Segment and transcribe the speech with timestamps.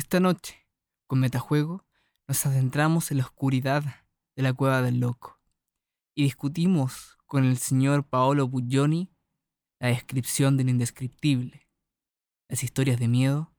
[0.00, 0.66] Esta noche,
[1.06, 1.84] con Metajuego,
[2.26, 3.84] nos adentramos en la oscuridad
[4.34, 5.42] de la cueva del loco
[6.14, 9.12] y discutimos con el señor Paolo Buglioni
[9.78, 11.68] la descripción del indescriptible,
[12.48, 13.52] las historias de miedo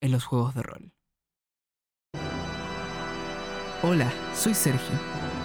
[0.00, 0.94] en los juegos de rol.
[3.82, 4.98] Hola, soy Sergio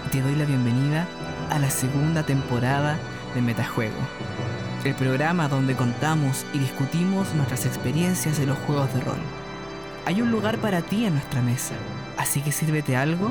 [0.06, 1.06] y te doy la bienvenida
[1.50, 2.98] a la segunda temporada
[3.34, 4.00] de Metajuego,
[4.86, 9.47] el programa donde contamos y discutimos nuestras experiencias en los juegos de rol.
[10.08, 11.74] Hay un lugar para ti en nuestra mesa,
[12.16, 13.30] así que sírvete algo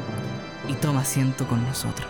[0.70, 2.08] y toma asiento con nosotros.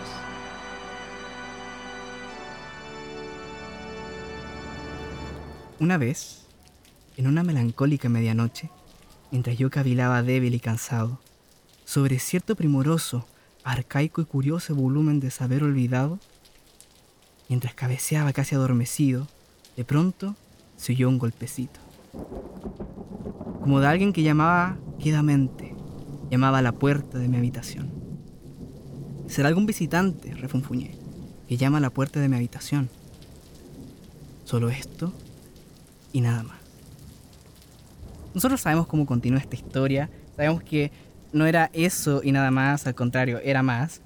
[5.80, 6.44] Una vez,
[7.16, 8.68] en una melancólica medianoche,
[9.30, 11.18] mientras yo cavilaba débil y cansado,
[11.86, 13.26] sobre cierto primoroso,
[13.64, 16.18] arcaico y curioso volumen de saber olvidado,
[17.48, 19.28] mientras cabeceaba casi adormecido,
[19.78, 20.36] de pronto
[20.76, 21.87] se oyó un golpecito.
[23.60, 25.74] Como de alguien que llamaba quedamente,
[26.30, 27.90] llamaba a la puerta de mi habitación.
[29.26, 30.96] Será algún visitante, refunfuñé,
[31.46, 32.88] que llama a la puerta de mi habitación.
[34.44, 35.12] Solo esto
[36.12, 36.58] y nada más.
[38.34, 40.92] Nosotros sabemos cómo continúa esta historia, sabemos que
[41.32, 44.00] no era eso y nada más, al contrario, era más.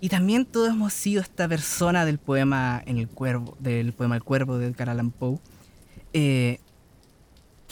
[0.00, 4.22] Y también todos hemos sido esta persona del poema en el cuervo, del poema El
[4.22, 5.38] cuervo de Edgar Poe,
[6.12, 6.60] eh,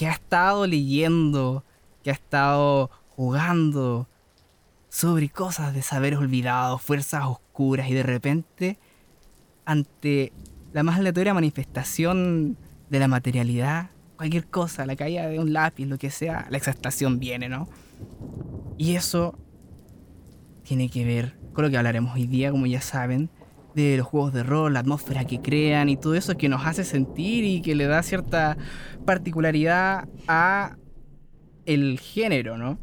[0.03, 1.63] que ha estado leyendo,
[2.03, 4.09] que ha estado jugando
[4.89, 8.79] sobre cosas de saberes olvidados, fuerzas oscuras y de repente,
[9.63, 10.33] ante
[10.73, 12.57] la más aleatoria manifestación
[12.89, 17.17] de la materialidad, cualquier cosa, la caída de un lápiz, lo que sea, la exhaustación
[17.17, 17.69] viene, ¿no?
[18.77, 19.39] Y eso
[20.63, 23.29] tiene que ver con lo que hablaremos hoy día, como ya saben,
[23.75, 26.83] de los juegos de rol, la atmósfera que crean y todo eso que nos hace
[26.83, 28.57] sentir y que le da cierta
[29.05, 30.77] particularidad a
[31.65, 32.79] el género, ¿no?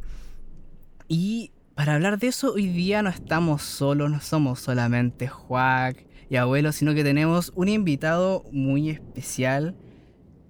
[1.09, 6.37] Y para hablar de eso, hoy día no estamos solos, no somos solamente Juac y
[6.37, 9.77] Abuelo, sino que tenemos un invitado muy especial,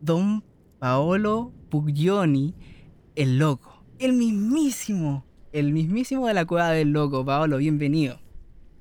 [0.01, 0.45] Don
[0.79, 2.55] Paolo Puglioni,
[3.15, 7.25] el loco, el mismísimo, el mismísimo de la cueva del loco.
[7.25, 8.20] Paolo, bienvenido.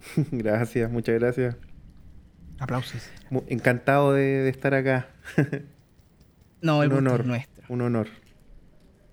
[0.31, 1.55] Gracias, muchas gracias.
[2.59, 3.01] Aplausos.
[3.47, 5.07] encantado de, estar acá.
[6.61, 7.63] no, el un honor, nuestro.
[7.69, 8.07] Un honor.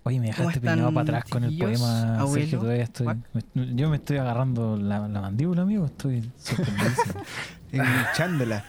[0.03, 3.07] Oye, me dejaste peinado para atrás con el poema, Sergio, todavía estoy...
[3.55, 7.23] yo me estoy agarrando la, mandíbula, amigo, estoy sorprendidísimo.
[7.73, 8.65] Enganchándola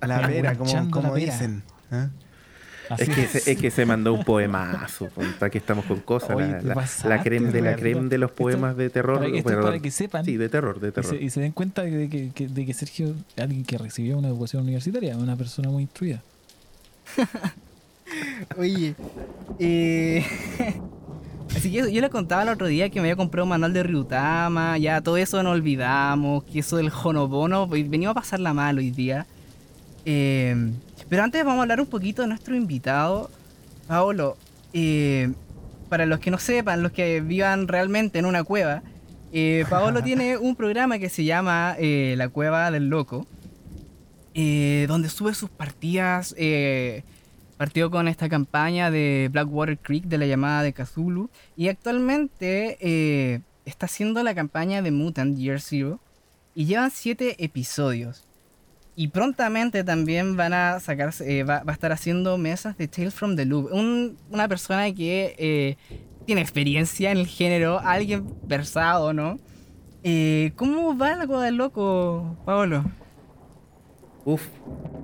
[0.00, 1.62] a la vera, como, como dicen.
[1.90, 2.08] ¿eh?
[2.98, 5.08] Es que, se, es que se mandó un poemazo,
[5.40, 6.36] aquí estamos con cosas,
[7.04, 9.20] la, creme de la creme de los poemas de terror.
[9.42, 10.24] Para, que sepan.
[10.24, 11.20] Sí, de terror, de terror.
[11.20, 14.62] Y se, den cuenta de que, de que Sergio es alguien que recibió una educación
[14.62, 16.22] universitaria, una persona muy instruida.
[18.56, 18.94] Oye,
[19.58, 20.24] eh,
[21.56, 23.82] así que yo le contaba el otro día que me había comprado un manual de
[23.82, 28.78] Ryutama, ya todo eso no olvidamos, que eso del Honobono, pues, venimos a pasarla mal
[28.78, 29.26] hoy día.
[30.04, 30.70] Eh,
[31.08, 33.30] pero antes vamos a hablar un poquito de nuestro invitado,
[33.86, 34.36] Paolo.
[34.72, 35.32] Eh,
[35.88, 38.82] para los que no sepan, los que vivan realmente en una cueva,
[39.70, 43.26] Paolo tiene un programa que se llama La Cueva del Loco,
[44.34, 46.34] donde sube sus partidas
[47.56, 53.40] Partió con esta campaña de Blackwater Creek de la llamada de Cthulhu y actualmente eh,
[53.64, 55.98] está haciendo la campaña de Mutant Year Zero
[56.54, 58.24] y llevan siete episodios.
[58.96, 63.36] Y prontamente también van a sacarse, eh, va, a estar haciendo mesas de Tales from
[63.36, 63.70] the Loop.
[64.30, 65.76] una persona que eh,
[66.24, 69.38] tiene experiencia en el género, alguien versado, ¿no?
[70.56, 72.84] ¿Cómo va la cosa del loco, Pablo?
[74.26, 74.48] Uf,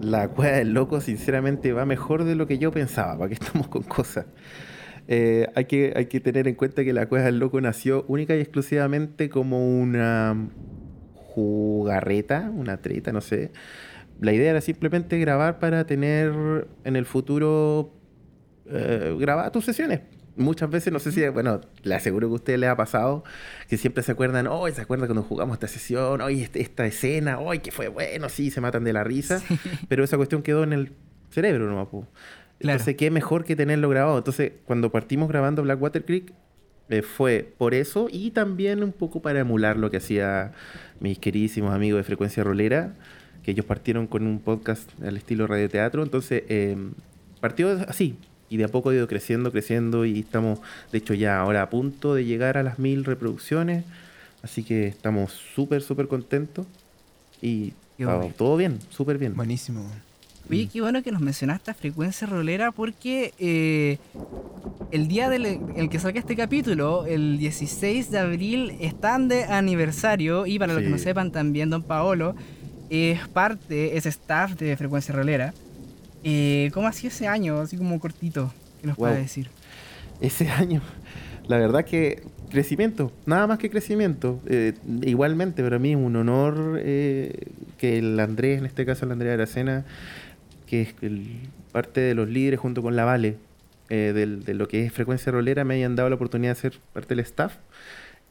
[0.01, 3.69] la cueva del loco sinceramente va mejor de lo que yo pensaba, para que estamos
[3.69, 4.27] con cosas.
[5.07, 8.35] Eh, hay, que, hay que tener en cuenta que la cueva del loco nació única
[8.35, 10.49] y exclusivamente como una
[11.35, 13.51] jugarreta, una treta, no sé.
[14.21, 17.93] La idea era simplemente grabar para tener en el futuro
[18.67, 20.01] eh, grabar tus sesiones
[20.37, 23.25] muchas veces, no sé si, bueno, le aseguro que a usted le ha pasado,
[23.69, 27.39] que siempre se acuerdan, hoy se acuerdan cuando jugamos esta sesión, hoy este, esta escena,
[27.39, 29.43] hoy que fue bueno, sí, se matan de la risa,
[29.89, 30.93] pero esa cuestión quedó en el
[31.31, 31.89] cerebro nomás.
[31.89, 32.07] Po.
[32.61, 34.19] Entonces, qué mejor que tenerlo grabado.
[34.19, 36.33] Entonces, cuando partimos grabando Blackwater Creek,
[36.89, 40.53] eh, fue por eso y también un poco para emular lo que hacía
[41.03, 42.95] mis queridísimos amigos de Frecuencia Rolera,
[43.43, 46.03] que ellos partieron con un podcast al estilo radioteatro.
[46.03, 46.77] Entonces, eh,
[47.41, 48.17] partió así,
[48.49, 50.61] y de a poco ha ido creciendo, creciendo y estamos,
[50.93, 53.85] de hecho, ya ahora a punto de llegar a las mil reproducciones.
[54.43, 56.67] Así que estamos súper, súper contentos
[57.41, 57.73] y
[58.37, 59.35] todo bien, súper bien.
[59.35, 59.85] Buenísimo.
[60.51, 63.99] Oye, qué bueno que nos mencionaste frecuencia rolera porque eh,
[64.91, 65.47] el día del
[65.77, 70.83] el que salga este capítulo, el 16 de abril, están de aniversario y para los
[70.83, 72.35] que no sepan también, don Paolo
[72.91, 75.55] es parte, es staff de frecuencia rolera.
[76.25, 77.59] Eh, ¿Cómo ha sido ese año?
[77.59, 79.49] Así como cortito, ¿qué nos puede decir?
[80.21, 80.83] Ese año,
[81.49, 84.41] la verdad que crecimiento, nada más que crecimiento.
[84.47, 87.47] Eh, igualmente, para mí es un honor eh,
[87.79, 89.87] que el Andrés, en este caso el Andrés Aracena,
[90.73, 90.95] que es
[91.71, 93.37] parte de los líderes junto con la Vale
[93.91, 97.15] eh, de lo que es Frecuencia Rolera, me hayan dado la oportunidad de ser parte
[97.15, 97.57] del staff.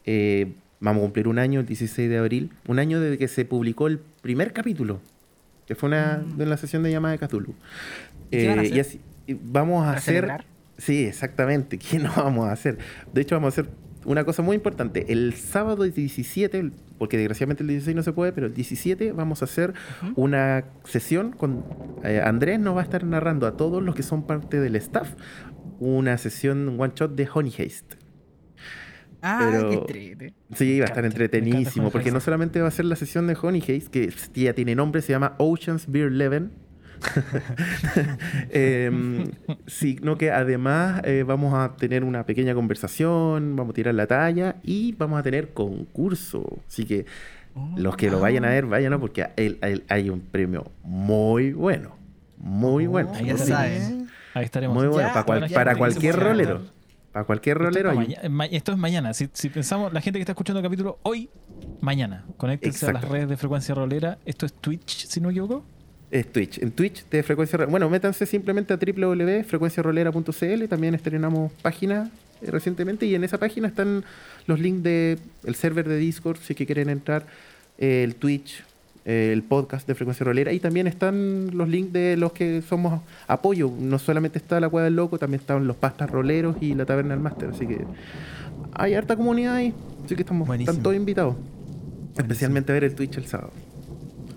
[0.06, 0.50] Eh,
[0.80, 3.86] vamos a cumplir un año, el 16 de abril, un año desde que se publicó
[3.86, 5.00] el primer capítulo,
[5.68, 6.36] que fue una, mm.
[6.36, 7.54] de la sesión de llamada de Cthulhu.
[8.32, 10.44] Eh, y así, vamos a hacer...
[10.78, 11.78] Sí, exactamente.
[11.90, 12.76] ¿Qué no vamos a hacer?
[13.12, 13.72] De hecho, vamos a hacer
[14.04, 15.12] una cosa muy importante.
[15.12, 19.46] El sábado 17, porque desgraciadamente el 16 no se puede, pero el 17 vamos a
[19.46, 19.74] hacer
[20.14, 21.64] una sesión con
[22.04, 25.10] eh, Andrés nos va a estar narrando a todos los que son parte del staff
[25.80, 27.96] una sesión one shot de Honey Haste.
[29.20, 33.26] Ah, qué Sí, va a estar entretenísimo, porque no solamente va a ser la sesión
[33.26, 36.52] de Honey Haste, que ya tiene nombre, se llama Ocean's Beer Leven
[38.50, 39.30] eh,
[39.66, 44.56] sino que además eh, vamos a tener una pequeña conversación, vamos a tirar la talla
[44.62, 46.60] y vamos a tener concurso.
[46.66, 47.06] Así que
[47.76, 49.26] los que lo vayan a ver, vayan, porque
[49.88, 51.96] hay un premio muy bueno.
[52.38, 53.12] Muy bueno.
[53.14, 53.30] Ahí,
[54.34, 54.76] Ahí estaremos.
[54.76, 56.62] Muy bueno, para, cualquier rolero.
[57.12, 57.92] Para cualquier rolero.
[58.50, 59.12] Esto es, mañana.
[59.14, 61.30] Si, pensamos, la gente que está escuchando el capítulo hoy,
[61.80, 62.24] mañana.
[62.38, 64.18] Conéctense a las redes de frecuencia rolera.
[64.24, 65.64] Esto es Twitch, si no me equivoco
[66.12, 66.58] es Twitch.
[66.58, 67.70] En Twitch de Frecuencia Rolera.
[67.70, 70.68] Bueno, métanse simplemente a www.frecuenciarolera.cl.
[70.68, 72.10] También estrenamos página
[72.42, 74.04] eh, recientemente y en esa página están
[74.46, 77.24] los links del el server de Discord, si que quieren entrar,
[77.78, 78.62] eh, el Twitch,
[79.06, 83.00] eh, el podcast de Frecuencia Rolera y también están los links de los que somos
[83.26, 83.72] apoyo.
[83.80, 87.14] No solamente está la Cueva del Loco, también están los Pastas Roleros y la Taberna
[87.14, 87.48] del Máster.
[87.54, 87.86] Así que
[88.74, 89.72] hay harta comunidad ahí.
[90.04, 91.36] Así que estamos están todos invitados.
[92.18, 93.52] Especialmente a ver el Twitch el sábado.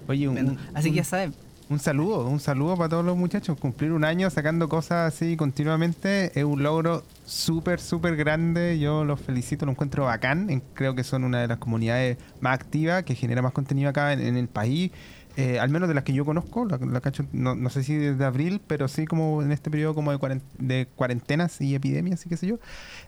[0.07, 0.30] Oye,
[0.74, 1.33] así que ya saben,
[1.69, 3.57] un saludo, un saludo para todos los muchachos.
[3.59, 8.77] Cumplir un año sacando cosas así continuamente es un logro súper, súper grande.
[8.79, 10.62] Yo los felicito, lo encuentro bacán.
[10.73, 14.38] Creo que son una de las comunidades más activas que genera más contenido acá en,
[14.38, 14.91] el país.
[15.38, 18.62] Eh, al menos de las que yo conozco, la, cacho, no, sé si desde abril,
[18.65, 22.59] pero sí como en este periodo como de, cuarentenas y epidemias y qué sé yo.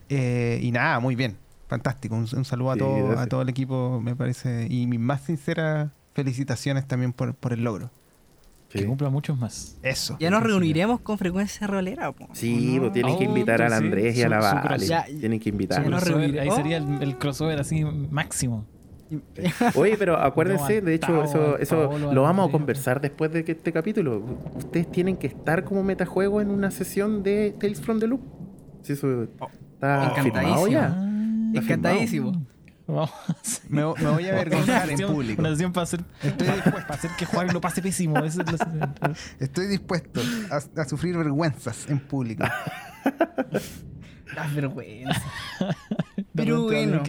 [0.10, 1.38] Eh, y nada, muy bien,
[1.68, 2.16] fantástico.
[2.16, 4.68] Un, saludo a, todo, a todo el equipo, me parece.
[4.70, 7.92] Y mis más sinceras felicitaciones también por, por el logro.
[8.70, 9.78] Que cumpla muchos más.
[9.82, 10.18] Eso.
[10.20, 12.14] Ya nos reuniremos con frecuencia rolera.
[12.34, 14.88] Sí, pues tienen que invitar al Andrés y a la Vale.
[15.20, 15.82] tienen que invitar.
[15.82, 18.66] Ahí sería el, crossover así máximo.
[19.76, 23.72] Oye, pero acuérdense, de hecho, eso, eso lo vamos a conversar después de que este
[23.72, 24.22] capítulo.
[24.56, 28.22] Ustedes tienen que estar como metajuego en una sesión de Tales from the Loop.
[28.86, 30.68] Eso oh, está encantadísimo.
[30.68, 31.04] ya.
[32.88, 33.10] Encantadísimo.
[33.70, 35.42] Me, voy a avergonzar en público.
[35.42, 36.82] Una para hacer, Estoy dispuesto.
[36.82, 38.16] para hacer que Juan lo pase pésimo.
[39.40, 42.46] Estoy dispuesto a, sufrir vergüenzas en público.
[44.36, 45.24] Las vergüenzas.
[46.36, 47.04] Pero bueno,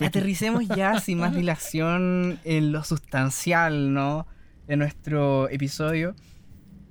[0.00, 4.26] aterricemos ya sin más dilación en lo sustancial, ¿no?
[4.66, 6.14] De nuestro episodio.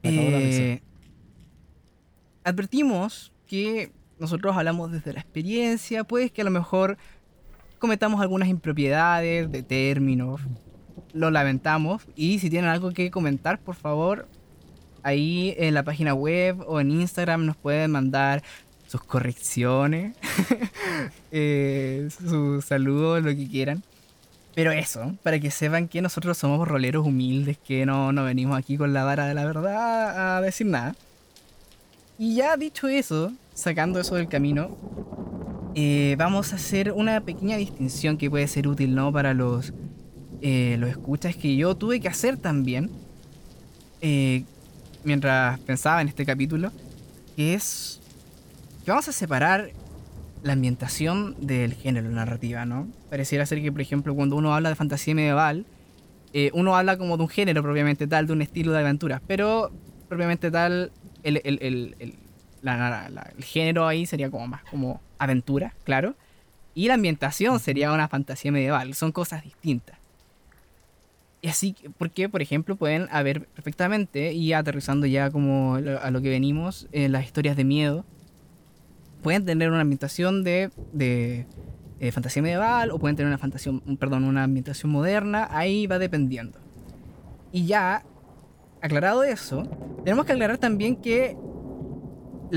[0.03, 0.81] Eh,
[2.43, 6.97] advertimos que nosotros hablamos desde la experiencia, pues que a lo mejor
[7.83, 10.39] cometamos algunas impropiedades de términos,
[11.11, 14.25] lo lamentamos y si tienen algo que comentar, por favor,
[15.03, 18.41] ahí en la página web o en Instagram nos pueden mandar
[18.87, 20.15] sus correcciones,
[21.33, 23.83] eh, sus saludos, lo que quieran.
[24.55, 28.77] Pero eso, para que sepan que nosotros somos roleros humildes, que no, no venimos aquí
[28.77, 30.95] con la vara de la verdad a decir nada.
[32.17, 34.77] Y ya dicho eso, sacando eso del camino,
[35.75, 39.11] eh, vamos a hacer una pequeña distinción que puede ser útil ¿no?
[39.11, 39.73] para los,
[40.41, 42.91] eh, los escuchas que yo tuve que hacer también
[44.01, 44.43] eh,
[45.03, 46.71] mientras pensaba en este capítulo,
[47.35, 47.99] que es
[48.85, 49.71] que vamos a separar
[50.43, 52.87] la ambientación del género narrativa, ¿no?
[53.09, 55.65] Pareciera ser que, por ejemplo, cuando uno habla de fantasía medieval,
[56.53, 59.71] uno habla como de un género propiamente tal, de un estilo de aventuras, pero
[60.09, 60.91] propiamente tal,
[61.23, 62.15] el, el
[63.39, 66.15] género ahí sería como más como aventura, claro.
[66.75, 68.93] Y la ambientación sería una fantasía medieval.
[68.95, 69.97] Son cosas distintas.
[71.41, 76.29] Y así, porque, por ejemplo, pueden haber perfectamente, y aterrizando ya como a lo que
[76.29, 78.05] venimos, en las historias de miedo,
[79.21, 81.45] pueden tener una ambientación de, de
[81.99, 86.59] eh, fantasía medieval o pueden tener una fantasía, perdón, una ambientación moderna, ahí va dependiendo.
[87.51, 88.03] Y ya
[88.81, 89.63] aclarado eso,
[90.03, 91.37] tenemos que aclarar también que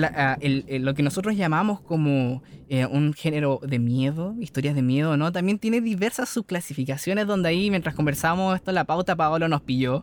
[0.04, 5.32] ah, lo que nosotros llamamos como eh, un género de miedo, historias de miedo, ¿no?
[5.32, 10.02] También tiene diversas subclasificaciones donde ahí, mientras conversamos esto la pauta, Paolo nos pilló.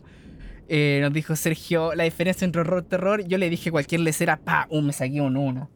[0.69, 3.27] Eh, nos dijo Sergio la diferencia entre horror y terror.
[3.27, 5.69] Yo le dije cualquier lecera, pa, un, me saqué un uno.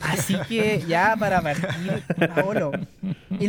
[0.00, 2.02] Así que ya para partir,
[2.34, 2.72] Paolo.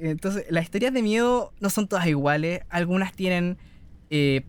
[0.00, 2.60] entonces, las historias de miedo no son todas iguales.
[2.68, 3.58] Algunas tienen
[4.10, 4.44] eh,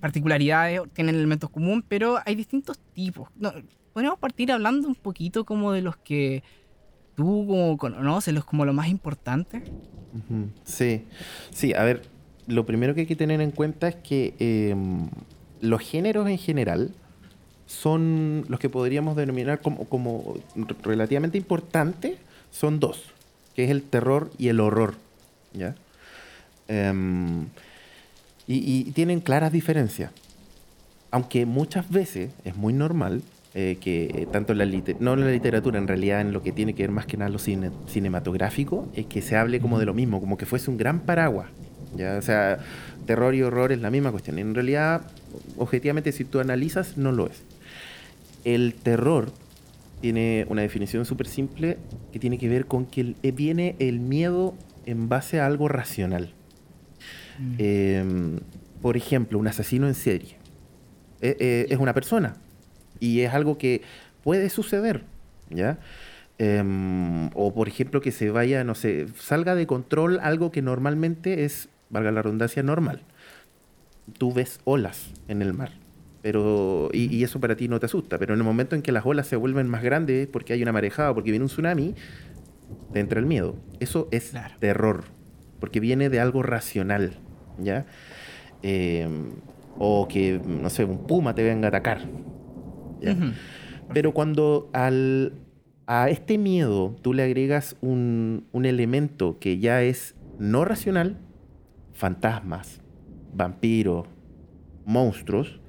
[0.00, 3.28] particularidades, tienen elementos comunes, pero hay distintos tipos.
[3.92, 6.42] Podríamos partir hablando un poquito como de los que
[7.14, 9.62] tú como conoces, los como lo más importante.
[10.64, 11.04] Sí,
[11.50, 12.02] sí, a ver,
[12.46, 15.08] lo primero que hay que tener en cuenta es que em,
[15.60, 16.94] los géneros en general
[17.66, 20.36] son los que podríamos denominar como, como
[20.82, 22.18] relativamente importantes,
[22.50, 23.02] son dos,
[23.54, 24.94] que es el terror y el horror.
[25.52, 25.74] ¿ya?
[26.68, 27.46] Em,
[28.46, 30.10] y, tienen claras diferencias.
[31.10, 33.22] Aunque muchas veces es muy normal
[33.54, 34.66] eh, que tanto en la
[35.00, 37.30] no en la literatura, en realidad en lo que tiene que ver más que nada
[37.30, 41.00] lo cinematográfico, es que se hable como de lo mismo, como que fuese un gran
[41.00, 41.48] paraguas.
[41.96, 42.16] ¿ya?
[42.18, 42.58] O sea,
[43.06, 44.38] terror y horror es la misma cuestión.
[44.38, 45.02] En realidad,
[45.56, 47.42] objetivamente, si tú analizas, no lo es.
[48.44, 49.32] El terror
[50.00, 51.78] tiene una definición súper simple
[52.12, 56.35] que tiene que ver con que eh, viene el miedo en base a algo racional.
[57.38, 57.54] Mm.
[57.58, 58.40] Em,
[58.82, 60.36] por ejemplo, un asesino en serie.
[61.20, 62.36] Eh, eh, es una persona
[63.00, 63.82] y es algo que
[64.22, 65.04] puede suceder,
[65.50, 65.78] ¿ya?
[66.38, 71.44] Em, o por ejemplo que se vaya, no sé, salga de control algo que normalmente
[71.44, 73.02] es, valga la redundancia, normal.
[74.18, 75.72] Tú ves olas en el mar,
[76.20, 79.06] pero y, eso para ti no te asusta, pero en el momento en que las
[79.06, 81.94] olas se vuelven más grandes porque hay una marejada, porque viene un tsunami,
[82.92, 83.56] te entra el miedo.
[83.80, 85.04] Eso es terror,
[85.58, 87.18] porque viene de algo racional.
[87.58, 87.86] ¿Ya?
[88.62, 89.30] Em,
[89.78, 92.00] o que, no sé, un puma te venga a atacar.
[93.92, 95.34] Pero cuando al,
[95.86, 101.18] a este miedo tú le agregas un, un elemento que ya es no racional,
[101.92, 102.80] fantasmas,
[103.34, 104.06] vampiros,
[104.84, 105.60] monstruos,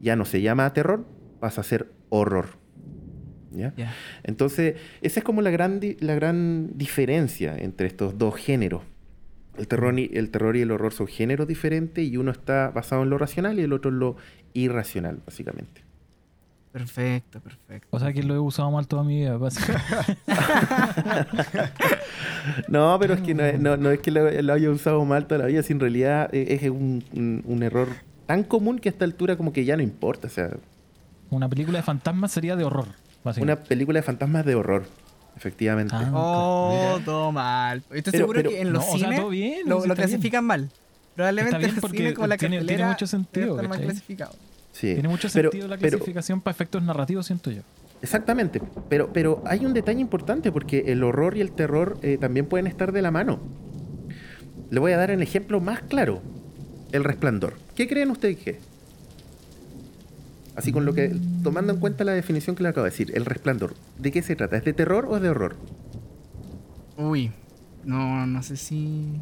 [0.00, 1.04] ya no se llama terror,
[1.40, 2.58] pasa a ser horror.
[3.50, 3.74] ¿ya?
[4.22, 8.82] Entonces, esa es como la gran, la gran diferencia entre estos dos géneros.
[9.58, 13.02] El terror, y, el terror y el horror son géneros diferentes y uno está basado
[13.02, 14.16] en lo racional y el otro en lo
[14.54, 15.82] irracional, básicamente.
[16.72, 17.88] Perfecto, perfecto.
[17.90, 20.18] O sea que lo he usado mal toda mi vida, básicamente.
[22.68, 25.72] no, pero es que no, es que lo, haya usado mal toda la vida, si
[25.72, 27.88] en realidad es un, un, error
[28.26, 30.28] tan común que a esta altura como que ya no importa.
[30.28, 30.50] O sea,
[31.30, 32.88] una película de fantasmas sería de horror.
[33.40, 34.84] Una película de fantasmas de horror.
[35.38, 35.94] Efectivamente.
[35.96, 37.80] Ah, oh, todo mal.
[37.92, 39.20] Estoy seguro que en los cines
[39.64, 40.68] lo, clasifican mal.
[41.14, 43.54] Probablemente porque como la tiene, tiene mucho sentido.
[43.62, 44.34] Mal clasificado.
[44.72, 44.94] Sí.
[44.94, 47.62] Tiene mucho sentido la clasificación para efectos narrativos, siento yo.
[48.02, 52.46] Exactamente, pero, pero hay un detalle importante porque el horror y el terror eh, también
[52.46, 53.40] pueden estar de la mano.
[54.70, 56.20] Le voy a dar el ejemplo más claro,
[56.92, 57.54] el resplandor.
[57.74, 58.58] ¿Qué creen ustedes que
[60.58, 63.24] Así con lo que, tomando en cuenta la definición que le acabo de decir, el
[63.24, 64.56] resplandor, ¿de qué se trata?
[64.56, 65.54] ¿Es de terror o de horror?
[66.96, 67.30] Uy,
[67.84, 69.20] no, no sé si...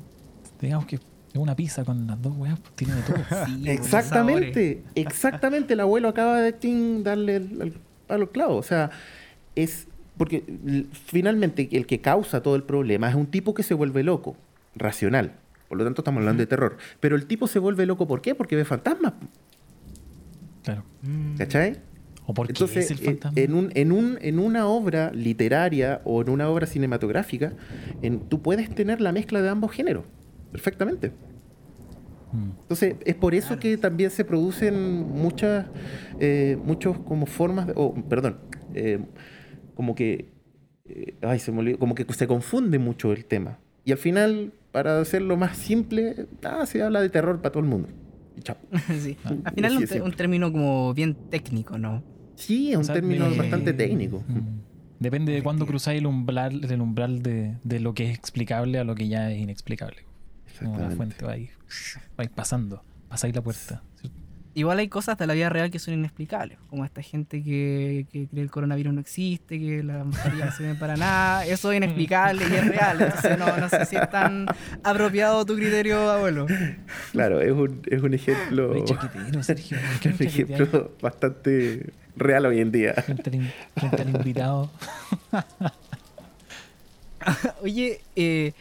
[0.63, 1.03] Digamos que es
[1.35, 3.17] una pizza con las dos weas, pues tiene de todo.
[3.67, 5.75] exactamente, exactamente.
[5.75, 6.55] El abuelo acaba de
[7.03, 7.75] darle el,
[8.07, 8.57] palo clavo.
[8.57, 8.89] O sea,
[9.55, 10.43] es porque
[11.05, 14.39] finalmente el que causa todo el problema es un tipo que se vuelve loco,
[14.75, 15.33] racional.
[15.69, 16.79] Por lo tanto, estamos hablando de terror.
[16.99, 18.35] Pero el tipo se vuelve loco, ¿por qué?
[18.35, 19.13] Porque ve fantasmas.
[20.67, 20.83] Claro.
[21.03, 21.37] Mm.
[21.37, 21.77] ¿Cachai?
[22.27, 26.23] ¿O porque Entonces, es el eh, en, un, en, un, en una obra literaria o
[26.23, 27.53] en una obra cinematográfica,
[28.03, 30.05] en, tú puedes tener la mezcla de ambos géneros,
[30.51, 31.13] perfectamente.
[32.33, 32.51] Mm.
[32.63, 35.67] Entonces, es por eso que también se producen muchas,
[36.19, 38.39] eh, muchos como formas, o perdón,
[38.75, 38.99] eh,
[39.77, 40.33] como que,
[41.23, 43.61] ay, se me como que se confunde mucho el tema.
[43.85, 47.69] Y al final, para hacerlo más simple, ah, se habla de terror para todo el
[47.69, 47.89] mundo.
[49.01, 49.17] sí.
[49.25, 52.03] Al final es un, término como bien técnico, ¿no?
[52.35, 54.23] Sí, es un término bastante técnico.
[54.29, 54.61] Mm.
[54.99, 58.85] Depende de cuándo cruzáis el umbral, el umbral de, de, lo que es explicable a
[58.85, 60.05] lo que ya es inexplicable.
[60.59, 61.51] Como la fuente va ahí,
[62.35, 63.83] pasando, pasáis la puerta.
[64.57, 68.27] Igual hay cosas de la vida real que son inexplicables, como esta gente que, que
[68.27, 71.45] cree el coronavirus no existe, que la mascarilla no sirve para nada.
[71.45, 73.03] Eso es inexplicable y es real.
[73.03, 74.47] Entonces no, no sé si es tan
[74.83, 76.47] apropiado tu criterio, abuelo.
[77.13, 78.73] Claro, es un, es un ejemplo.
[79.43, 79.77] Sergio.
[80.07, 82.95] un ejemplo bastante real hoy en día.
[82.95, 84.71] Frente al, invitado.
[87.63, 88.55] Oye, eh,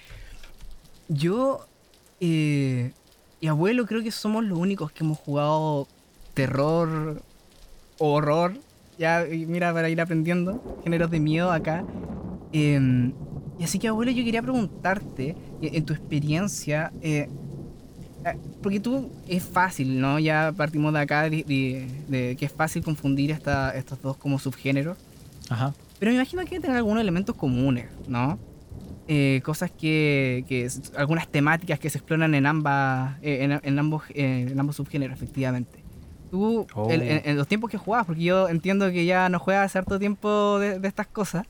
[1.08, 1.66] yo.
[2.20, 2.92] Eh,
[3.40, 5.88] y abuelo creo que somos los únicos que hemos jugado
[6.34, 7.22] terror,
[7.98, 8.58] horror.
[8.98, 11.84] Ya, mira, para ir aprendiendo, géneros de miedo acá.
[12.54, 13.14] Em,
[13.60, 17.30] y así que, abuelo, yo quería preguntarte, en tu experiencia, eh,
[18.26, 20.20] eh, porque tú es fácil, ¿no?
[20.20, 21.44] Ya partimos de acá de,
[22.10, 24.98] que es fácil confundir esta, estos dos como subgéneros.
[25.50, 25.74] Ajá.
[26.00, 28.40] Pero me imagino que hay que tener algunos elementos comunes, ¿no?
[29.08, 34.60] Eh, cosas que, que, algunas temáticas que se exploran en ambas en, en, ambos en
[34.60, 35.84] ambos subgéneros efectivamente
[36.32, 36.90] tú oh.
[36.90, 40.80] en, los tiempos que jugabas porque yo entiendo que ya no juegas cierto tiempo de,
[40.80, 41.46] de estas cosas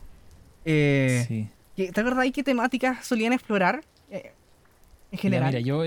[0.65, 1.47] eh, sí.
[1.75, 4.33] ¿te acuerdas qué temáticas solían explorar eh,
[5.13, 5.53] en general?
[5.53, 5.83] mira, yo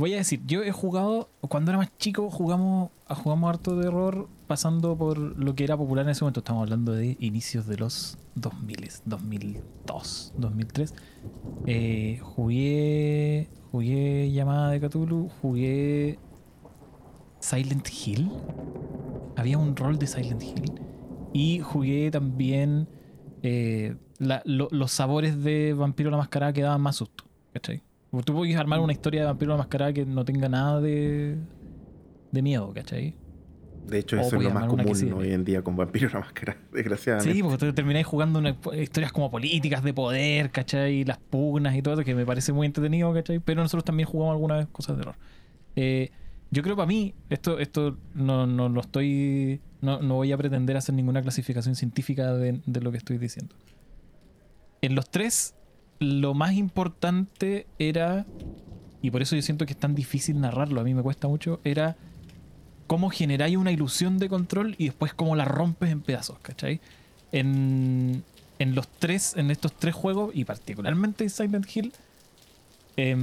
[0.00, 4.28] voy a decir, yo he jugado, cuando era más chico jugamos, jugamos harto de error
[4.46, 6.40] pasando por lo que era popular en ese momento.
[6.40, 10.94] Estamos hablando de inicios de los 2000, 2002, 2003.
[12.22, 16.18] jugué, jugué Llamada de Cthulhu, jugué
[17.40, 18.30] Silent Hill.
[19.36, 20.72] Había un rol de Silent Hill.
[21.32, 22.88] Y jugué también
[23.42, 27.24] eh, los sabores de Vampiro la Mascarada que daban más susto.
[27.52, 27.82] ¿Cachai?
[28.24, 31.36] Tú puedes armar una historia de Vampiro Mascarada que no tenga nada de,
[32.32, 33.14] de miedo, ¿cachai?
[33.86, 37.34] De hecho, eso es lo más común hoy en día con Vampiro la Máscara, desgraciadamente.
[37.34, 38.40] Sí, porque termináis jugando
[38.74, 41.04] historias como políticas de poder, ¿cachai?
[41.04, 43.38] Las pugnas y todo eso, que me parece muy entretenido, ¿cachai?
[43.40, 45.16] Pero nosotros también jugamos alguna vez cosas de error.
[45.76, 46.10] Eh,
[46.50, 49.60] yo creo para mí, esto, esto no, no lo estoy.
[49.80, 53.54] No, no, voy a pretender hacer ninguna clasificación científica de, de lo que estoy diciendo.
[54.82, 55.54] En los tres
[56.00, 58.26] lo más importante era,
[59.02, 61.60] y por eso yo siento que es tan difícil narrarlo, a mí me cuesta mucho,
[61.62, 61.96] era
[62.86, 66.80] cómo generáis una ilusión de control y después cómo la rompes en pedazos, ¿cachai?
[67.30, 68.24] En,
[68.58, 71.92] en los tres, en estos tres juegos, y particularmente Silent Hill,
[72.96, 73.16] eh,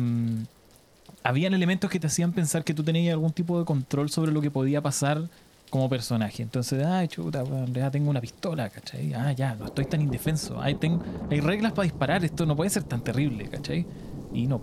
[1.24, 4.40] habían elementos que te hacían pensar que tú tenías algún tipo de control sobre lo
[4.40, 5.30] que podía pasar
[5.70, 6.44] como personaje.
[6.44, 7.44] Entonces, ay, chuta,
[7.74, 9.14] ya tengo una pistola, ¿cachai?
[9.14, 10.62] Ah, ya, no estoy tan indefenso.
[10.62, 10.78] Hay,
[11.30, 13.86] hay reglas para disparar, esto no puede ser tan terrible, ¿cachai?
[14.34, 14.62] Y no,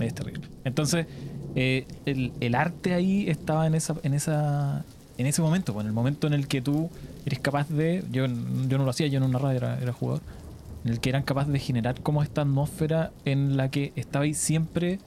[0.00, 0.48] es terrible.
[0.64, 1.06] Entonces,
[1.54, 4.84] eh, el, arte ahí estaba en esa, en esa,
[5.18, 6.90] en ese momento, en el momento en el que tú
[7.24, 10.22] eres capaz de, yo, yo no lo hacía, yo no narraba, era, era jugador,
[10.84, 15.00] en el que eran capaces de generar como esta atmósfera en la que estabais siempre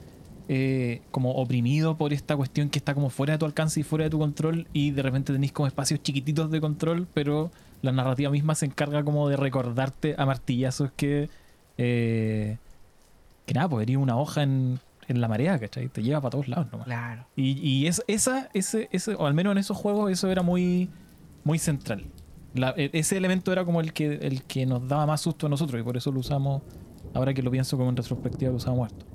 [0.52, 4.06] eh, como oprimido por esta cuestión que está como fuera de tu alcance y fuera
[4.06, 8.32] de tu control y de repente tenéis como espacios chiquititos de control, pero la narrativa
[8.32, 11.30] misma se encarga como de recordarte a martillazos que...
[11.78, 12.58] Eh,
[13.46, 15.88] que nada, pues una hoja en, en la marea, ¿cachai?
[15.88, 16.86] Te lleva para todos lados nomás.
[16.86, 17.26] Claro.
[17.36, 18.02] Y, y esa,
[18.52, 20.90] ese, ese, o al menos en esos juegos, eso era muy,
[21.44, 22.06] muy central.
[22.76, 25.80] E, ese elemento era como el que, el que nos daba más susto a nosotros
[25.80, 26.62] y por eso lo usamos,
[27.14, 29.09] ahora que lo pienso como en retrospectiva, lo usamos harto.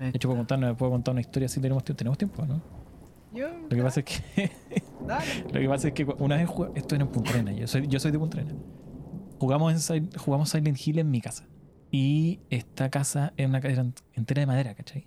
[0.00, 1.98] De hecho, puedo contar, puedo contar una historia si tenemos tiempo.
[1.98, 2.62] Tenemos tiempo, ¿no?
[3.32, 4.50] Yo, lo que pasa es que.
[5.52, 8.10] lo que pasa es que una vez esto era en Punta yo soy, yo soy
[8.10, 8.56] de Punta Arenas.
[9.38, 11.46] Jugamos, en, jugamos Silent Hill en mi casa.
[11.90, 15.06] Y esta casa era una era entera de madera, ¿cachai?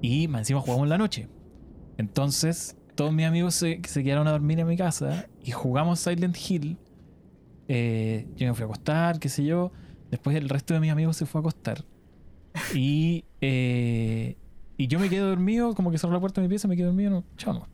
[0.00, 1.28] Y encima jugamos en la noche.
[1.98, 6.36] Entonces, todos mis amigos se, se quedaron a dormir en mi casa y jugamos Silent
[6.48, 6.78] Hill.
[7.68, 9.70] Eh, yo me fui a acostar, qué sé yo.
[10.10, 11.84] Después el resto de mis amigos se fue a acostar.
[12.74, 14.36] Y, eh,
[14.76, 16.86] y yo me quedé dormido, como que cerró la puerta de mi pieza, me quedé
[16.86, 17.68] dormido, no, chao, no.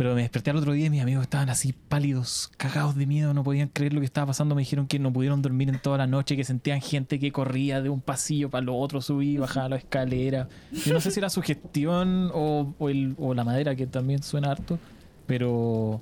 [0.00, 3.34] Pero me desperté al otro día y mis amigos estaban así pálidos, cagados de miedo,
[3.34, 4.54] no podían creer lo que estaba pasando.
[4.54, 7.82] Me dijeron que no pudieron dormir en toda la noche, que sentían gente que corría
[7.82, 10.48] de un pasillo para lo otro, subía, bajaba la escalera.
[10.72, 14.78] Yo no sé si era su gestión o, o, la madera, que también suena harto,
[15.26, 16.00] pero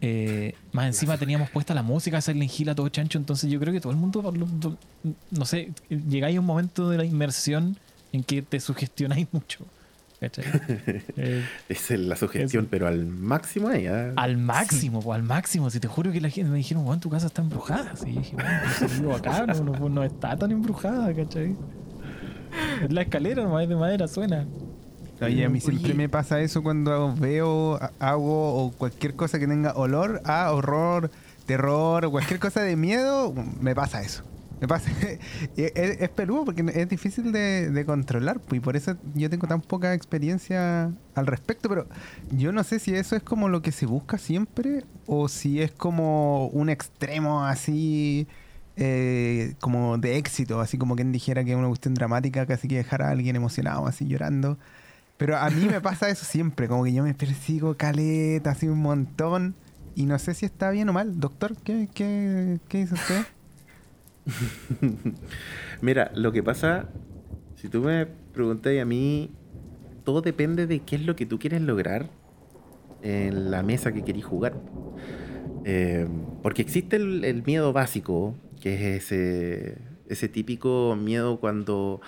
[0.00, 3.72] eh, más encima teníamos puesta la música, Silent Hill a todo chancho, entonces yo creo
[3.72, 4.32] que todo el mundo,
[5.30, 7.76] no sé, llegáis a un momento de la inmersión
[8.12, 9.64] en que te sugestionáis mucho.
[10.20, 13.86] Eh, es la sugestión, pero al máximo ahí.
[13.86, 14.12] ¿ah?
[14.16, 15.70] Al máximo, pues, al máximo.
[15.70, 17.92] Si te juro que la gente me dijeron, bueno, tu casa está embrujada.
[18.04, 18.36] Y dije,
[19.00, 21.54] bueno, acá, no, no, está tan embrujada, ¿cachai?
[22.82, 24.46] Es la escalera nomás es de madera, suena.
[25.20, 29.72] Oye, a mí siempre me pasa eso cuando veo, hago o cualquier cosa que tenga
[29.74, 31.10] olor a horror,
[31.46, 34.22] terror, cualquier cosa de miedo, me pasa eso.
[34.60, 34.90] Me pasa.
[35.56, 39.94] es, peludo porque es difícil de, controlar, pues, y por eso yo tengo tan poca
[39.94, 41.86] experiencia al respecto, pero
[42.30, 45.72] yo no sé si eso es como lo que se busca siempre o si es
[45.72, 48.26] como un extremo así.
[48.80, 52.76] Eh, como de éxito, así como quien dijera que es una cuestión dramática, casi que
[52.76, 54.56] dejar a alguien emocionado, así llorando.
[55.18, 58.78] Pero a mí me pasa eso siempre, como que yo me persigo caleta, así un
[58.78, 59.56] montón.
[59.96, 61.18] Y no sé si está bien o mal.
[61.18, 63.26] Doctor, ¿qué, qué, qué dice usted?
[65.82, 66.88] Mira, lo que pasa,
[67.56, 69.32] si tú me preguntas a mí,
[70.04, 72.10] todo depende de qué es lo que tú quieres lograr
[73.02, 74.54] en la mesa que querís jugar.
[75.64, 76.06] Eh,
[76.44, 79.78] porque existe el, el miedo básico, que es ese,
[80.08, 82.00] ese típico miedo cuando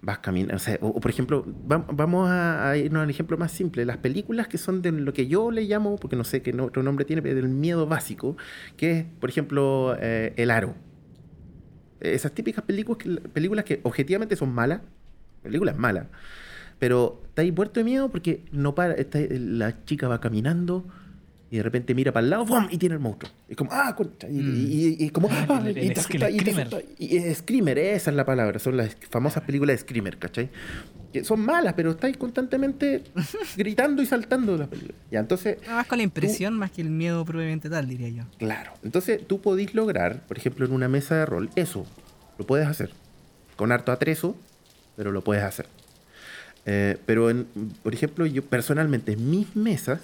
[0.00, 0.56] vas caminando.
[0.56, 3.84] O, sea, o- por ejemplo, va- vamos a, irnos al ejemplo más simple.
[3.84, 6.82] Las películas que son de lo que yo le llamo, porque no sé qué otro
[6.82, 8.36] nombre tiene, pero del miedo básico,
[8.76, 10.74] que es, por ejemplo, eh, El Aro.
[12.00, 14.82] Esas típicas películas que, películas que objetivamente son malas,
[15.42, 16.06] películas malas,
[16.78, 20.86] pero está ahí muerto de miedo porque no para, está- la chica va caminando
[21.50, 22.66] y de repente mira para el lado ¡fum!
[22.70, 23.30] y tiene el monstruo.
[23.48, 26.28] Es como, ah, concha", y, y- y- y como, Ah, ah, el- y el asusta,
[26.28, 26.66] el y te screamer.
[26.66, 26.86] asusta.
[26.98, 30.50] Y es Screamer, esa es la palabra, son las famosas películas de Screamer, ¿cachai?
[31.12, 33.02] Que son malas, pero estáis constantemente
[33.56, 34.96] gritando y saltando las películas.
[35.10, 38.24] Ya, entonces, Nada más con la impresión más que el miedo propiamente tal, diría yo.
[38.38, 38.72] Claro.
[38.84, 41.86] Entonces tú podís lograr, por ejemplo, en una mesa de rol, eso.
[42.38, 42.90] Lo puedes hacer.
[43.56, 44.36] Con harto atrezo,
[44.96, 45.66] pero lo puedes hacer.
[46.66, 47.46] Eh, pero, en,
[47.82, 50.00] por ejemplo, yo personalmente en mis mesas,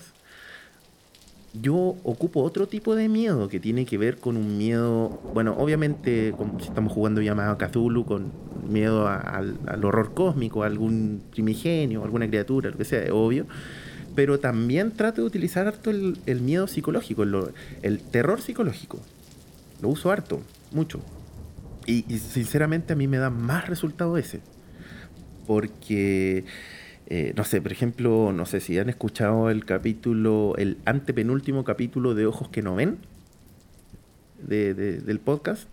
[1.63, 6.35] yo ocupo otro tipo de miedo que tiene que ver con un miedo, bueno, obviamente,
[6.37, 8.33] como si estamos jugando llamado Cthulhu, con
[8.69, 13.47] miedo a- al, horror cósmico, a algún primigenio, alguna criatura, lo que sea, obvio.
[14.17, 17.51] Pero también trato de utilizar harto el, el miedo psicológico, lo-
[17.83, 18.99] el terror psicológico.
[19.81, 20.41] Lo uso harto,
[20.73, 21.01] mucho.
[21.87, 24.41] Y sinceramente a mí me da más resultado ese.
[25.47, 26.45] Porque,
[27.07, 32.15] eh, no sé, por ejemplo, no sé si han escuchado el capítulo, el antepenúltimo capítulo
[32.15, 32.99] de Ojos que no ven
[34.43, 35.69] de- de- del podcast.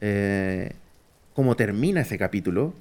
[0.00, 0.72] Eh,
[1.34, 2.74] cómo termina ese capítulo.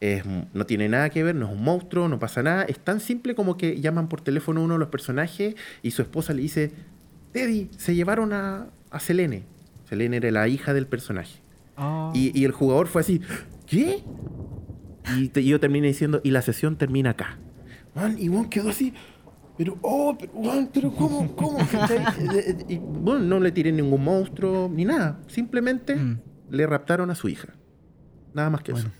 [0.00, 2.64] Es, no tiene nada que ver, no es un monstruo, no pasa nada.
[2.64, 6.02] Es tan simple como que llaman por teléfono a uno de los personajes y su
[6.02, 6.72] esposa le dice,
[7.32, 9.44] Teddy, se llevaron a, a Selene.
[9.88, 11.38] Selene era la hija del personaje.
[11.76, 12.10] Oh.
[12.14, 13.20] Y, y el jugador fue así,
[13.66, 14.02] ¿qué?
[15.16, 17.38] Y, te- y yo terminé diciendo, y la sesión termina acá.
[17.94, 18.94] Man, y Juan quedó así,
[19.58, 21.34] pero, oh, pero, Juan, pero ¿cómo?
[21.36, 21.58] ¿Cómo?
[21.88, 25.20] Eh, eh, y bueno, no le tiré ningún monstruo ni nada.
[25.26, 26.18] Simplemente Mm.
[26.50, 27.48] le raptaron a su hija.
[28.34, 28.88] Nada más que Bueno.
[28.88, 28.96] eso.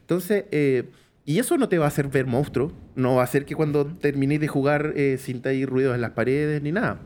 [0.00, 0.90] Entonces, eh,
[1.24, 2.72] y eso no te va a hacer ver monstruo.
[2.96, 6.60] No va a hacer que cuando terminéis de jugar eh, sintáis ruidos en las paredes
[6.62, 7.00] ni nada.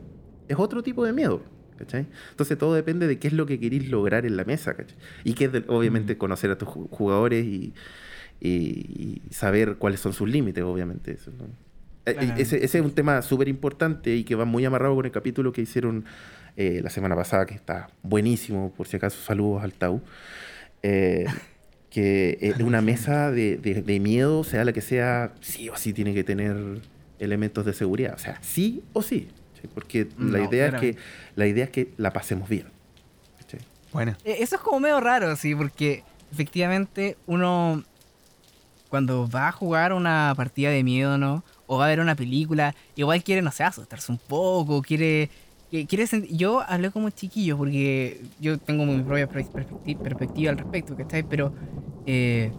[0.48, 1.42] Es otro tipo de miedo.
[1.76, 2.06] ¿cachai?
[2.30, 4.72] Entonces todo depende de qué es lo que queréis lograr en la mesa.
[4.74, 4.96] ¿cachai?
[5.24, 7.74] Y que obviamente conocer a tus ju- jugadores y,
[8.40, 11.12] y- y saber cuáles son sus límites, obviamente.
[11.12, 11.44] Eso, ¿no?
[12.07, 12.35] Eh, Claro.
[12.37, 15.53] Ese, ese es un tema súper importante y que va muy amarrado con el capítulo
[15.53, 16.05] que hicieron
[16.57, 20.01] eh, la semana pasada, que está buenísimo, por si acaso saludos al Tau.
[20.83, 21.27] Eh,
[21.90, 25.92] que eh, una mesa de, de- de miedo, sea la que sea, sí o sí
[25.92, 26.57] tiene que tener
[27.18, 28.14] elementos de seguridad.
[28.14, 29.29] O sea, sí o sí.
[29.61, 29.68] ¿sí?
[29.75, 30.96] Porque la, No, idea es que,
[31.37, 32.66] la idea es que la pasemos bien.
[33.49, 33.57] ¿sí?
[33.92, 37.83] Bueno, Eh, Eso es como medio raro, sí, porque efectivamente uno
[38.88, 41.44] cuando va a jugar una partida de miedo, ¿no?
[41.66, 45.31] O va a ver una película, igual quiere, no sé, asustarse un poco, quiere...
[45.70, 50.59] que- quiere yo hablé como chiquillo porque yo tengo mi propia per- perspecti- perspectiva al
[50.59, 51.22] respecto, ¿cachai?
[51.25, 51.53] Pero
[52.07, 52.55] eh,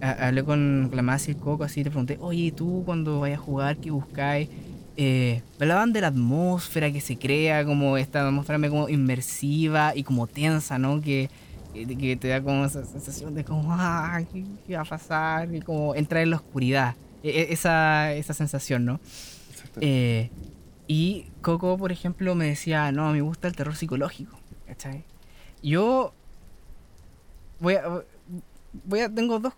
[0.00, 3.20] ha- hablé con, la Masi y el Coco así, le pregunté, oye, ¿y tú cuando
[3.20, 4.48] vayas a jugar, qué buscáis?
[4.96, 10.26] Eh, hablaban de la atmósfera que se crea, como esta atmósfera como inmersiva y como
[10.26, 11.00] tensa, ¿no?
[11.00, 11.30] Que,
[11.72, 15.54] que, te da como esa sensación de como, ah, ¿qué, qué va a pasar?
[15.54, 16.94] Y como entrar en la oscuridad.
[17.22, 19.00] E- e- esa, esa sensación, ¿no?
[19.80, 20.30] Eh,
[20.86, 25.04] y Coco, por ejemplo, me decía, no, me gusta el terror psicológico, ¿cachai?
[25.62, 26.12] Yo
[27.60, 28.02] voy a,
[28.84, 29.54] voy a tengo dos,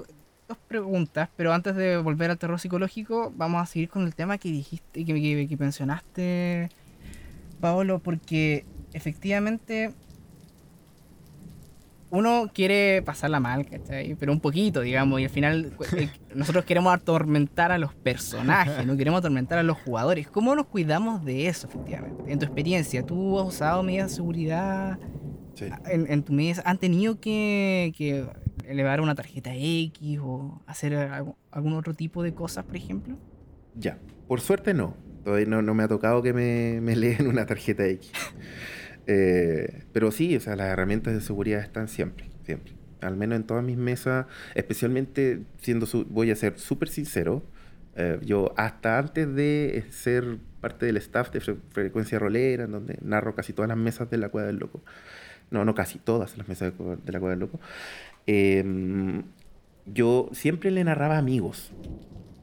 [0.46, 4.38] dos preguntas, pero antes de volver al terror psicológico, vamos a seguir con el tema
[4.38, 6.68] que dijiste, que, que, que mencionaste,
[7.61, 9.94] Paolo, porque efectivamente
[12.14, 14.14] uno quiere pasarla mal, ¿cachai?
[14.14, 15.77] Pero un poquito, digamos, y al final
[16.35, 20.29] nosotros queremos atormentar a los personajes, no queremos atormentar a los jugadores.
[20.29, 22.33] ¿Cómo nos cuidamos de eso, efectivamente?
[22.33, 24.98] En tu experiencia, ¿tú has usado medidas de seguridad
[25.55, 25.66] Sí.
[25.87, 26.62] en, en tu mesa?
[26.64, 28.27] ¿Han tenido que, que
[28.66, 33.16] elevar una tarjeta X o hacer algo- algún otro tipo de cosas, por ejemplo?
[33.74, 33.98] Ya,
[34.29, 34.96] por suerte no.
[35.24, 38.12] Todavía no, no me ha tocado que me, me leen una tarjeta X.
[39.07, 42.73] Eh, pero sí, o sea, las herramientas de seguridad están siempre, siempre.
[43.01, 47.43] Al menos en todas mis mesas, especialmente siendo, su- voy a ser súper sincero,
[47.97, 52.99] eh, yo hasta antes de ser parte del staff de Fre- Frecuencia Rolera, en donde
[53.03, 54.83] narro casi todas las mesas de la Cueva del Loco,
[55.51, 57.61] no, no casi todas las mesas de, de la Cueva del Loco,
[58.27, 59.23] eh,
[59.87, 61.73] yo siempre le narraba amigos,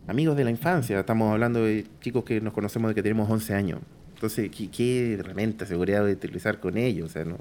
[0.07, 0.99] amigos de la infancia.
[0.99, 3.79] Estamos hablando de chicos que nos conocemos de que tenemos 11 años.
[4.21, 7.09] Entonces, ¿qué, qué herramienta de seguridad voy a utilizar con ellos?
[7.09, 7.39] O sea, no,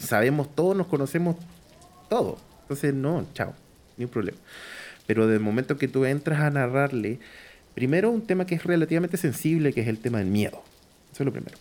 [0.00, 1.36] sabemos todos, nos conocemos
[2.08, 2.40] todos.
[2.62, 3.54] Entonces, no, chao,
[3.96, 4.36] ni un problema.
[5.06, 7.20] Pero del momento que tú entras a narrarle,
[7.76, 10.64] primero un tema que es relativamente sensible, que es el tema del miedo.
[11.12, 11.56] Eso es lo primero.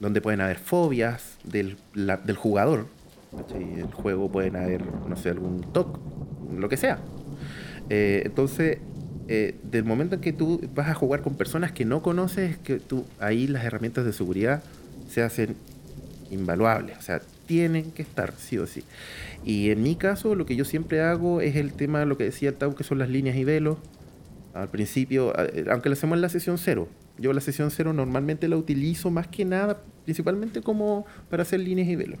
[0.00, 2.88] Donde pueden haber fobias del, del jugador.
[3.54, 5.96] el juego pueden haber, no sé, algún TOC,
[6.58, 6.98] lo que sea.
[7.88, 8.78] Eh, entonces,
[9.32, 12.80] eh, del momento en que tú vas a jugar con personas que no conoces, que
[12.80, 14.60] tú ahí las herramientas de seguridad
[15.08, 15.54] se hacen
[16.32, 16.98] invaluables.
[16.98, 18.82] O sea, tienen que estar, sí o sí.
[19.44, 22.58] Y en mi caso, lo que yo siempre hago es el tema, lo que decía
[22.58, 23.78] Tau, que son las líneas y velos.
[24.52, 28.48] Al principio, eh, aunque lo hacemos en la sesión cero, yo la sesión cero normalmente
[28.48, 32.18] la utilizo más que nada, principalmente como para hacer líneas y velos.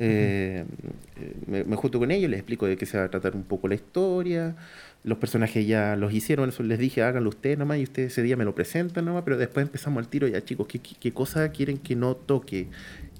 [0.00, 0.64] Eh,
[1.16, 3.68] eh, me, junto con ellos, les explico de qué se va a tratar un poco
[3.68, 4.56] la historia.
[5.04, 8.36] Los personajes ya los hicieron, eso les dije, háganlo ustedes nomás y ustedes ese día
[8.36, 11.50] me lo presentan nomás, pero después empezamos al tiro, ya chicos, ¿qué, qué, qué cosa
[11.50, 12.68] quieren que no toque?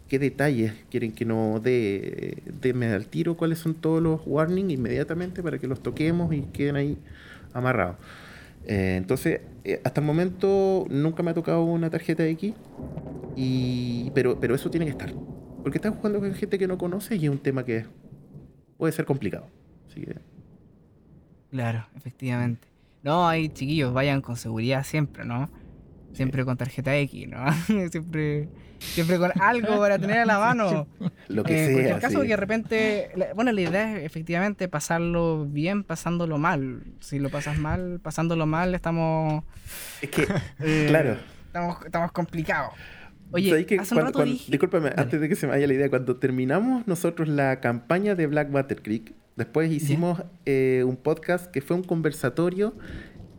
[0.09, 2.39] ¿Qué detalles quieren que no dé?
[2.61, 6.77] Denme al tiro cuáles son todos los warnings inmediatamente para que los toquemos y queden
[6.77, 6.97] ahí
[7.53, 7.97] amarrados.
[8.67, 9.41] Eh, entonces,
[9.85, 12.55] hasta el momento nunca me ha tocado una tarjeta X,
[13.37, 15.13] y, pero, pero eso tiene que estar.
[15.69, 17.85] Porque estás jugando con gente que no conoce y es un tema que
[18.79, 19.49] puede ser complicado.
[19.87, 20.17] Así que,
[21.51, 22.67] Claro, efectivamente.
[23.03, 25.51] No, ahí chiquillos, vayan con seguridad siempre, ¿no?
[26.15, 27.39] Siempre con tarjeta X, ¿no?
[27.91, 30.87] siempre, siempre con algo para tener a la mano.
[31.29, 31.95] lo que Eh, sea.
[31.97, 32.21] el caso sí.
[32.21, 36.83] de que de repente, la- bueno, la idea es efectivamente pasarlo bien, pasándolo mal.
[37.01, 39.45] Si lo pasas mal, pasándolo mal, estamos,
[40.01, 40.27] Es que,
[40.61, 41.19] eh, claro.
[41.47, 42.73] estamos, estamos complicados.
[43.31, 45.03] Oye, ¿Sabes que hace un cuando- rato cuando- dije- discúlpame, Dale.
[45.03, 48.81] antes de que se me vaya la idea, cuando terminamos nosotros la campaña de Blackwater
[48.83, 52.75] Creek, después hicimos eh, un podcast que fue un conversatorio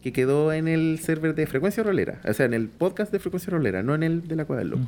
[0.03, 3.51] que quedó en el server de Frecuencia Rolera, o sea, en el podcast de Frecuencia
[3.51, 4.83] Rolera, no en el de la Cueva del Loco.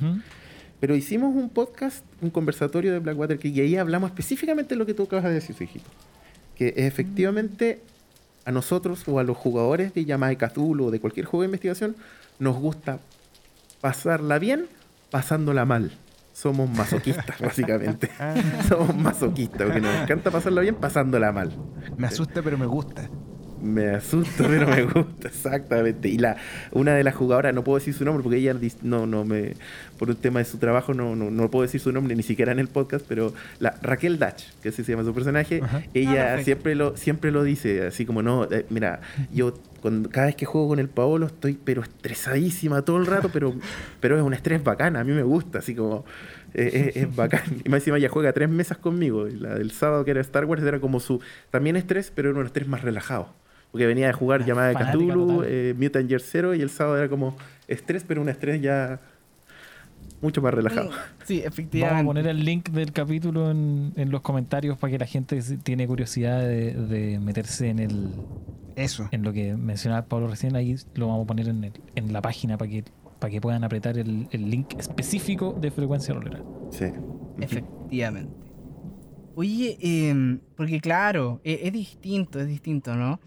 [0.79, 4.85] Pero hicimos un podcast, un conversatorio de Blackwater Creek, y ahí hablamos específicamente de lo
[4.85, 5.85] que tú acabas de decir, hijito.
[6.55, 7.81] Que es efectivamente
[8.45, 11.95] a nosotros o a los jugadores de Yamaha Cthulhu o de cualquier juego de investigación,
[12.39, 12.99] nos gusta
[13.81, 14.65] pasarla bien,
[15.11, 15.91] pasándola mal.
[16.33, 18.09] Somos masoquistas, básicamente.
[18.67, 21.51] Somos masoquistas, porque nos encanta pasarla bien, pasándola mal.
[21.97, 23.09] me asusta, pero me gusta.
[23.61, 26.09] Me asusto, pero me gusta, exactamente.
[26.09, 26.37] Y la
[26.71, 29.53] una de las jugadoras, no puedo decir su nombre porque ella no, no me,
[29.97, 32.51] por un tema de su trabajo, no, no, no puedo decir su nombre ni siquiera
[32.51, 35.77] en el podcast, pero la Raquel Dutch, que así se llama su personaje, Ajá.
[35.85, 40.27] Ah, ella siempre lo, siempre lo dice, así como no, eh, mira, yo cuando, cada
[40.27, 43.53] vez que juego con el Paolo estoy pero estresadísima todo el rato, pero,
[43.99, 46.05] pero es un estrés bacán, a mí me gusta, así como
[46.53, 47.43] eh, es, es bacán.
[47.63, 50.45] Y más encima ella juega tres mesas conmigo, y la del sábado que era Star
[50.45, 53.33] Wars era como su, también estrés, pero era un estrés más relajado.
[53.71, 57.07] Porque venía de jugar llamada de Cthulhu, eh, Mutant Year Zero, y el sábado era
[57.09, 57.35] como
[57.67, 58.99] estrés, pero un estrés ya
[60.21, 60.89] mucho más relajado.
[61.25, 62.05] Sí, Vamos a efectivamente.
[62.05, 66.41] poner el link del capítulo en, en los comentarios para que la gente tiene curiosidad
[66.41, 68.09] de, de meterse en el
[68.75, 69.07] Eso.
[69.11, 70.55] en lo que mencionaba Pablo recién.
[70.55, 72.83] Ahí lo vamos a poner en, el- en la página para que
[73.19, 76.41] para que puedan apretar el, el link específico de frecuencia rolera.
[76.71, 76.85] Sí.
[77.39, 78.33] Efectivamente.
[79.35, 83.19] Oye, em, porque claro, e- es, distinto, es distinto, ¿no?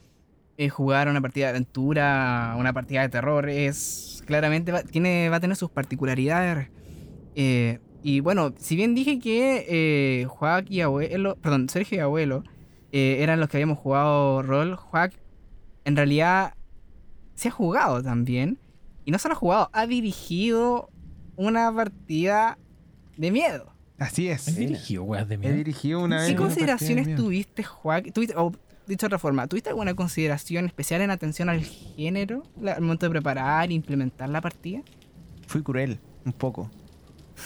[0.57, 5.37] Eh, jugar una partida de aventura, una partida de terror, es claramente va, tiene, va
[5.37, 6.69] a tener sus particularidades.
[7.35, 12.45] Eh, y bueno, si bien dije que eh, Juac y Abuelo, perdón, Sergio y Abuelo
[12.93, 15.15] eh, eran los que habíamos jugado rol, Juac
[15.85, 16.55] en realidad
[17.35, 18.59] se ha jugado también.
[19.05, 20.89] Y no solo ha jugado, ha dirigido
[21.37, 22.59] una partida
[23.17, 23.73] de miedo.
[23.99, 24.49] Así es.
[24.49, 25.55] ¿Has dirigido weas de He miedo?
[25.55, 26.29] dirigido una vez.
[26.29, 28.13] ¿Qué consideraciones tuviste, Joaquín?
[28.13, 28.53] ¿Tuviste, o
[28.87, 33.11] dicho de otra forma, ¿tuviste alguna consideración especial en atención al género al momento de
[33.11, 34.83] preparar e implementar la partida?
[35.47, 36.71] Fui cruel, un poco.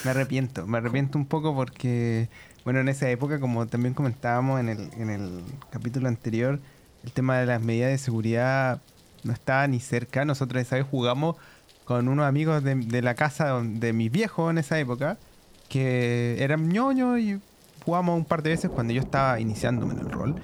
[0.05, 2.29] Me arrepiento, me arrepiento un poco porque,
[2.64, 6.61] bueno, en esa época, como también comentábamos en el, en el capítulo anterior,
[7.05, 8.83] el tema de las medidas de seguridad
[9.24, 10.24] no estaba ni cerca.
[10.24, 11.37] Nosotros esa vez jugamos
[11.85, 15.18] con unos amigos de, de la casa de mis viejos en esa época,
[15.68, 17.40] que eran ñoños y
[17.85, 20.37] jugamos un par de veces cuando yo estaba iniciándome en el rol.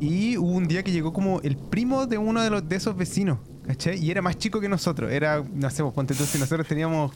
[0.00, 2.96] Y hubo un día que llegó como el primo de uno de, los, de esos
[2.96, 3.98] vecinos, ¿cachai?
[3.98, 5.10] Y era más chico que nosotros.
[5.10, 7.12] Era, no sé, ponte tú, si nosotros teníamos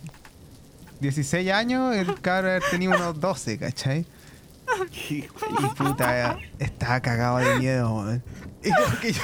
[1.01, 4.07] 16 años, el cabrón tenía unos 12, ¿cachai?
[5.01, 5.23] Y
[5.77, 8.21] puta, estaba cagado de miedo.
[8.63, 9.23] Y que yo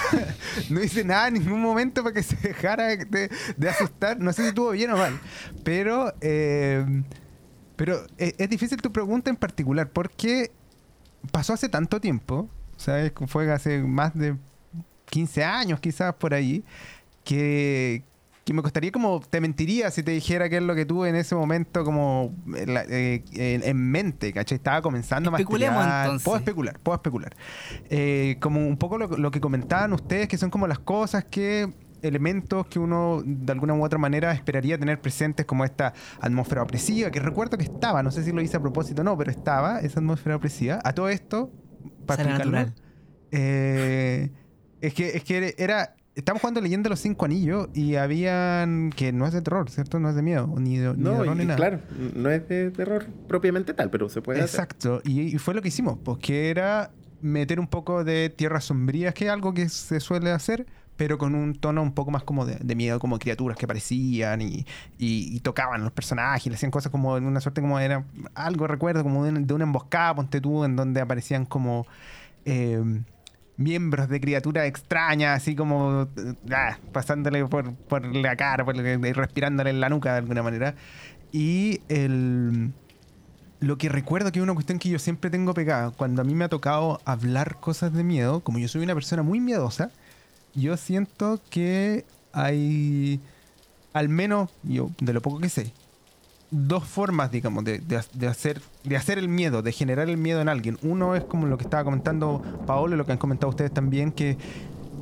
[0.71, 4.19] no hice nada en ningún momento para que se dejara de, de asustar.
[4.19, 5.21] No sé si estuvo bien o mal.
[5.63, 6.87] Pero, eh,
[7.77, 10.53] pero es, es difícil tu pregunta en particular porque
[11.33, 12.49] pasó hace tanto tiempo.
[12.87, 13.13] ¿Sabes?
[13.27, 14.37] Fue hace más de
[15.11, 16.63] 15 años quizás por ahí.
[17.25, 18.05] Que,
[18.45, 21.17] que me costaría como, te mentiría si te dijera qué es lo que tuve en
[21.17, 24.57] ese momento como en, eh, en- en mente, ¿cachai?
[24.59, 25.33] Estaba comenzando
[26.05, 26.25] entonces.
[26.25, 27.37] Puedo especular, puedo especular.
[27.91, 31.73] Eh, como un poco lo, lo que comentaban ustedes, que son como las cosas que
[32.03, 37.11] elementos que uno de alguna u otra manera esperaría tener presentes como esta atmósfera opresiva,
[37.11, 39.81] que recuerdo que estaba, no sé si lo hice a propósito o no, pero estaba
[39.81, 40.79] esa atmósfera opresiva.
[40.85, 41.51] A todo esto,
[42.07, 42.83] para Sale explicarlo, natural.
[43.33, 44.31] eh,
[44.81, 45.95] es que, es que era.
[46.15, 48.91] Estamos jugando Leyenda de los Cinco Anillos y habían.
[48.97, 50.01] que no es de terror, ¿cierto?
[50.01, 51.57] No es de miedo, ni de, ni de No, horror, y- ni nada.
[51.57, 51.81] claro,
[52.15, 54.61] no es de terror propiamente tal, pero se puede hacer.
[54.61, 56.91] Exacto, y, y fue lo que hicimos, porque era
[57.21, 61.35] meter un poco de tierras sombrías, que es algo que se suele hacer, pero con
[61.35, 65.85] un tono un poco más como de, miedo, como criaturas que aparecían y, tocaban a
[65.85, 68.05] los personajes, le hacían cosas como en una suerte como era
[68.35, 71.87] algo recuerdo, como de, un- de una emboscada, ponte tú, en donde aparecían como
[72.45, 72.83] eh,
[73.57, 79.13] miembros de criaturas extrañas, así como eh, ah, pasándole por, por la cara, por, y
[79.13, 80.75] respirándole en la nuca de alguna manera.
[81.33, 82.73] Y el
[83.61, 86.35] lo que recuerdo que es una cuestión que yo siempre tengo pegada, cuando a mí
[86.35, 89.91] me ha tocado hablar cosas de miedo, como yo soy una persona muy miedosa,
[90.57, 93.21] yo siento que hay,
[93.93, 95.73] al menos yo, de lo poco que sé,
[96.51, 100.49] dos formas, digamos, de, de- hacer, de hacer el miedo, de generar el miedo en
[100.49, 100.79] alguien.
[100.83, 104.13] Uno es como lo que estaba comentando Paolo y lo que han comentado ustedes también,
[104.13, 104.37] que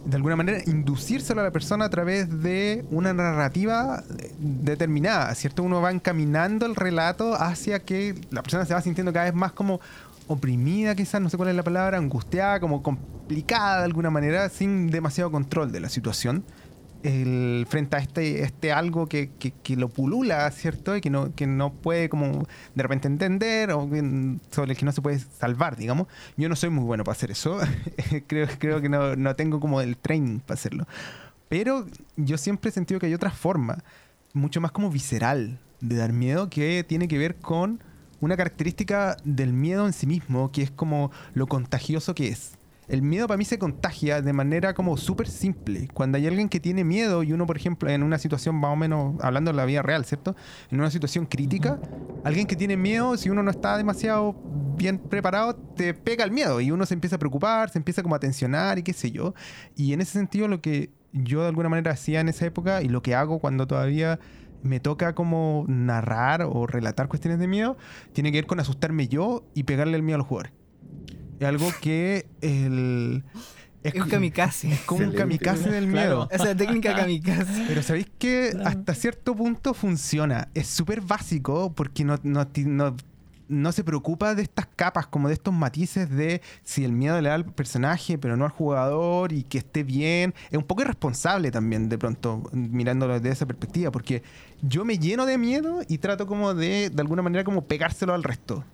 [0.04, 5.62] de alguna manera inducírselo a la persona a través de una narrativa eh, determinada, ¿cierto?
[5.62, 9.52] Uno va encaminando el relato hacia que la persona se va sintiendo cada vez más
[9.52, 9.80] como
[10.26, 14.88] oprimida, quizás, no sé cuál es la palabra, angustiada, como complicada de alguna manera, sin
[14.88, 16.44] demasiado control de la situación.
[17.68, 20.96] Frente a este, este algo que, que- lo pulula, ¿cierto?
[20.96, 23.86] Y que no, que no puede como de repente entender o
[24.50, 26.06] sobre el que no se puede salvar, digamos.
[26.38, 27.58] Yo no soy muy bueno para hacer eso.
[28.26, 30.86] creo, creo que no, no tengo como el training para hacerlo.
[31.50, 33.84] Pero yo siempre he sentido que hay otra forma,
[34.32, 37.82] mucho más como visceral, de dar miedo, que tiene que ver con
[38.24, 42.58] una característica del miedo en sí mismo, que es como lo contagioso que es.
[42.86, 45.88] El miedo para mí se contagia de manera como súper simple.
[45.94, 48.76] Cuando hay alguien que tiene miedo y uno, por ejemplo, en una situación más o
[48.76, 50.36] menos, hablando de la vida real, ¿cierto?
[50.70, 51.78] En una situación crítica,
[52.24, 54.36] alguien que tiene miedo, si uno no está demasiado
[54.76, 58.16] bien preparado, te pega el miedo y uno se empieza a preocupar, se empieza como
[58.16, 59.34] a tensionar y qué sé yo.
[59.76, 62.88] Y en ese sentido lo que yo de alguna manera hacía en esa época y
[62.88, 64.18] lo que hago cuando todavía
[64.64, 67.76] me toca como narrar o relatar cuestiones de miedo,
[68.12, 70.52] tiene que ver con asustarme yo y pegarle el miedo a los jugadores.
[71.38, 73.24] Es algo que el...
[73.82, 74.72] Es un kamikaze.
[74.72, 76.26] Es como un kamikaze del miedo.
[76.30, 77.64] Esa es la técnica kamikaze.
[77.68, 80.48] Pero sabéis que hasta cierto punto funciona.
[80.54, 82.96] Es súper básico porque no, no, no,
[83.48, 87.28] no se preocupa de estas capas, como de estos matices de si el miedo le
[87.28, 90.34] da al personaje, pero no al jugador y que esté bien.
[90.50, 94.22] Es un poco irresponsable también, de pronto, mirándolo desde esa perspectiva, porque
[94.62, 98.22] yo me lleno de miedo y trato como de, de alguna manera, como pegárselo al
[98.22, 98.64] resto.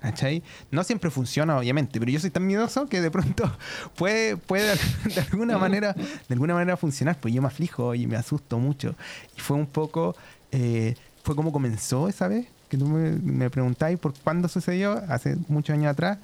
[0.00, 0.42] ¿Cachai?
[0.72, 3.56] No siempre funciona, obviamente, pero yo soy tan miedoso que de pronto
[3.96, 4.74] puede, puede
[5.04, 8.96] de alguna manera, de alguna manera funcionar, pues yo me aflijo y me asusto mucho.
[9.36, 10.16] Y fue un poco,
[10.50, 15.36] eh, fue como comenzó esa vez, que tú me, me preguntáis por cuándo sucedió, hace
[15.48, 16.16] muchos años atrás,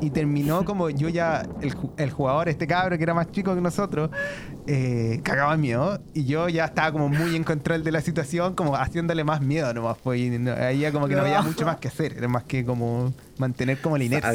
[0.00, 3.60] y terminó como yo ya, el, el jugador, este cabro que era más chico que
[3.60, 4.10] nosotros,
[4.66, 8.74] eh, cagaba miedo, y yo ya estaba como muy en control de la situación, como
[8.74, 11.76] haciéndole más miedo nomás, pues, y no- ahí ya como que no había mucho más
[11.76, 14.28] que hacer, era más que como mantener como la inercia.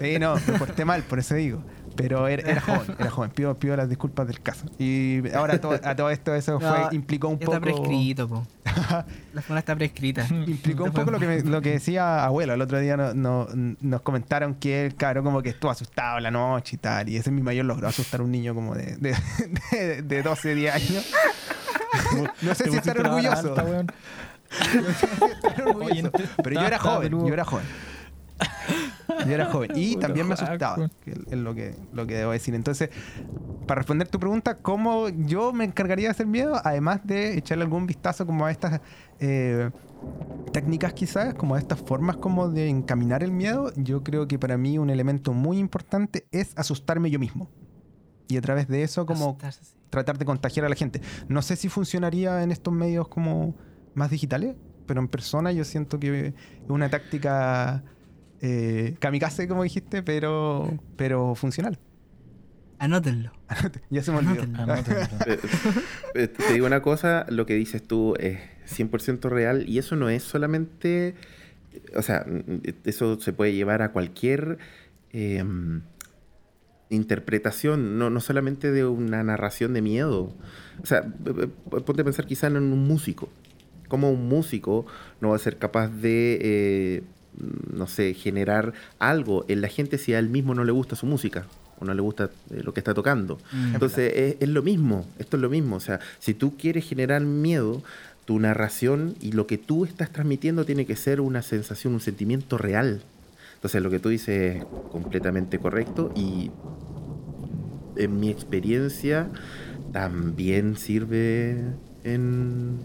[0.00, 1.62] Sí, no, me porté mal, por eso digo.
[1.96, 3.30] Pero era, era joven, era joven.
[3.30, 4.66] Pido, pido las disculpas del caso.
[4.78, 7.52] Y ahora to- a todo esto eso fue, No, implicó un poco.
[7.52, 8.46] Está prescrito, po.
[9.34, 10.26] La zona está prescrita.
[10.30, 12.54] Implicó un poco lo que, me- lo que decía abuelo.
[12.54, 13.46] El otro día no- no-
[13.80, 17.08] nos comentaron que el cabrón como que estuvo asustado la noche y tal.
[17.08, 19.14] Y ese es mi mayor logro, asustar a un niño como de, de,
[19.70, 21.06] de, de 12, 10 años.
[22.40, 23.48] No sé si estar orgulloso.
[23.50, 23.86] alta, weón.
[24.50, 26.10] Estar orgulloso.
[26.42, 27.66] Pero yo era joven, yo era joven.
[29.26, 29.72] Yo era joven.
[29.74, 32.54] Y también me asustaba, que es lo que, lo que debo decir.
[32.54, 32.90] Entonces,
[33.66, 36.60] para responder tu pregunta, ¿cómo yo me encargaría de hacer miedo?
[36.64, 38.80] Además de echarle algún vistazo como a estas
[39.20, 39.70] eh,
[40.52, 44.56] técnicas quizás, como a estas formas como de encaminar el miedo, yo creo que para
[44.56, 47.50] mí un elemento muy importante es asustarme yo mismo.
[48.28, 51.00] Y a través de eso como Asustarse, tratar de contagiar a la gente.
[51.28, 53.54] No sé si funcionaría en estos medios como
[53.94, 54.56] más digitales,
[54.86, 56.34] pero en persona yo siento que es
[56.68, 57.84] una táctica
[58.42, 61.78] eh, kamikaze, como dijiste, pero, pero funcional.
[62.78, 63.32] Anótenlo.
[63.90, 64.42] ya se me olvidó.
[64.42, 64.72] Anótenlo.
[64.74, 65.00] Anótenlo.
[65.26, 65.38] Eh,
[66.14, 70.08] eh, te digo una cosa, lo que dices tú es 100% real y eso no
[70.10, 71.14] es solamente,
[71.96, 72.26] o sea,
[72.84, 74.58] eso se puede llevar a cualquier
[75.12, 75.44] eh,
[76.90, 80.34] interpretación, no, no solamente de una narración de miedo.
[80.82, 83.28] O sea, ponte a pensar quizá en un músico.
[83.88, 84.86] ¿Cómo un músico
[85.20, 87.02] no va a ser capaz de, eh,
[87.72, 91.06] no sé, generar algo en la gente si a él mismo no le gusta su
[91.06, 91.46] música?
[91.78, 93.40] o no le gusta eh, lo que está tocando.
[93.50, 93.74] Mm.
[93.74, 95.74] Entonces es, es lo mismo, esto es lo mismo.
[95.74, 97.82] O sea, si tú quieres generar miedo,
[98.24, 102.56] tu narración y lo que tú estás transmitiendo tiene que ser una sensación, un sentimiento
[102.56, 103.02] real.
[103.54, 106.50] Entonces lo que tú dices es completamente correcto y
[107.96, 109.28] en mi experiencia
[109.92, 111.62] también sirve
[112.04, 112.78] en,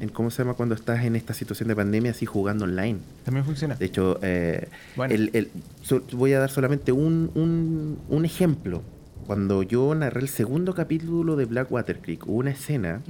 [0.00, 2.98] en cómo se llama cuando estás en esta situación de pandemia así jugando online.
[3.24, 3.74] También funciona.
[3.74, 5.14] De hecho, eh, Bueno.
[5.14, 5.50] el- el-
[5.82, 8.82] so- voy a dar solamente un, un- un ejemplo.
[9.26, 13.00] Cuando yo narré el segundo capítulo de Blackwater Creek, hubo una escena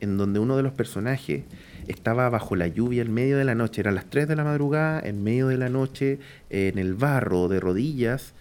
[0.00, 1.42] en donde uno de los personajes
[1.88, 5.00] estaba bajo la lluvia en medio de la noche, eran las 3 de la madrugada,
[5.00, 6.18] en medio de la noche,
[6.50, 8.32] en el barro, de rodillas,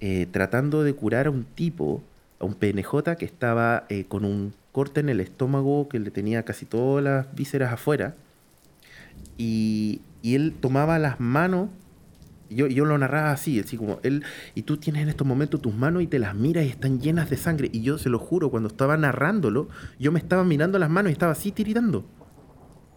[0.00, 2.02] eh, tratando de curar a un tipo,
[2.38, 6.42] a un PNJ que estaba eh, con un corte en el estómago que le tenía
[6.42, 8.14] casi todas las vísceras afuera.
[9.38, 11.70] Y, y él tomaba las manos,
[12.50, 14.22] yo, yo lo narraba así, así como él,
[14.54, 17.30] y tú tienes en estos momentos tus manos y te las miras y están llenas
[17.30, 17.70] de sangre.
[17.72, 21.14] Y yo se lo juro, cuando estaba narrándolo, yo me estaba mirando las manos y
[21.14, 22.04] estaba así tiritando.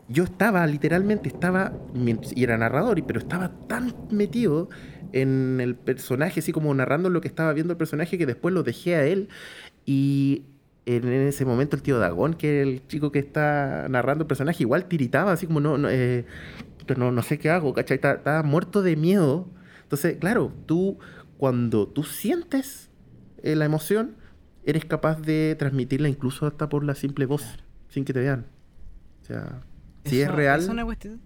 [0.09, 4.67] Yo estaba, literalmente, estaba, y era narrador, pero estaba tan metido
[5.13, 8.63] en el personaje, así como narrando lo que estaba viendo el personaje, que después lo
[8.63, 9.29] dejé a él.
[9.85, 10.43] Y
[10.97, 14.63] en ese momento el tío Dagón, que es el chico que está narrando el personaje,
[14.63, 16.25] igual tiritaba, así como no, no, eh,
[16.97, 17.95] no, no sé qué hago, ¿cachai?
[17.95, 19.47] Está- Estaba muerto de miedo.
[19.83, 20.97] Entonces, claro, tú,
[21.37, 22.89] cuando tú sientes
[23.43, 24.15] eh, la emoción,
[24.65, 27.43] eres capaz de transmitirla incluso hasta por la simple voz,
[27.89, 28.45] sin que te vean.
[29.21, 29.61] O sea,
[30.05, 31.19] si es Eso- real, Es una cuestión.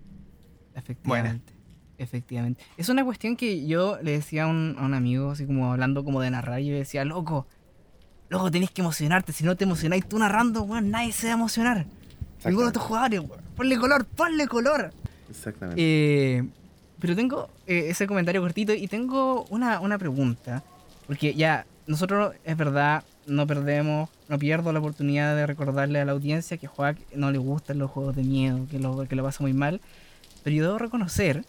[0.75, 1.53] Efectivamente.
[1.97, 2.63] Efectivamente.
[2.77, 6.03] Es una cuestión que yo le decía a un, a un amigo, así como hablando
[6.03, 7.47] como de narrar, y yo decía, loco,
[8.33, 9.31] loco, tenés que emocionarte.
[9.31, 11.85] Si no te emocionáis tú narrando, weón, nadie se va a emocionar.
[12.43, 13.41] Ninguno de tus jugadores, weón.
[13.55, 14.91] Ponle color, ponle color.
[15.29, 15.81] exactamente.
[15.81, 16.43] Eh,
[16.99, 20.63] pero tengo eh, ese comentario cortito y tengo una, una pregunta.
[21.07, 26.13] Porque ya, nosotros, es verdad, no perdemos, no pierdo la oportunidad de recordarle a la
[26.13, 29.43] audiencia que Juan no le gustan los juegos de miedo, que lo, que lo pasa
[29.43, 29.81] muy mal.
[30.43, 31.45] Pero yo debo reconocer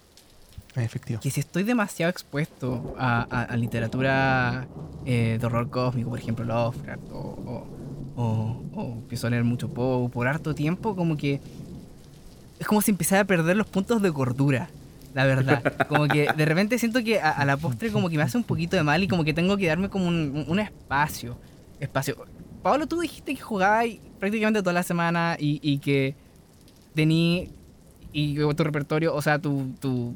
[1.21, 4.67] Que si estoy demasiado expuesto a, a- a literatura
[5.07, 7.67] eh, de horror cósmico, por ejemplo Lovecraft, o, o,
[8.23, 11.41] o- o empiezo a leer mucho Poe por harto tiempo, como que
[12.59, 14.69] es como si empezara a perder los puntos de cordura.
[15.15, 18.37] La verdad, como que de repente siento que a, la postre como que me hace
[18.37, 21.37] un poquito de mal y como que tengo que darme como un, un- espacio.
[21.79, 22.17] Espacio.
[22.65, 23.87] Pablo, tú dijiste que jugabas
[24.19, 26.17] prácticamente toda la semana y, que
[26.95, 27.51] tení
[28.13, 29.39] y tu repertorio, o sea,
[29.81, 30.15] tu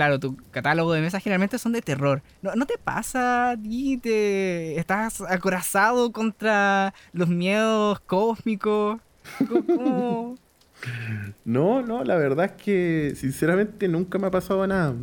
[0.00, 2.22] claro, tu catálogo de mesas generalmente son de terror.
[2.40, 3.98] ¿No, no te pasa ti?
[3.98, 8.98] Te, ¿Estás acorazado contra los miedos cósmicos?
[9.46, 10.36] ¿Cómo-?
[11.44, 14.94] No, no, la verdad es que sinceramente nunca me ha pasado nada.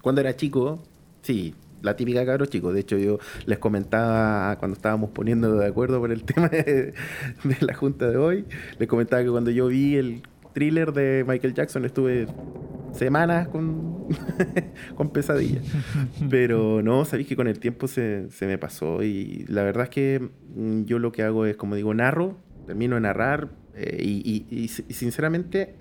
[0.00, 0.82] Cuando era chico,
[1.20, 2.72] sí, la típica cabros chicos.
[2.72, 6.94] De hecho, yo les comentaba cuando estábamos poniendo de acuerdo por el tema de
[7.60, 8.46] la junta de hoy,
[8.78, 10.22] les comentaba que cuando yo vi el
[10.54, 12.26] thriller de Michael Jackson estuve
[12.92, 14.06] semanas con,
[14.94, 15.64] con pesadillas.
[16.28, 19.90] Pero no, sabéis que con el tiempo se, se me pasó y la verdad es
[19.90, 22.36] que mm, yo lo que hago es, como digo, narro,
[22.66, 25.74] termino de narrar eh, y, y- y si- y sinceramente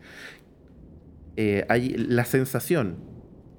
[1.37, 2.97] eh, hay la sensación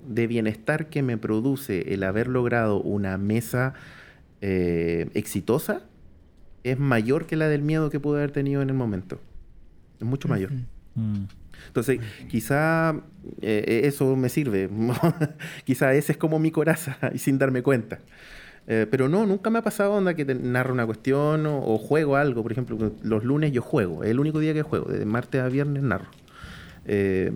[0.09, 3.75] de bienestar que me produce el haber logrado una mesa
[4.41, 5.83] eh, exitosa
[6.63, 9.21] es mayor que la del miedo que pude haber tenido en el momento.
[9.99, 10.51] Es mucho mayor.
[11.01, 11.25] Mm.
[11.67, 12.95] Entonces, quizá
[13.43, 14.69] eh, eso me sirve.
[15.65, 17.99] quizá ese es como mi coraza y sin darme cuenta.
[18.67, 22.17] Eh, pero no, nunca me ha pasado onda que narro una cuestión o, o juego
[22.17, 22.43] algo.
[22.43, 24.05] Por ejemplo, los lunes yo juego.
[24.05, 24.87] Es el único día que juego.
[24.91, 26.11] De martes a viernes narro.
[26.87, 27.33] Eh,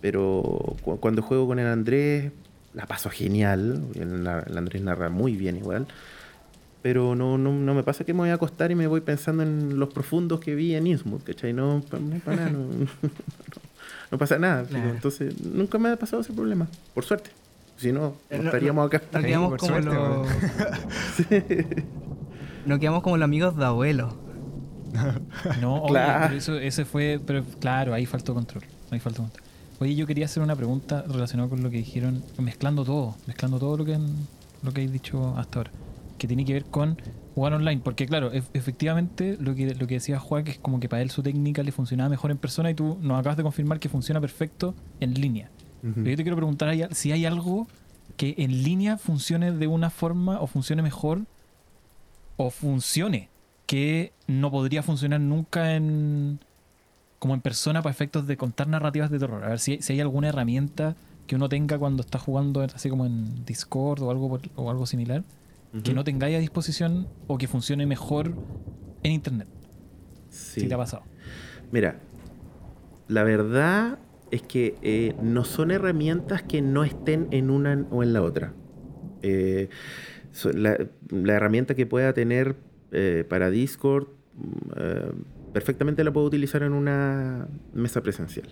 [0.00, 2.32] pero cu- cuando juego con el Andrés,
[2.74, 3.84] la paso genial.
[3.94, 5.86] El, el Andrés narra muy bien igual.
[6.82, 9.42] Pero no, no, no me pasa que me voy a acostar y me voy pensando
[9.42, 11.52] en los profundos que vi en Innsmouth, ¿cachai?
[11.52, 12.66] No, pa- no, pa' nada, no,
[14.10, 14.62] no pasa nada.
[14.64, 14.88] digo.
[14.88, 17.30] Entonces, nunca me ha pasado ese problema, por suerte.
[17.76, 19.02] Si no, Eh, estaríamos acá.
[19.12, 20.28] Nos Sí, quedamos por como suerte, los...
[22.66, 24.14] Nos quedamos como los amigos de abuelo.
[25.60, 26.26] No, Claro.
[26.26, 28.64] pero eso, ese fue, pero claro, ahí faltó control.
[28.90, 29.42] Ahí faltó control.
[29.80, 33.78] Oye, yo quería hacer una pregunta relacionada con lo que dijeron, mezclando todo, mezclando todo
[33.78, 34.08] lo que han,
[34.62, 35.70] lo que habéis dicho hasta ahora,
[36.20, 36.96] que tiene que ver con
[37.34, 40.78] jugar online, porque claro, ef- efectivamente lo que, lo que decía Juan, que es como
[40.78, 43.42] que para él su técnica le funcionaba mejor en persona y tú nos acabas de
[43.42, 45.50] confirmar que funciona perfecto en línea.
[45.80, 47.66] Pero yo te quiero preguntar hay si hay algo
[48.16, 51.22] que en línea funcione de una forma o funcione mejor
[52.36, 53.28] o funcione
[53.66, 56.40] que no podría funcionar nunca en
[57.18, 59.44] como en persona para efectos de contar narrativas de terror.
[59.44, 60.96] A ver si, si hay alguna herramienta
[61.26, 64.86] que uno tenga cuando está jugando así como en Discord o algo por- o algo
[64.86, 65.22] similar
[65.84, 68.34] que no tengáis a disposición o que funcione mejor
[69.02, 69.48] en internet.
[70.28, 70.62] Sí.
[70.62, 71.02] Si te ha pasado.
[71.72, 72.00] Mira,
[73.08, 73.98] la verdad
[74.30, 78.52] es que eh, no son herramientas que no estén en una o en la otra.
[79.22, 79.68] Eh,
[80.32, 80.76] so- la,
[81.10, 82.56] la herramienta que pueda tener
[82.92, 88.48] eh, para Discord mm, perfectamente la puedo utilizar en una mesa presencial.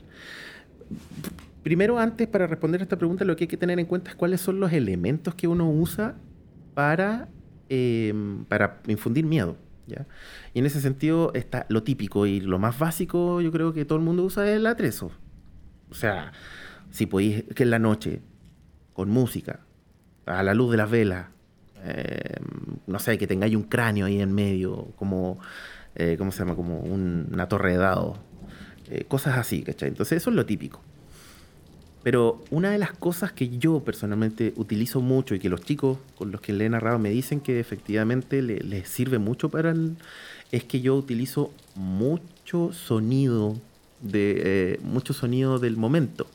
[1.62, 4.16] Primero, antes, para responder a esta pregunta, lo que hay que tener en cuenta es
[4.16, 6.16] cuáles son los elementos que uno usa
[6.78, 7.26] para,
[7.68, 8.14] eh,
[8.48, 9.56] para infundir miedo.
[9.88, 10.06] ¿ya?
[10.54, 13.98] Y en ese sentido está lo típico y lo más básico, yo creo que todo
[13.98, 15.10] el mundo usa el atrezo.
[15.90, 16.30] O sea,
[16.92, 18.22] si podéis, que en la noche,
[18.92, 19.58] con música,
[20.26, 21.26] a la luz de las velas,
[21.82, 22.36] eh,
[22.86, 25.40] no sé, que tengáis un cráneo ahí en medio, como,
[25.96, 26.54] eh, ¿cómo se llama?
[26.54, 28.18] Como un- una torre de dados.
[28.90, 29.88] eh, cosas así, ¿cachai?
[29.88, 30.80] Entonces eso es lo típico.
[32.08, 36.32] Pero una de las cosas que yo personalmente utilizo mucho y que los chicos con
[36.32, 39.94] los que le he narrado me dicen que efectivamente le- les sirve mucho para el,
[40.50, 43.56] es que yo utilizo mucho sonido
[44.00, 46.26] de eh, mucho sonido del momento.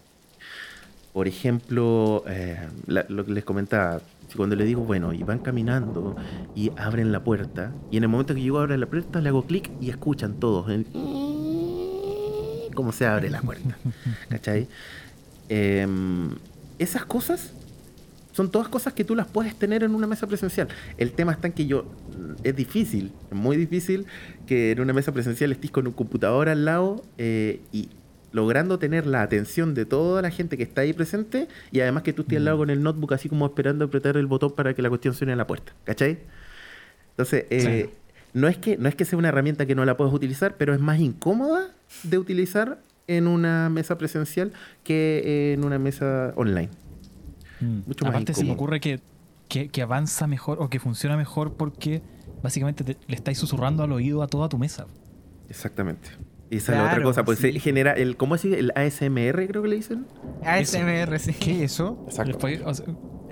[1.12, 4.00] Por ejemplo, eh, la- lo que les comentaba,
[4.38, 6.16] cuando le digo, bueno, y van caminando
[6.54, 9.42] y abren la puerta, y en el momento que yo abro la puerta le hago
[9.48, 10.86] clic y escuchan todos el
[12.76, 13.76] cómo se abre la puerta.
[14.30, 14.68] ¿Cachai?
[15.50, 16.30] Em,
[16.80, 17.54] esas cosas
[18.34, 20.68] son todas cosas que tú las puedes tener en una mesa presencial.
[20.98, 21.86] El tema está en que yo
[22.44, 24.06] es difícil, es muy difícil
[24.48, 27.90] que en una mesa presencial estés con un computador al lado eh, y
[28.32, 32.14] logrando tener la atención de toda la gente que está ahí presente y además que
[32.14, 34.82] tú estés al lado con el notebook así como esperando apretar el botón para que
[34.82, 35.72] la cuestión suene a la puerta.
[35.84, 36.18] ¿Cachai?
[37.12, 37.92] Entonces, eh,
[38.34, 40.74] no, es que, no es que sea una herramienta que no la puedas utilizar, pero
[40.74, 41.70] es más incómoda
[42.02, 46.70] de utilizar en una mesa presencial que en una mesa online.
[47.60, 47.80] Mm.
[47.88, 49.00] Mucho más Aparte se me ocurre que,
[49.48, 52.02] que, que avanza mejor o que funciona mejor porque
[52.42, 54.88] básicamente te- le estáis susurrando al oído a toda tu mesa.
[55.50, 56.10] Exactamente.
[56.50, 57.52] Y esa es la otra cosa, pues sí.
[57.52, 58.46] se genera el, ¿cómo es?
[58.46, 60.06] El ASMR creo que le dicen.
[60.44, 61.34] ASMR, sí.
[61.34, 62.06] ¿Qué es eso?
[62.26, 62.86] Después, o sea,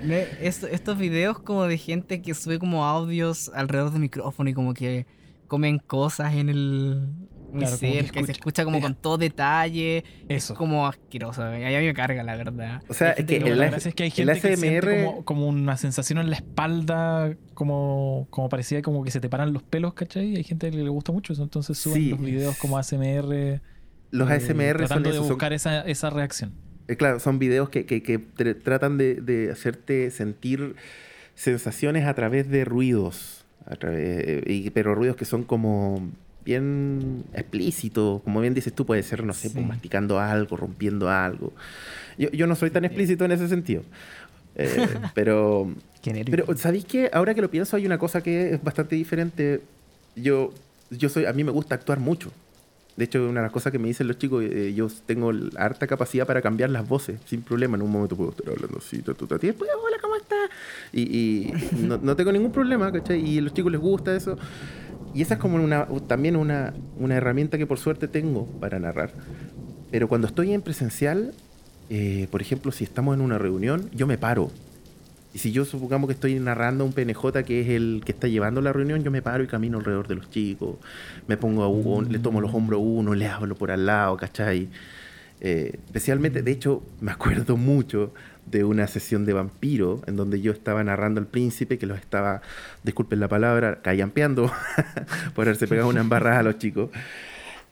[0.03, 4.53] Ne- est- estos videos como de gente que sube como audios alrededor del micrófono y
[4.53, 5.05] como que
[5.47, 7.09] comen cosas en el...
[7.51, 8.63] Muy Claro, como que cerca, y se escucha.
[8.63, 10.03] como con todo detalle.
[10.29, 10.53] Eso.
[10.53, 11.43] Es como asqueroso.
[11.43, 12.81] A mí me carga, la verdad.
[12.87, 15.25] O sea, es que el la es que hay el gente que siente ASMR como,
[15.25, 19.63] como una sensación en la espalda, como, como parecía como que se te paran los
[19.63, 20.27] pelos, ¿cachai?
[20.33, 22.09] Y hay gente que le gusta mucho eso, entonces suben Sí.
[22.11, 23.61] los videos como ASMR.
[24.11, 26.53] Los eh, ASMR son tratando de eso, son- buscar esa, esa reacción.
[26.87, 30.75] Eh, claro, son videos que, que- que tr- tratan de, de hacerte sentir
[31.35, 36.09] sensaciones a través de ruidos, a través, eh, y- pero ruidos que son como
[36.45, 39.67] bien explícitos, como bien dices tú, puede ser, no sé, pues, Sí.
[39.69, 41.53] masticando algo, rompiendo algo.
[42.17, 43.83] Yo, yo no soy tan explícito en ese sentido,
[44.55, 44.67] Eh,
[45.15, 45.69] pero
[46.29, 47.09] pero, ¿sabéis qué?
[47.13, 49.61] Ahora que lo pienso, hay una cosa que es bastante diferente.
[50.15, 50.51] Yo,
[50.89, 52.31] yo soy, a mí me gusta actuar mucho.
[52.97, 55.87] De hecho, una de las cosas que me dicen los chicos, eh, yo tengo harta
[55.87, 57.77] capacidad para cambiar las voces, sin problema.
[57.77, 60.49] En un momento puedo estar hablando así, ta, ta, ta, y después, hola, ¿cómo estás?
[60.91, 61.53] Y, y
[61.87, 63.23] no, no tengo ningún problema, ¿cachai?
[63.25, 64.37] Y a los chicos les gusta eso.
[65.13, 69.11] Y esa es como una, también una, una herramienta que por suerte tengo para narrar.
[69.91, 71.33] Pero cuando estoy en presencial,
[71.89, 74.49] eh, por ejemplo, si estamos en una reunión, yo me paro.
[75.33, 78.27] Y si yo supongamos que estoy narrando a un PNJ que es el que está
[78.27, 80.75] llevando la reunión, yo me paro y camino alrededor de los chicos,
[81.27, 84.17] me pongo a uno, le tomo los hombros a uno, le hablo por al lado,
[84.17, 84.69] ¿cachai?
[85.43, 88.13] Eh, especialmente, de hecho, me acuerdo mucho
[88.45, 92.41] de una sesión de vampiro en donde yo estaba narrando al príncipe que los estaba,
[92.83, 94.51] disculpen la palabra, callampeando
[95.35, 96.89] por haberse pegado una embarrada a los chicos.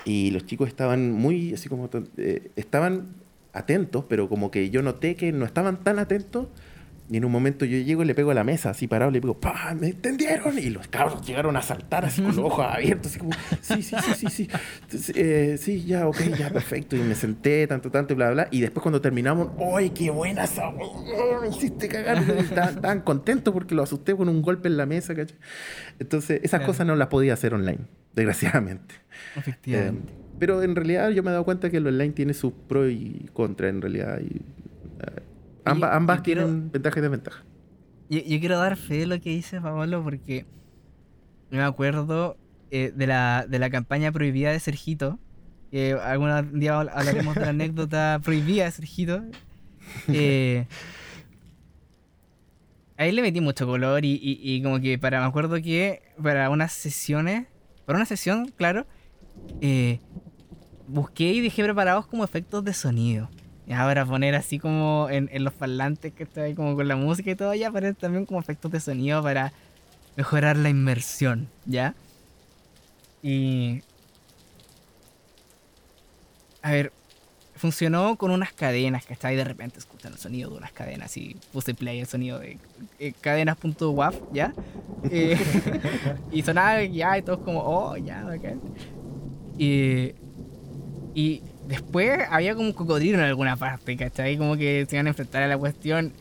[0.05, 3.07] Y los chicos estaban muy, así como, eh, estaban
[3.53, 6.47] atentos, pero como que yo noté que no estaban tan atentos.
[7.11, 9.19] Y en un momento yo llego y le pego a la mesa, así parado, le
[9.19, 9.73] digo, ¡pa!
[9.73, 10.59] ¿Me entendieron?
[10.59, 13.31] Y los cabros llegaron a saltar así con los ojos abiertos, así como,
[13.61, 14.47] sí, sí, sí, sí,
[14.87, 16.95] sí, sí, eh, sí, ya, ok, ya, perfecto.
[16.95, 18.47] Y me senté, tanto, tanto, y bla, bla.
[18.51, 20.69] Y después cuando terminamos, ¡ay, qué buena esa!
[20.71, 22.19] Me hiciste cagar.
[22.29, 25.37] Estaban, contentos porque lo asusté con un golpe en la mesa, ¿cachai?
[25.97, 27.79] Entonces, esas cosas no las podía hacer online,
[28.13, 28.93] desgraciadamente.
[29.35, 30.13] Efectivamente.
[30.13, 32.91] Eh, pero en realidad yo me he dado cuenta que el online tiene sus pros
[32.91, 34.19] y contras en realidad.
[34.21, 35.23] Y, eh,
[35.71, 37.43] ambas quiero- tienen ventajas y desventajas.
[38.09, 40.45] Yo, yo quiero dar fe de lo que dice Pablo porque
[41.51, 42.37] me acuerdo
[42.71, 45.19] eh, de, la, de la campaña prohibida de Sergito.
[45.71, 49.21] Que algún día habl- hablaremos de la anécdota prohibida de Sergito.
[50.07, 50.65] Eh,
[52.97, 56.49] ahí le metí mucho color y, y- y como que para, me acuerdo que para
[56.49, 57.47] unas sesiones,
[57.85, 58.85] para una sesión, claro,
[59.61, 59.99] eh,
[60.87, 63.29] busqué y dejé preparados como efectos de sonido.
[63.69, 66.95] Y ahora poner así como en, en los parlantes que está ahí como con la
[66.95, 69.53] música y todo, ya poner también como efectos de sonido para
[70.17, 71.93] mejorar la inmersión, ¿ya?
[73.21, 73.83] Y...
[76.63, 76.91] A ver,
[77.57, 81.15] funcionó con unas cadenas que está ahí de repente escuchan el sonido de unas cadenas
[81.15, 82.57] y puse play el sonido de
[82.97, 84.51] eh, cadenas.waf, ¿ya?
[85.11, 85.37] Eh,
[86.31, 88.25] y sonaba ya y todos como, oh, ya.
[89.57, 90.13] Y,
[91.13, 94.37] y después había como un cocodrilo en alguna parte, ¿cachai?
[94.37, 96.11] Como que se iban a enfrentar a la cuestión.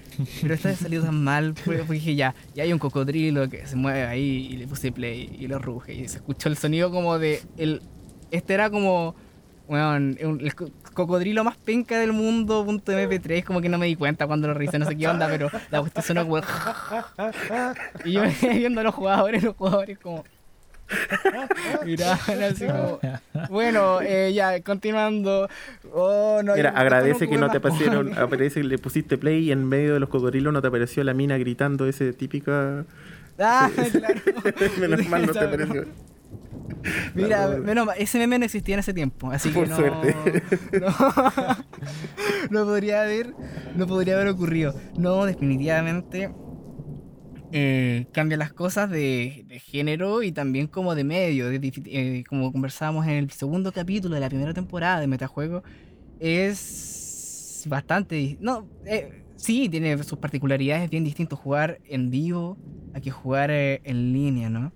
[0.42, 3.66] Pero esta vez salió tan mal, pues, pues dije ya, ya hay un cocodrilo que
[3.66, 6.90] se mueve ahí y le puse play y lo ruge y se escuchó el sonido
[6.90, 7.80] como de el
[8.30, 9.14] este era como
[9.68, 13.96] un- el co- cocodrilo más penca del mundo, punto MP3, como que no me di
[13.96, 16.38] cuenta cuando lo revisé, no sé qué onda, pero la cuestión sonó como
[18.05, 18.22] y yo
[18.53, 20.24] viendo a los jugadores, los jugadores como
[20.89, 23.01] así como
[23.51, 25.49] bueno, eh, ya, continuando.
[25.93, 29.64] Oh, no, Mira, agradece que no te aparecieron, aparece que le pusiste play y en
[29.68, 32.84] medio de los cocodrilos no te apareció la mina gritando ese típica.
[33.39, 34.20] Ah, claro.
[34.80, 35.84] Menos mal no te apareció.
[37.14, 37.59] Mira, Claro.
[37.62, 40.16] menos mal, ese meme no existía en ese tiempo, así Por que no, suerte.
[40.80, 40.95] No,
[42.51, 43.34] no podría haber,
[43.74, 44.74] no podría haber ocurrido.
[44.97, 46.30] No, definitivamente
[47.53, 51.51] eh, cambia las cosas de, género y también como de medio.
[51.51, 55.62] eh, como conversábamos en el segundo capítulo de la primera temporada de Metajuego,
[56.18, 58.36] es bastante.
[58.40, 62.59] No, eh, sí, tiene sus particularidades, es bien distinto jugar en vivo
[62.94, 64.72] a que jugar en línea, ¿no?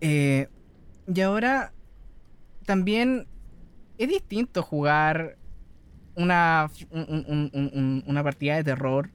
[0.00, 1.72] Y ahora
[2.64, 3.26] también
[3.98, 5.36] es distinto jugar
[6.16, 9.10] una, un- un- un- un- una partida de terror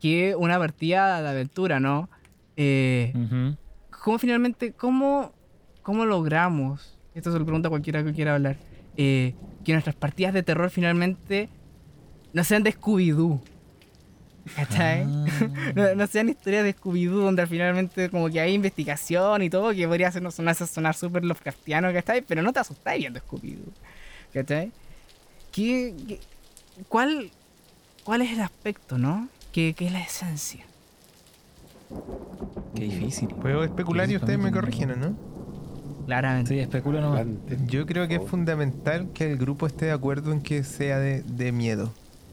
[0.00, 2.08] que una partida de aventura, ¿no?
[2.56, 3.56] Eh, Ujú.
[4.04, 5.32] ¿Cómo finalmente, cómo,
[5.82, 8.56] cómo logramos, esto se lo pregunta a cualquiera que quiera hablar,
[8.96, 9.34] eh,
[9.64, 11.48] que nuestras partidas de terror finalmente
[12.32, 13.40] no sean de Scooby-Doo?
[14.56, 15.02] ¿Cachai?
[15.02, 15.26] Ah.
[15.74, 19.86] no, no sean historias de Scooby-Doo donde finalmente como que hay investigación y todo, que
[19.86, 22.22] podría hacernos sonar, sonar súper Lovecraftiano, ¿cachai?
[22.22, 23.72] Pero no te asustáis viendo Scooby-Doo,
[24.32, 24.72] ¿cachai?
[25.52, 26.20] ¿Qué, qué-
[26.88, 27.30] cuál,
[28.04, 29.28] ¿Cuál es el aspecto, no?
[29.52, 30.64] ¿Qué, qué es la esencia?
[32.74, 33.28] Qué difícil.
[33.28, 35.16] Puedo especular y ustedes me corrigen, ¿o ¿no?
[36.06, 36.54] Claramente.
[36.54, 37.26] Sí, especula nomás.
[37.66, 41.22] Yo creo que es fundamental que el grupo esté de acuerdo en que sea de,
[41.22, 41.92] de miedo.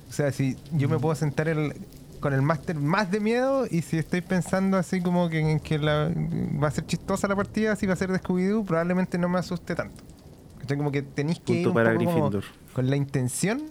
[0.09, 1.73] O sea, si yo me puedo sentar el-
[2.19, 5.77] con el máster más de miedo y si estoy pensando así como que, en que
[5.77, 6.11] la-
[6.61, 9.39] va a ser chistosa la partida, si va a ser de Scooby-Doo, probablemente no me
[9.39, 10.03] asuste tanto.
[10.59, 10.77] ¿Cachai?
[10.77, 12.43] Como que tenéis que ir Punto un para poco como Gryffindor.
[12.73, 13.63] con la intención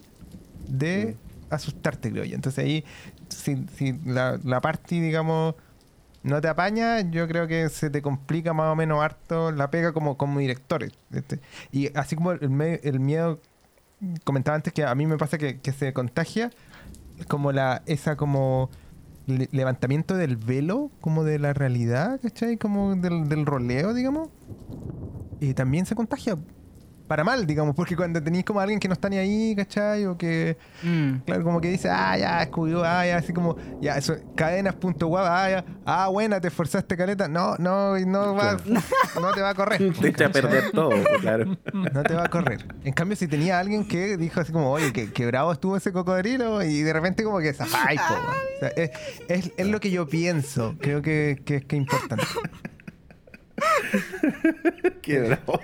[0.67, 1.15] de
[1.49, 2.35] asustarte, creo yo.
[2.35, 2.83] Entonces ahí,
[3.29, 5.55] si, si la, la party, digamos,
[6.23, 9.93] no te apaña, yo creo que se te complica más o menos harto la pega
[9.93, 10.91] como, como directores.
[11.11, 11.39] Este,
[11.71, 13.39] y así como el, me- el miedo,
[14.23, 16.51] comentaba antes que a mí me pasa que, que se contagia,
[17.27, 18.69] como la esa como
[19.27, 22.57] le- levantamiento del velo, como de la realidad, ¿cachai?
[22.57, 24.29] Como del, del roleo, digamos.
[25.39, 26.37] Y también se contagia
[27.07, 30.05] para mal, digamos, porque cuando tenéis como a alguien que no está ni ahí, ¿cachai?
[30.05, 31.19] O que, Mm.
[31.25, 35.49] claro, como que dice, ah, ya, Scooby-Doo, ah, ya, así como, ya, eso, cadenas.guap, ah,
[35.49, 37.27] ya, ah, buena, te esforzaste, caleta.
[37.27, 38.57] No, no, no va,
[39.21, 39.93] no te va a correr.
[40.01, 41.57] Te echa a perder todo, pues, claro.
[41.73, 42.65] No te va a correr.
[42.83, 45.91] En cambio, si tenía alguien que dijo así como, oye, que, que bravo estuvo ese
[45.91, 47.65] cocodrilo y de repente como que weón.
[47.69, 48.91] O sea, es,
[49.27, 50.75] es, es lo que yo pienso.
[50.79, 52.25] Creo que, que, que es importante.
[55.01, 55.59] Qué bravo.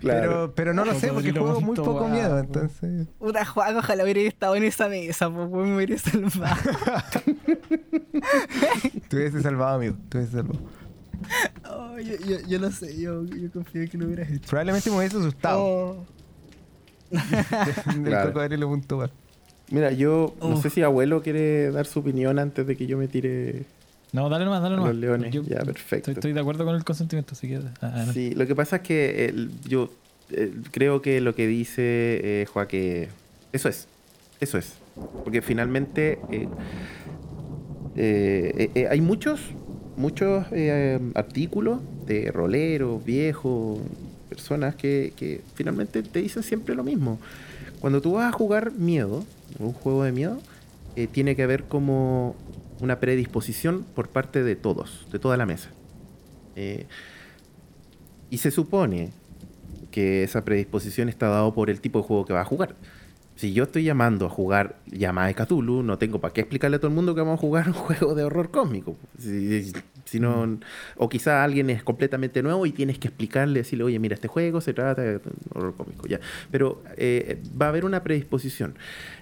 [0.00, 0.02] Claro.
[0.02, 3.08] pero, pero no lo sé porque juego muy poco miedo, entonces...
[3.18, 6.56] Puta Juan, ojalá hubiera estado en esa mesa, pues me hubiera salvado.
[9.08, 9.96] Te hubiese salvado, amigo.
[10.08, 10.60] Te hubiese salvado.
[11.70, 14.46] Oh, yo, yo, yo lo sé, yo, yo confío en que lo hubieras hecho.
[14.48, 16.06] Probablemente me hubiese asustado Oh.
[17.10, 18.32] del Claro.
[18.32, 19.10] cocodrilo punto guap.
[19.70, 23.08] Mira, yo no sé si abuelo quiere dar su opinión antes de que yo me
[23.08, 23.64] tire.
[24.12, 24.92] No, dale nomás, dale nomás.
[24.92, 25.96] los leones, ya, perfecto.
[25.96, 27.56] Estoy, estoy de acuerdo con el consentimiento, así que.
[27.56, 28.12] ah, ah, no.
[28.12, 29.90] Sí, lo que pasa es que el- yo
[30.30, 31.82] eh, creo que lo que dice
[32.42, 33.08] eh, Joaquín,
[33.52, 33.88] eso es,
[34.40, 34.74] eso es.
[35.24, 36.48] Porque finalmente eh,
[37.96, 39.40] eh, eh, hay muchos,
[39.96, 43.80] muchos eh, artículos de roleros, viejos,
[44.28, 47.18] personas que, que finalmente te dicen siempre lo mismo.
[47.80, 49.24] Cuando tú vas a jugar miedo,
[49.58, 50.40] un juego de miedo,
[50.96, 52.36] eh, tiene que haber como
[52.80, 55.70] una predisposición por parte de todos, de toda la mesa.
[56.56, 56.86] Eh,
[58.30, 59.10] y se supone
[59.90, 62.74] que esa predisposición está dado por el tipo de juego que va a jugar.
[63.36, 66.78] Si yo estoy llamando a jugar llamada de Cthulhu, no tengo para qué explicarle a
[66.80, 68.96] todo el mundo que vamos a jugar un juego de horror cósmico.
[69.18, 69.72] Si,
[70.04, 70.58] si no,
[70.96, 74.60] o quizá alguien es completamente nuevo y tienes que explicarle, decirle, oye, mira, este juego
[74.60, 75.20] se trata de
[75.52, 76.06] horror cómico.
[76.06, 76.20] Ya.
[76.50, 78.74] Pero eh, va a haber una predisposición.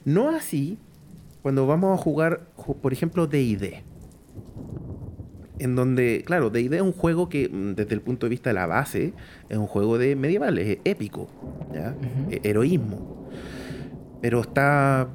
[0.05, 0.77] No así
[1.43, 2.41] cuando vamos a jugar,
[2.83, 3.83] por ejemplo, DD.
[5.59, 8.55] En donde, claro, DD es un juego que, mm, desde el punto de vista de
[8.55, 9.13] la base,
[9.49, 11.29] es un juego de medievales, es épico,
[11.75, 11.95] ¿ya?
[12.31, 13.23] E- heroísmo.
[14.23, 15.09] Pero está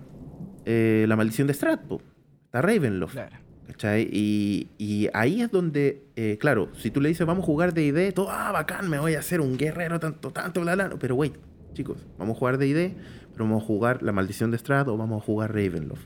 [0.66, 2.02] eh, la maldición de Stratpo,
[2.46, 3.14] está Ravenloft.
[3.14, 3.38] Claro.
[3.68, 4.08] ¿cachai?
[4.12, 8.14] Y, y ahí es donde, eh, claro, si tú le dices vamos a jugar DD,
[8.14, 10.90] todo, ah, bacán, me voy a hacer un guerrero, tanto, tanto, bla, bla.
[11.00, 11.34] Pero wait,
[11.74, 12.94] chicos, vamos a jugar DD,
[13.34, 16.06] pero vamos a jugar la maldición de Strat o vamos a jugar Ravenloft.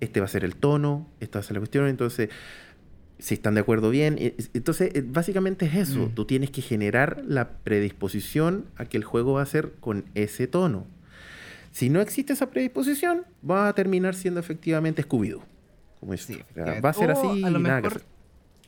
[0.00, 2.30] Este va a ser el tono, esta va a ser la cuestión, entonces,
[3.20, 4.16] si están de acuerdo bien.
[4.18, 6.14] es- Entonces, eh, básicamente es eso, Mm.
[6.14, 10.46] tú tienes que generar la predisposición a que el juego va a ser con ese
[10.48, 10.86] tono.
[11.70, 15.42] Si no existe esa predisposición, va a terminar siendo efectivamente Scooby-Doo.
[16.00, 18.02] Como es, Sí, va a ser así a lo y nada que mejor hacer.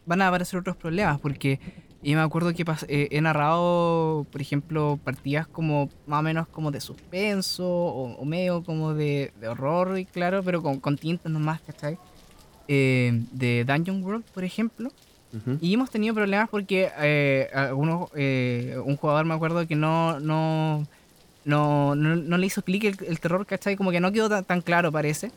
[0.07, 1.61] van a aparecer otros problemas porque
[2.03, 6.49] yo me acuerdo que pas- eh, he narrado, por ejemplo, partidas como más o menos
[6.49, 10.97] como de suspenso o, o medio como de, de horror, y claro, pero con, con
[10.97, 11.99] tintas nomás, ¿cachai?
[12.69, 14.91] Eh, de Dungeon World, por ejemplo.
[15.33, 15.59] Ujú.
[15.61, 20.87] Y hemos tenido problemas porque eh, algunos, eh, un jugador me acuerdo que no, no,
[21.45, 23.77] no, no, no le hizo clic el, el terror, ¿cachai?
[23.77, 25.33] Como que no quedó tan, tan claro, parece.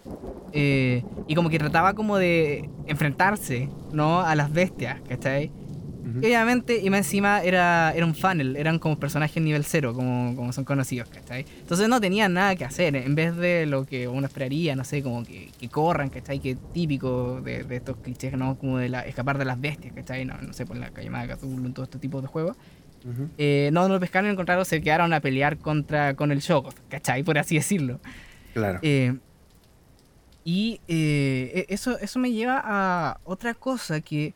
[0.52, 4.22] Eh, y como que trataba como de enfrentarse, ¿no?
[4.22, 5.52] A las bestias, ¿cachai?
[6.22, 10.36] Y obviamente, y más encima era, era un funnel, eran como personajes nivel cero, como,
[10.36, 11.46] como son conocidos, ¿cachai?
[11.62, 15.02] Entonces no tenían nada que hacer, en vez de lo que uno esperaría, no sé,
[15.02, 16.40] como que, que corran, ¿cachai?
[16.40, 18.58] Que típico de, de estos clichés, ¿no?
[18.58, 20.26] Como de la, escapar de las bestias, ¿cachai?
[20.26, 22.58] No, no sé, por la Cthulhu, en todo este tipo de juegos.
[23.38, 26.76] Eh, no, no lo pescaron, al contrario, se quedaron a pelear contra, con el Shogoth,
[26.90, 27.24] ¿cachai?
[27.24, 28.00] Por así decirlo.
[28.54, 28.80] Claro.
[28.82, 29.18] Eh,
[30.46, 34.34] y eh, e- eso, eso me lleva a otra cosa que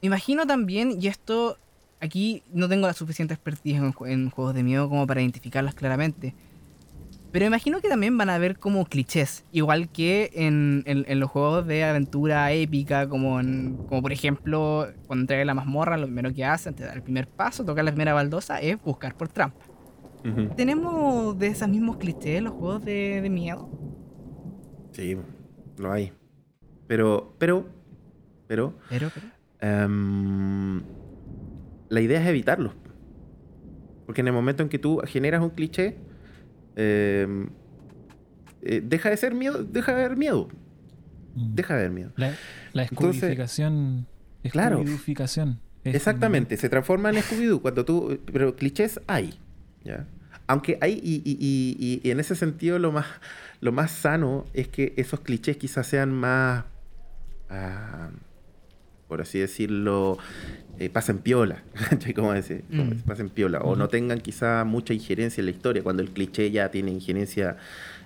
[0.00, 1.56] me imagino también, y esto
[2.00, 6.34] aquí no tengo la suficiente expertise en, en juegos de miedo como para identificarlas claramente.
[7.32, 11.30] Pero imagino que también van a haber como clichés, igual que en, en- en los
[11.30, 16.32] juegos de aventura épica, como, en- como por ejemplo cuando entrega la mazmorra, lo primero
[16.34, 19.28] que hace antes de dar el primer paso, tocar la primera baldosa, es buscar por
[19.30, 19.64] trampa.
[20.56, 23.70] ¿Tenemos de esos mismos clichés los juegos de, de miedo?
[24.92, 25.16] Sí,
[25.78, 26.12] lo hay.
[26.86, 27.66] Pero, pero,
[28.46, 29.26] pero, Pero, pero.
[29.60, 30.82] em,
[31.88, 32.74] la idea es evitarlo.
[34.04, 35.96] Porque en el momento en que tú generas un cliché,
[36.76, 37.48] em,
[38.62, 40.48] eh, deja de ser miedo, deja de haber miedo,
[41.34, 41.54] Mm.
[41.54, 42.12] deja de haber miedo.
[42.16, 42.34] La,
[42.72, 44.06] la escudificación.
[44.50, 44.80] Claro.
[45.84, 48.18] Es- Exactamente, se transforma en Scooby-Doo cuando tú.
[48.32, 49.38] Pero clichés hay.
[49.84, 50.06] ¿ya?
[50.46, 53.06] Aunque hay, y, y- y- y en ese sentido, lo más,
[53.60, 56.64] lo más sano es que esos clichés quizás sean más.
[57.50, 58.10] ah,
[59.12, 60.16] por así decirlo,
[60.78, 61.62] eh, pasen piola.
[62.16, 62.34] ¿Cómo Mm.
[62.34, 62.64] decir?
[63.06, 63.58] Pasen piola.
[63.60, 65.82] O no tengan quizá mucha injerencia en la historia.
[65.82, 67.58] Cuando el cliché ya tiene injerencia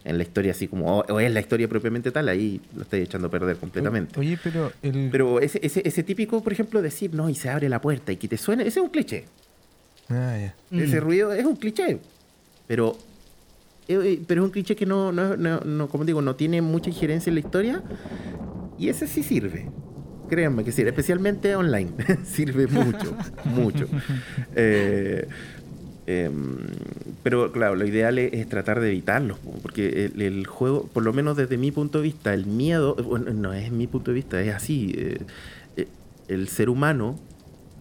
[0.02, 0.98] en la historia, así como.
[0.98, 4.18] O, es la historia propiamente tal, ahí lo estáis echando a perder completamente.
[4.18, 5.08] Oye, pero el.
[5.12, 8.16] Pero ese, ese, ese típico, por ejemplo, decir, no, y se abre la puerta y
[8.16, 9.26] que te suene, ese es un cliché.
[10.08, 10.52] Ah.
[10.72, 11.04] Ese Mm.
[11.04, 12.00] ruido es un cliché.
[12.66, 12.98] Pero,
[13.86, 16.60] eh, eh, pero es un cliché que no, no, no, no, como digo, no tiene
[16.62, 17.80] mucha injerencia en la historia.
[18.76, 19.70] Y ese sí sirve.
[20.28, 21.90] Créanme que sirve, especialmente online.
[22.24, 23.86] sirve mucho, mucho.
[24.54, 25.28] Eh,
[26.06, 26.58] em,
[27.22, 31.02] pero claro, lo ideal es, es tratar de evitarlos, po, porque el, el juego, por
[31.02, 34.14] lo menos desde mi punto de vista, el miedo, bueno, no es mi punto de
[34.14, 34.94] vista, es así.
[34.96, 35.18] eh,
[35.76, 35.88] eh,
[36.28, 37.18] el ser humano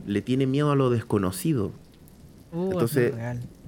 [0.06, 1.72] le tiene miedo a lo desconocido.
[2.52, 3.14] Uh, Entonces-.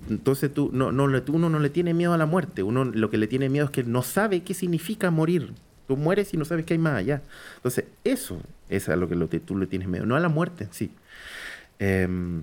[0.09, 3.17] Entonces tú no, no, uno no le tiene miedo a la muerte, uno lo que
[3.17, 5.53] le tiene miedo es que no sabe qué significa morir.
[5.87, 7.21] Tú mueres y no sabes qué hay más allá.
[7.55, 10.73] Entonces, eso es a lo que tú le tienes miedo, no a la muerte en
[10.73, 10.91] sí.
[11.79, 12.41] Em,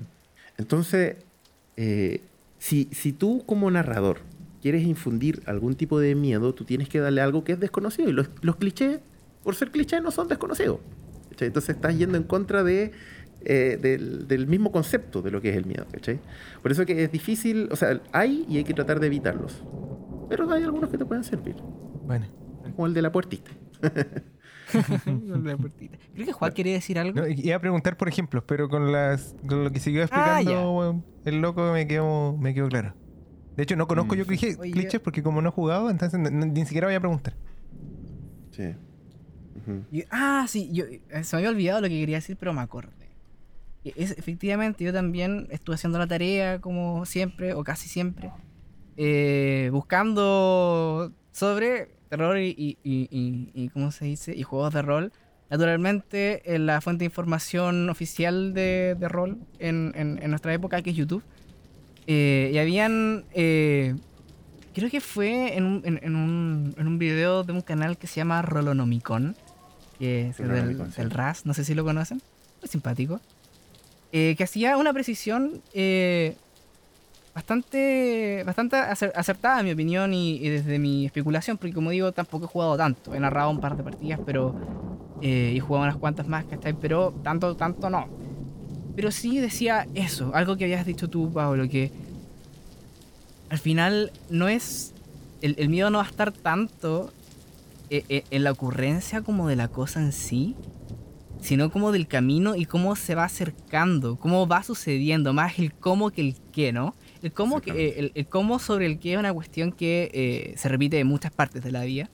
[0.57, 1.16] entonces,
[1.76, 2.20] eh,
[2.59, 4.18] si, tú como narrador
[4.62, 8.09] quieres infundir algún tipo de miedo, tú tienes que darle algo que es desconocido.
[8.09, 9.01] Y los, clichés,
[9.42, 10.78] por ser clichés, no son desconocidos.
[11.38, 12.92] Entonces estás yendo en contra eh,
[13.42, 15.84] del, del mismo concepto de lo que es el miedo.
[15.90, 16.20] ¿cachai?
[16.62, 19.62] Por eso que es difícil, o sea, hay y hay que tratar de evitarlos.
[20.30, 21.57] Pero hay algunos que te pueden servir,
[22.07, 22.43] Bueno.
[22.75, 23.51] Como el de la puertita.
[25.05, 25.99] Con la puertita.
[26.14, 27.20] Creo que Juan quería decir algo.
[27.20, 30.05] No, iba a preguntar por ejemplos, pero con las con lo que siguió Ah,
[30.41, 32.95] explicando el loco me quedó, me quedó claro.
[33.57, 34.18] De hecho, no conozco Mm.
[34.18, 34.70] yo Oye.
[34.72, 37.37] clichés porque como no he jugado, entonces ni siquiera voy a preguntar.
[38.51, 38.75] Sí.
[40.11, 42.91] Ah, sí, yo, eh, se me había olvidado lo que quería decir, pero me acordé.
[43.85, 48.31] Es, efectivamente, yo también estuve haciendo la tarea como siempre, o casi siempre.
[48.97, 54.35] eh, buscando sobre terror y, y, y- y- ¿cómo se dice?
[54.35, 55.12] Y juegos de rol.
[55.51, 60.81] Naturalmente, en la fuente de información oficial de, de rol en, en- en nuestra época,
[60.83, 61.23] que es YouTube.
[62.07, 63.25] eh, y habían...
[63.35, 63.95] eh,
[64.75, 68.17] creo que fue en un, en, un, en un video de un canal que se
[68.17, 69.37] llama Rolonomicon.
[69.99, 70.97] Que es del, sí.
[70.97, 72.21] del RAS, no sé si lo conocen.
[72.61, 73.21] Muy simpático.
[74.12, 76.37] eh, que hacía una precisión eh,
[77.35, 82.45] bastante, bastante acer- acertada, en mi opinión, y, desde mi especulación, porque como digo, tampoco
[82.47, 83.14] he jugado tanto.
[83.14, 84.55] He narrado un par de partidas, pero.
[85.20, 86.74] eh, y he jugado unas cuantas más, ¿cachai?
[86.74, 88.09] Pero tanto, tanto no.
[88.95, 91.91] Pero sí decía eso, algo que habías dicho tú, Pablo, que
[93.49, 94.93] al final no es.
[95.41, 97.12] El, el miedo no va a estar tanto
[97.91, 100.57] eh, eh, en la ocurrencia como de la cosa en sí,
[101.41, 106.11] sino como del camino y cómo se va acercando, cómo va sucediendo, más el cómo
[106.11, 106.95] que el qué, ¿no?
[107.25, 110.68] El cómo, que, el, el cómo sobre el qué es una cuestión que eh, se
[110.68, 112.11] repite en muchas partes de la vida.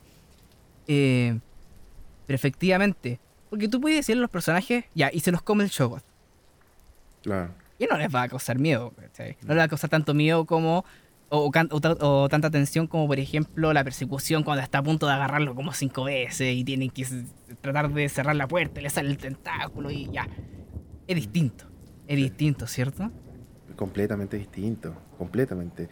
[0.87, 1.37] Eh,
[2.25, 5.69] pero efectivamente, porque tú puedes decirle a los personajes, ya, y se los come el
[5.69, 6.01] Shogot.
[7.23, 7.51] Claro.
[7.77, 8.93] Y no les va a causar miedo.
[9.41, 10.85] No les va a causar tanto miedo como.
[11.27, 11.49] O,
[12.29, 16.05] tanta tensión como, por ejemplo, la persecución cuando está a punto de agarrarlo como cinco
[16.05, 17.05] veces y tienen que
[17.59, 20.29] tratar de cerrar la puerta y le sale el tentáculo y ya.
[21.05, 21.65] Es distinto.
[22.07, 23.11] Es distinto, ¿cierto?
[23.81, 25.89] Completamente distinto, completamente.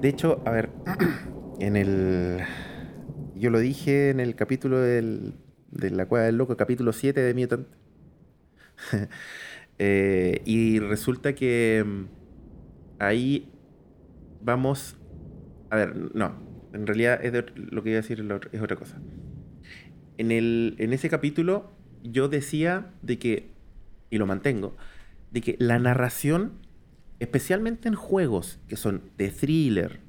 [0.00, 0.70] De hecho, a ver,
[1.60, 2.38] en el...
[3.34, 5.34] Yo lo dije en el capítulo del,
[5.70, 7.68] de La Cueva del Loco, capítulo 7 de Mutant.
[9.80, 12.04] Eh, y resulta que mm,
[13.00, 13.52] ahí
[14.40, 14.96] vamos...
[15.70, 16.34] A ver, no,
[16.72, 18.98] en realidad es de lo que iba a decir es otra cosa.
[20.16, 21.70] En, el, en ese capítulo
[22.02, 23.50] yo decía de que,
[24.10, 24.74] y lo mantengo,
[25.30, 26.66] de que la narración,
[27.20, 30.00] especialmente en juegos que son de thriller,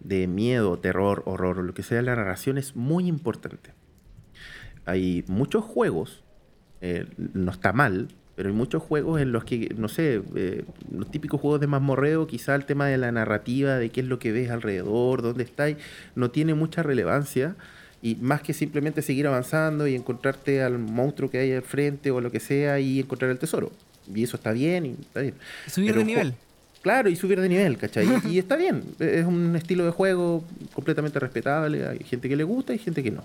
[0.00, 3.72] de miedo, terror, horror o lo que sea, la narración es muy importante.
[4.84, 6.22] Hay muchos juegos,
[6.80, 11.10] eh, no está mal, pero hay muchos juegos en los que, no sé, eh, los
[11.10, 14.32] típicos juegos de mazmorreo, quizá el tema de la narrativa, de qué es lo que
[14.32, 15.78] ves alrededor, dónde estáis,
[16.14, 17.56] no tiene mucha relevancia.
[18.02, 22.20] Y más que simplemente seguir avanzando y encontrarte al monstruo que hay al frente o
[22.20, 23.72] lo que sea y encontrar el tesoro.
[24.14, 25.34] Y eso está bien y está bien.
[25.68, 26.34] Subir Pero de nivel.
[26.84, 28.06] Claro, y subir de nivel, ¿cachai?
[28.26, 28.82] Y, y está bien.
[29.00, 31.88] Es un estilo de juego completamente respetable.
[31.88, 33.22] Hay gente que le gusta y gente que no.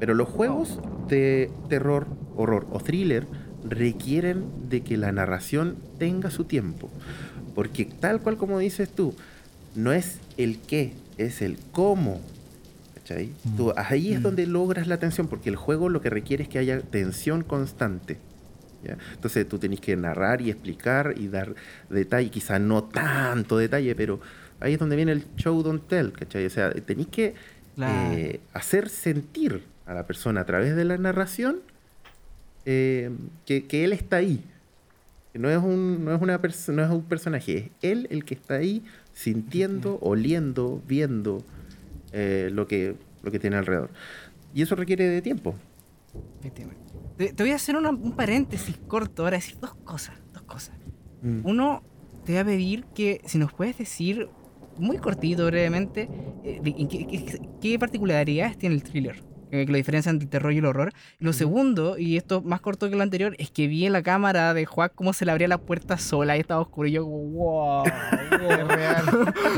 [0.00, 0.78] Pero los juegos
[1.08, 3.26] de terror, horror o thriller
[3.68, 6.90] requieren de que la narración tenga su tiempo.
[7.54, 9.14] Porque tal cual como dices tú,
[9.76, 12.20] no es el qué, es el cómo.
[12.94, 13.30] ¿Cachai?
[13.56, 14.22] Tú- ahí es Mm.
[14.24, 18.18] donde logras la tensión, porque el juego lo que requiere es que haya tensión constante.
[18.84, 18.96] ¿Ya?
[19.14, 21.54] Entonces tú tenés que narrar y explicar y dar
[21.88, 24.20] detalle, quizá no tanto detalle, pero
[24.60, 26.46] ahí es donde viene el show don't tell, ¿cachai?
[26.46, 27.34] O sea, tenéis que
[27.76, 28.12] Claro.
[28.14, 31.60] eh, hacer sentir a la persona a través de la narración
[32.66, 33.10] eh,
[33.46, 34.44] que, que él está ahí.
[35.34, 38.54] No es un, no es una no es un personaje, es él el que está
[38.54, 41.44] ahí sintiendo, oliendo, viendo
[42.12, 43.90] eh, lo, que, lo que tiene alrededor.
[44.54, 45.54] Y eso requiere de tiempo.
[47.20, 50.74] Te, te voy a hacer una- un paréntesis corto ahora, decir dos cosas, dos cosas.
[51.20, 51.40] Mm.
[51.44, 51.82] Uno,
[52.24, 54.30] te voy a pedir que si nos puedes decir,
[54.78, 56.08] muy cortito, brevemente,
[56.42, 59.22] eh, de- qué, qué- qué particularidades tiene el thriller.
[59.52, 60.92] eh, que lo diferencian entre el terror y el horror.
[61.18, 64.00] Y lo segundo, y esto más corto que lo anterior, es que vi en la
[64.04, 66.86] cámara de Juan cómo se le abría la puerta sola y estaba oscuro.
[66.88, 67.82] Y yo, wow,
[68.30, 69.04] Es real.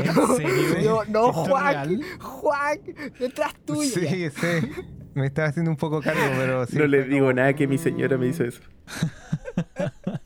[0.03, 0.81] ¿En serio?
[0.83, 2.01] Yo, no, ¿Esto es Juan?
[2.19, 2.79] Juan,
[3.19, 3.83] detrás tuyo.
[3.83, 4.69] Sí, sí.
[5.15, 6.77] Me estaba haciendo un poco cargo, pero sí.
[6.77, 8.61] no le digo como- nada que mi señora me hizo eso.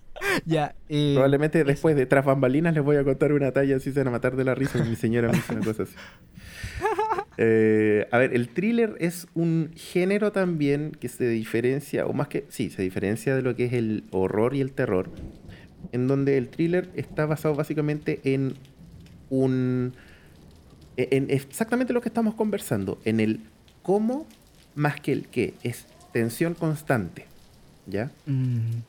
[0.46, 4.00] Ya, eh, Probablemente después de tras bambalinas les voy a contar una talla así se
[4.00, 5.94] van a matar de la risa y mi señora me hizo una cosa así.
[7.40, 12.46] Eh, a ver, el thriller es un género también que se diferencia, o más que,
[12.50, 15.12] sí, se diferencia de lo que es el horror y el terror,
[15.92, 18.56] en donde el thriller está basado básicamente en
[19.30, 19.94] un...
[20.98, 23.42] en exactamente lo que estamos conversando, en el
[23.84, 24.26] cómo
[24.78, 27.26] más que el qué, es tensión constante,
[27.88, 28.12] ¿ya?
[28.26, 28.84] mm,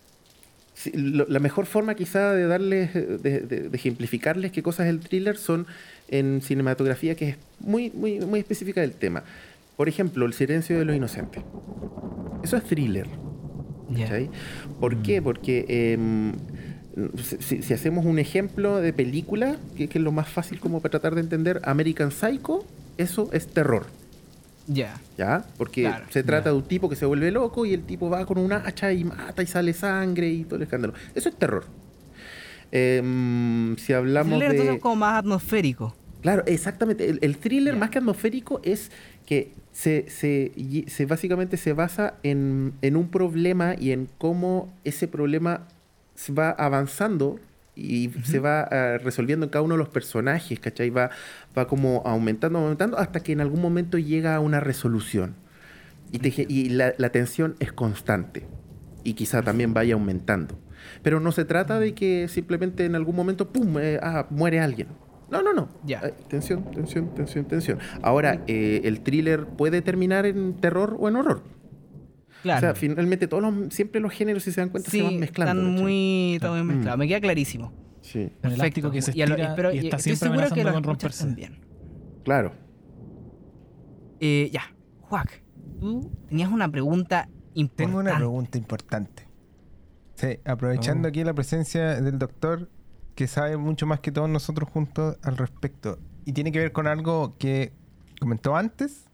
[0.75, 4.91] Sí, lo- la mejor forma quizá de darles, de, de- de ejemplificarles qué cosas es
[4.91, 5.67] el thriller son
[6.09, 9.25] en cinematografía que es muy, muy, muy específica del tema.
[9.77, 11.43] Por ejemplo, El silencio de los inocentes.
[12.45, 13.09] Eso es thriller.
[14.79, 15.21] ¿Por qué?
[15.21, 15.65] Porque
[15.95, 16.33] em,
[17.41, 20.93] si, si hacemos un ejemplo de película, que, que es lo más fácil como para
[20.93, 22.65] tratar de entender, American Psycho,
[22.99, 23.87] eso es terror.
[24.69, 25.01] Ya.
[25.17, 25.45] ¿Ya?
[25.57, 28.25] Porque Claro, se trata de un tipo que se vuelve loco y el tipo va
[28.27, 30.95] con un hacha y mata y sale sangre y todo el escándalo.
[31.15, 31.65] Eso es terror.
[32.71, 34.75] Em, si hablamos Thriller de...
[34.75, 35.97] es como más atmosférico.
[36.21, 37.09] Claro, exactamente.
[37.09, 38.91] El, el thriller más que atmosférico es
[39.25, 45.69] que se, se, básicamente se basa en, en un problema y en cómo ese problema
[46.17, 47.39] se va avanzando
[47.77, 50.91] y se va ah, resolviendo en cada uno de los personajes, ¿cachai?
[50.91, 51.11] Va,
[51.59, 55.35] va como aumentando, aumentando, hasta que en algún momento llega a una resolución.
[56.13, 58.47] Y, te ge- y la, la tensión es constante.
[59.05, 60.59] Y quizá también vaya aumentando.
[61.03, 64.89] Pero no se trata de que simplemente en algún momento, ¡pum!, eh, ah, muere alguien.
[65.31, 65.69] No, no, no.
[65.85, 66.01] Ya.
[66.01, 67.79] Eh, tensión, tensión, tensión, tensión.
[68.01, 71.43] Ahora, eh, el thriller puede terminar en terror o en horror.
[72.43, 72.59] Claro.
[72.59, 75.61] O sea, finalmente todos los, siempre los géneros, si se dan cuenta, se van mezclando.
[75.61, 76.67] están muy, están muy Mm.
[76.69, 76.99] mezclados.
[76.99, 77.73] Me queda clarísimo.
[78.11, 78.63] Sí, Un Perfecto.
[78.63, 81.25] elástico que se Y lo- y está estoy siempre seguro que con romperse.
[81.25, 81.59] también.
[82.25, 82.53] claro.
[84.21, 84.63] Eh, ya,
[85.03, 85.43] Juac,
[85.81, 87.85] tú tenías una pregunta importante.
[87.85, 89.23] Tengo una pregunta importante.
[90.15, 91.11] Sí, aprovechando Oh.
[91.11, 92.69] aquí la presencia del doctor
[93.15, 95.99] que sabe mucho más que todos nosotros juntos al respecto.
[96.25, 97.73] Y tiene que ver con algo que
[98.21, 99.05] comentó antes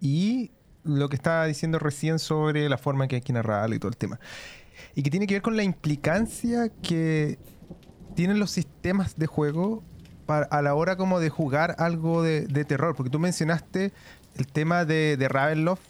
[0.00, 0.50] y
[0.84, 3.96] lo que estaba diciendo recién sobre la forma que hay que narrarlo y todo el
[3.96, 4.18] tema.
[4.94, 7.38] Y que tiene que ver con la implicancia que
[8.16, 9.84] tienen los sistemas de juego
[10.24, 12.96] para- a la hora como de jugar algo de, terror.
[12.96, 13.92] Porque tú mencionaste
[14.36, 15.82] el tema de, Ravenloft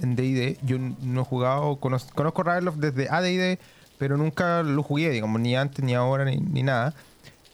[0.00, 0.58] en D&D.
[0.62, 3.60] Yo no he jugado, conoz- conozco Ravenloft desde AD&D,
[3.98, 6.94] pero nunca lo jugué, digamos, ni antes, ni ahora, ni, nada.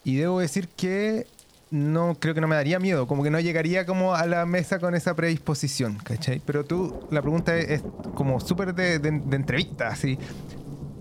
[0.04, 1.26] Y debo decir que
[1.70, 4.78] no creo que no me daría miedo, como que no llegaría como a la mesa
[4.78, 6.40] con esa predisposición, ¿cachai?
[6.44, 7.82] Pero tú, la pregunta es,
[8.14, 8.94] como súper de
[9.36, 10.18] entrevista, así.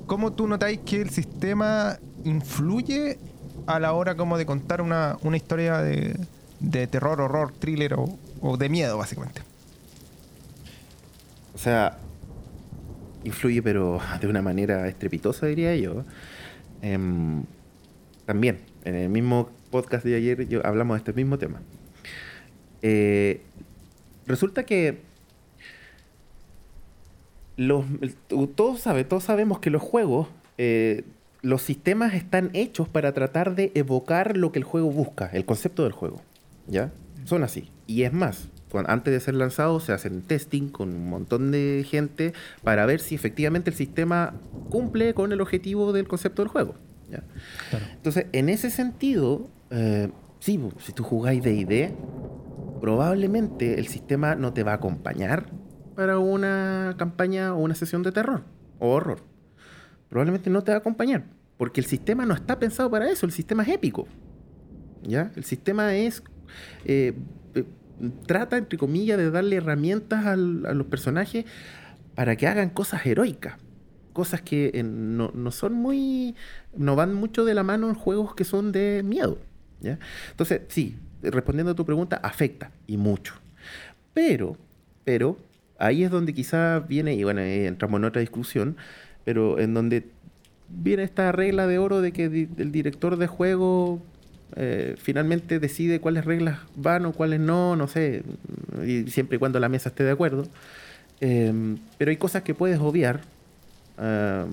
[0.09, 3.19] ¿Cómo tú notáis que el sistema influye
[3.67, 6.17] a la hora como de contar una, una historia de,
[6.59, 9.43] de terror, horror, thriller o, o de miedo, básicamente?
[11.53, 11.99] O sea,
[13.23, 16.03] influye, pero de una manera estrepitosa, diría yo.
[16.81, 17.43] Em,
[18.25, 21.61] también, en el mismo podcast de ayer yo, hablamos de este mismo tema.
[22.81, 23.43] Eh,
[24.25, 25.03] resulta que
[27.59, 27.83] los,
[28.55, 31.03] todos, sabe- todos sabemos que los juegos, eh,
[31.41, 35.83] los sistemas están hechos para tratar de evocar lo que el juego busca, el concepto
[35.83, 36.21] del juego.
[36.67, 36.91] ¿Ya?
[37.25, 37.69] Son así.
[37.85, 38.47] Y es más,
[38.87, 42.33] antes de ser lanzados se hacen testing con un montón de gente
[42.63, 44.33] para ver si efectivamente el sistema
[44.69, 46.75] cumple con el objetivo del concepto del juego.
[47.11, 47.23] ¿ya?
[47.71, 47.85] Claro.
[47.93, 51.91] Entonces, en ese sentido, eh, sí, si tú jugáis D&D,
[52.79, 55.47] probablemente el sistema no te va a acompañar
[55.99, 58.45] para una campaña o una sesión de terror
[58.79, 59.19] o horror.
[60.07, 61.25] Probablemente no te va a acompañar,
[61.57, 64.07] porque el sistema no está pensado para eso, el sistema es épico.
[65.03, 65.29] ¿Ya?
[65.35, 66.23] El sistema es...
[66.85, 67.15] eh,
[67.53, 67.65] eh,
[68.25, 71.43] trata, entre comillas, de darle herramientas a los personajes
[72.15, 73.57] para que hagan cosas heroicas.
[74.13, 76.33] Cosas que eh, no, no son muy...
[76.77, 79.37] no van mucho de la mano en juegos que son de miedo.
[79.81, 79.99] ¿ya?
[80.31, 83.33] Entonces, sí, respondiendo a tu pregunta, afecta, y mucho.
[84.13, 84.55] Pero,
[85.03, 85.37] pero,
[85.79, 88.77] ahí es donde quizá viene, y bueno, entramos en otra discusión,
[89.25, 90.05] pero en donde
[90.69, 94.01] viene esta regla de oro de que el director de juego
[94.55, 98.23] eh, finalmente decide cuáles reglas van o cuáles no, no sé,
[98.85, 100.47] y siempre y cuando la mesa esté de acuerdo.
[101.21, 101.51] Eh,
[101.97, 103.21] pero hay cosas que puedes obviar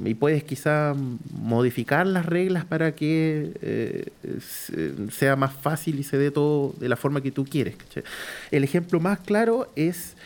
[0.04, 0.92] y puedes quizá
[1.32, 4.06] modificar las reglas para que eh,
[4.40, 7.76] se- sea más fácil y se dé todo de la forma que tú quieres.
[8.50, 10.16] El ejemplo más claro es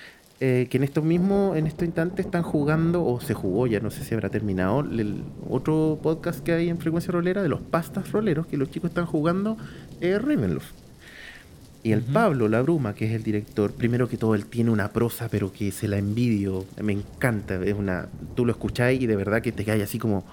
[0.41, 3.91] eh, que en estos mismos, en estos instantes están jugando, o se jugó, ya no
[3.91, 8.11] sé si habrá terminado, el otro podcast que hay en Frecuencia Rolera de los pastas
[8.11, 9.57] roleros, que los chicos están jugando
[10.01, 10.72] eh, Ravenloft.
[11.82, 12.12] Y el Ujú.
[12.12, 15.51] Pablo La Bruma, que es el director, primero que todo, él tiene una prosa, pero
[15.53, 17.55] que se la envidio, me encanta.
[17.64, 20.24] Es una, tú lo escucháis y de verdad que te cae así como,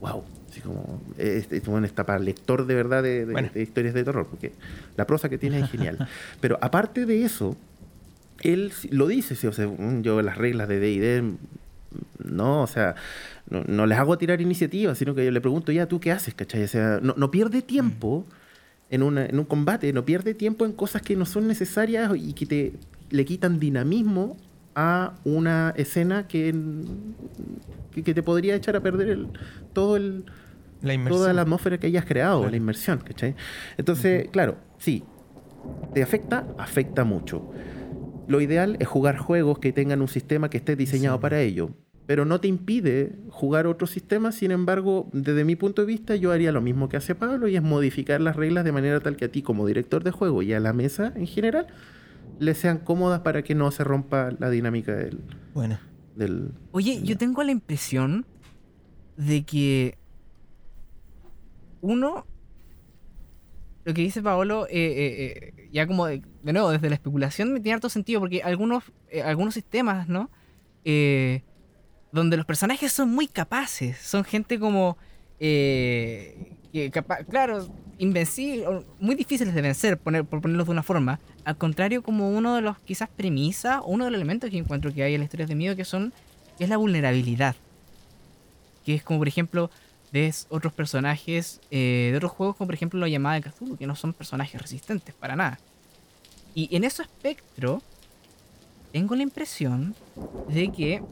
[0.00, 0.22] wow.
[0.50, 3.48] Así como, este, este bueno, está para lector de verdad de, de- Bueno.
[3.52, 4.52] de historias de terror, porque
[4.96, 6.08] la prosa que tiene es genial.
[6.40, 7.56] pero aparte de eso,
[8.44, 11.36] él lo dice, sí, o sea, mm, yo las reglas de D&D, mm,
[12.24, 12.94] no, o sea,
[13.48, 16.34] no, no les hago tirar iniciativa, sino que yo le pregunto, ya, ¿tú qué haces,
[16.34, 16.62] cachai?
[16.64, 18.26] O sea, no, no pierde tiempo
[18.90, 22.32] en, una- en un combate, no pierde tiempo en cosas que no son necesarias y
[22.34, 22.72] que te
[23.10, 24.36] le quitan dinamismo
[24.74, 26.52] a una escena que,
[27.92, 29.28] que, que te podría echar a perder el,
[29.72, 30.24] todo el,
[30.82, 32.50] La toda la atmósfera que hayas creado, Claro.
[32.50, 33.36] la inmersión, ¿cachai?
[33.78, 35.04] Entonces, claro, sí,
[35.92, 36.48] ¿te afecta?
[36.58, 37.46] Afecta mucho.
[38.28, 41.22] Lo ideal es jugar juegos que tengan un sistema que esté diseñado Sí.
[41.22, 41.70] para ello,
[42.06, 46.32] pero no te impide jugar otros sistemas, sin embargo, desde mi punto de vista, yo
[46.32, 49.24] haría lo mismo que hace Pablo y es modificar las reglas de manera tal que
[49.26, 51.66] a ti como director de juego y a la mesa en general
[52.38, 55.20] le sean cómodas para que no se rompa la dinámica del...
[55.54, 55.78] Bueno.
[56.16, 58.26] del Oye, yo tengo la impresión
[59.16, 59.96] de que
[61.80, 62.26] uno
[63.84, 67.60] lo que dice Paolo, eh, eh, eh, ya como de, nuevo, desde la especulación me
[67.60, 70.30] tiene harto sentido, porque algunos, eh, algunos sistemas, ¿no?
[72.12, 74.96] Donde los personajes son muy capaces, son gente como,
[75.40, 77.68] eh, que capa- claro,
[77.98, 78.68] invencibles,
[79.00, 81.18] muy difíciles de vencer, poner, por ponerlos de una forma.
[81.44, 84.94] Al contrario, como uno de los quizás premisas, o uno de los elementos que encuentro
[84.94, 86.12] que hay en las historias de miedo, que son,
[86.56, 87.56] que es la vulnerabilidad.
[88.84, 89.70] Que es como, por ejemplo,
[90.14, 93.86] ves otros personajes eh, de otros juegos, como por ejemplo la llamada de Cthulhu, que
[93.88, 95.58] no son personajes resistentes para nada.
[96.54, 97.82] Y en ese espectro,
[98.92, 99.92] tengo la impresión
[100.48, 101.02] de que.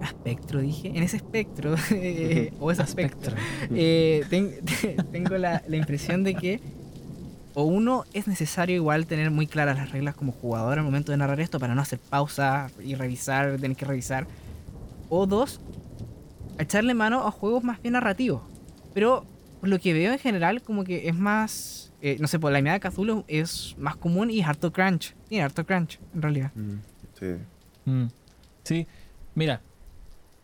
[0.00, 0.92] Espectro, dije.
[0.94, 3.34] En ese espectro, eh, o ese espectro,
[3.74, 4.60] eh, ten-
[5.12, 6.60] tengo la, la impresión de que.
[7.56, 11.18] O uno, es necesario igual tener muy claras las reglas como jugador al momento de
[11.18, 14.26] narrar esto para no hacer pausa y revisar, tener que revisar.
[15.08, 15.60] O dos,
[16.58, 18.42] echarle mano a juegos más bien narrativos.
[18.92, 19.24] Pero
[19.60, 21.92] por lo que veo en general, como que es más.
[22.00, 25.14] eh, no sé, por la mirada de Cthulhu es más común y es harto crunch.
[25.28, 26.52] Tiene harto crunch, en realidad.
[26.54, 26.74] Mm,
[27.18, 27.26] sí.
[27.86, 28.06] Mm.
[28.62, 28.86] Sí,
[29.34, 29.62] mira,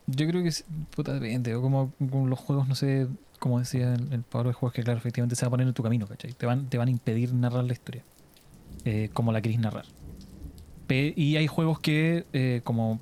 [0.07, 1.93] yo creo que es- puta, depende, o como
[2.27, 3.07] los juegos, no sé,
[3.39, 5.75] como decía el, el Pablo de juegos que claro, efectivamente se va a poner en
[5.75, 6.33] tu camino, ¿cachai?
[6.33, 8.05] Te van, te van a impedir narrar la historia,
[8.87, 9.85] eh, como la querís narrar.
[10.87, 13.01] Pe- y hay juegos que, eh, como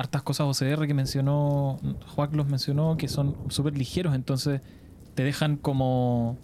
[0.00, 4.62] hartas cosas OCR que mencionó, Juac los mencionó, que son súper ligeros, entonces
[5.14, 6.38] te dejan como...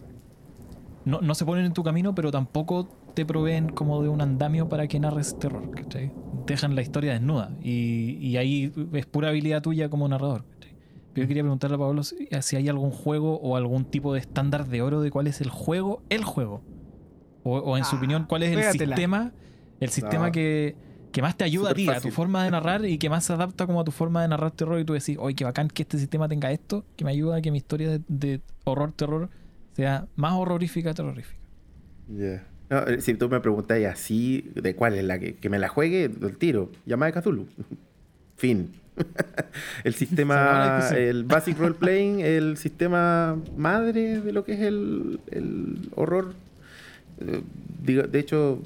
[1.04, 4.68] No, no se ponen en tu camino, pero tampoco te proveen como de un andamio
[4.68, 6.12] para que narres terror, ¿cachai?
[6.32, 10.76] Dejan la historia desnuda y, y ahí es pura habilidad tuya como narrador, ¿cachai?
[11.14, 14.66] Yo quería preguntarle a Pablo si, si hay algún juego o algún tipo de estándar
[14.66, 16.66] de oro de cuál es el juego, el juego.
[17.42, 18.57] O, o en su Ah, opinión, cuál es el
[18.90, 19.32] sistema,
[19.80, 20.32] el sistema No.
[20.32, 20.76] que,
[21.16, 23.24] que más te ayuda a Súper ti, a tu forma de narrar y que más
[23.24, 25.68] se adapta como a tu forma de narrar terror y tú decís, oye, qué bacán
[25.68, 28.92] que este sistema tenga esto, que me ayuda a que mi historia de, de horror,
[28.92, 29.30] terror
[29.72, 31.40] sea más horrorífica, terrorífica.
[32.06, 35.68] No, eh, si tú me preguntas así, ¿de cuál es la que, que me la
[35.68, 36.04] juegue?
[36.04, 36.70] El tiro.
[36.84, 37.46] Llamada de Cthulhu.
[38.36, 38.72] fin.
[39.84, 45.88] el sistema, el Basic Role Playing, el sistema madre de lo que es el, el
[45.94, 46.34] horror.
[47.20, 47.40] Eh,
[47.86, 48.60] de hecho,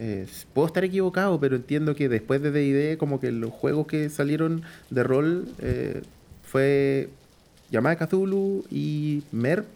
[0.00, 4.08] eh, puedo estar equivocado, pero entiendo que después de D&D, como que los juegos que
[4.08, 6.02] salieron de rol eh,
[6.42, 7.10] fue
[7.70, 9.66] Llamada Cthulhu y MERP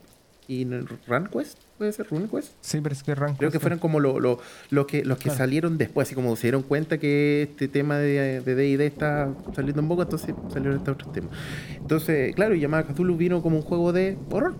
[0.48, 0.64] y
[1.06, 2.52] RunQuest, ¿puede ser RunQuest?
[2.60, 4.38] Sí, pero es que Rank Creo que fueron como lo, lo-
[4.70, 5.38] lo que, los que Claro.
[5.38, 9.82] salieron después, así como se dieron cuenta que este tema de de D&D está saliendo
[9.82, 11.30] un poco, entonces salieron estos otros temas.
[11.82, 14.56] Entonces, claro, Llamada Cthulhu vino como un juego de horror.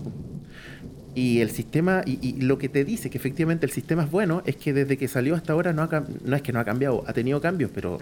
[1.17, 4.43] Y el sistema, y, y lo que te dice que efectivamente el sistema es bueno,
[4.47, 7.05] es que desde que salió hasta ahora no, ha, no es que no ha cambiado,
[7.07, 7.99] ha tenido cambios, pero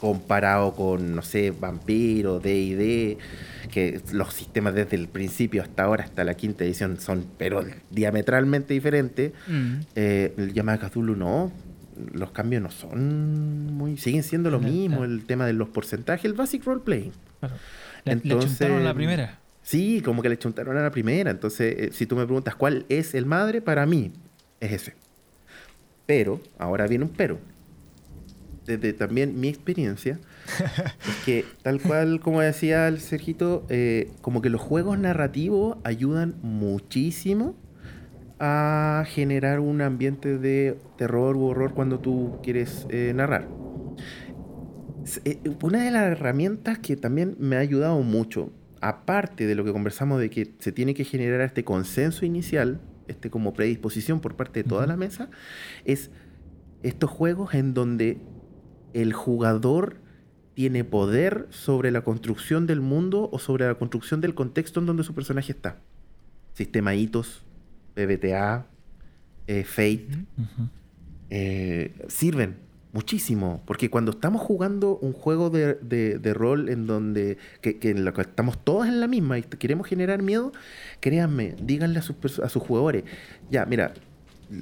[0.00, 3.18] comparado con, no sé, Vampiro, D&D,
[3.70, 8.74] que los sistemas desde el principio hasta ahora, hasta la quinta edición, son pero diametralmente
[8.74, 9.32] diferentes.
[9.46, 9.74] Mm.
[9.94, 11.52] Eh, el llamada Cthulhu no.
[12.12, 13.96] Los cambios no son muy.
[13.96, 15.04] siguen siendo lo mismo.
[15.04, 17.12] El tema de los porcentajes, el basic role playing.
[17.40, 17.54] Claro.
[18.04, 19.38] Le, le Entonces- a la primera.
[19.68, 21.30] Sí, como que le chuntaron a la primera.
[21.30, 24.12] Entonces, eh, si tú me preguntas cuál es el madre, para mí
[24.60, 24.94] es ese.
[26.06, 27.38] Pero, ahora viene un pero.
[28.64, 30.20] Desde también mi experiencia,
[31.06, 36.36] es que tal cual como decía el Sergito, eh, como que los juegos narrativos ayudan
[36.40, 37.54] muchísimo
[38.40, 43.46] a generar un ambiente de terror u horror cuando tú quieres eh, narrar.
[45.60, 48.50] Una de las herramientas que también me ha ayudado mucho,
[48.80, 53.30] aparte de lo que conversamos de que se tiene que generar este consenso inicial, este
[53.30, 55.30] como predisposición por parte de toda la mesa,
[55.84, 56.10] es
[56.82, 58.18] estos juegos en donde
[58.92, 60.00] el jugador
[60.54, 65.04] tiene poder sobre la construcción del mundo o sobre la construcción del contexto en donde
[65.04, 65.80] su personaje está.
[66.52, 67.44] Sistema hitos,
[67.94, 68.66] PBTA,
[69.46, 70.08] eh, Fate,
[71.30, 73.62] eh, sirven muchísimo.
[73.66, 78.04] Porque cuando estamos jugando un juego de, de- de rol en donde que, que en
[78.04, 80.52] lo que estamos todos en la misma y queremos generar miedo,
[81.00, 83.04] créanme, díganle a sus, a sus jugadores,
[83.50, 83.92] ya, mira,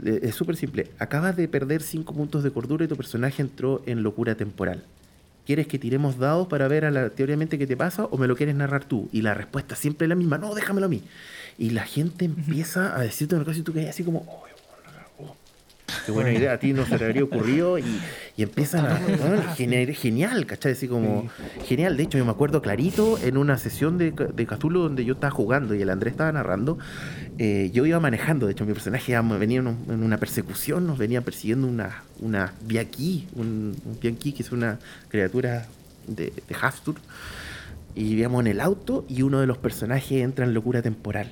[0.05, 4.03] es súper simple, acabas de perder 5 puntos de cordura y tu personaje entró en
[4.03, 4.85] locura temporal.
[5.47, 8.35] ¿Quieres que tiremos dados para ver a la, teóricamente qué te pasa o me lo
[8.35, 9.09] quieres narrar tú?
[9.13, 11.03] Y la respuesta siempre es la misma, no, déjamelo a mí.
[11.57, 14.43] Y la gente empieza a decirte una cosa y tú quedas así como, oh,
[16.05, 17.85] qué buena idea, a ti no se te habría ocurrido y,
[18.37, 18.99] y empiezan a...
[19.55, 20.73] Genial, genial, ¿cachai?
[20.73, 21.29] Así como,
[21.65, 21.97] genial.
[21.97, 25.31] De hecho, yo me acuerdo clarito en una sesión de, de Cthulhu donde yo estaba
[25.31, 26.79] jugando y el Andrés estaba narrando,
[27.39, 30.99] eh, yo iba manejando, de hecho mi personaje venía en, un- en una persecución, nos
[30.99, 32.53] venía persiguiendo una, una
[33.35, 33.97] un, un
[34.33, 35.67] que es una criatura
[36.07, 36.97] de, de Hastur,
[37.95, 41.31] y íbamos en el auto y uno de los personajes entra en locura temporal.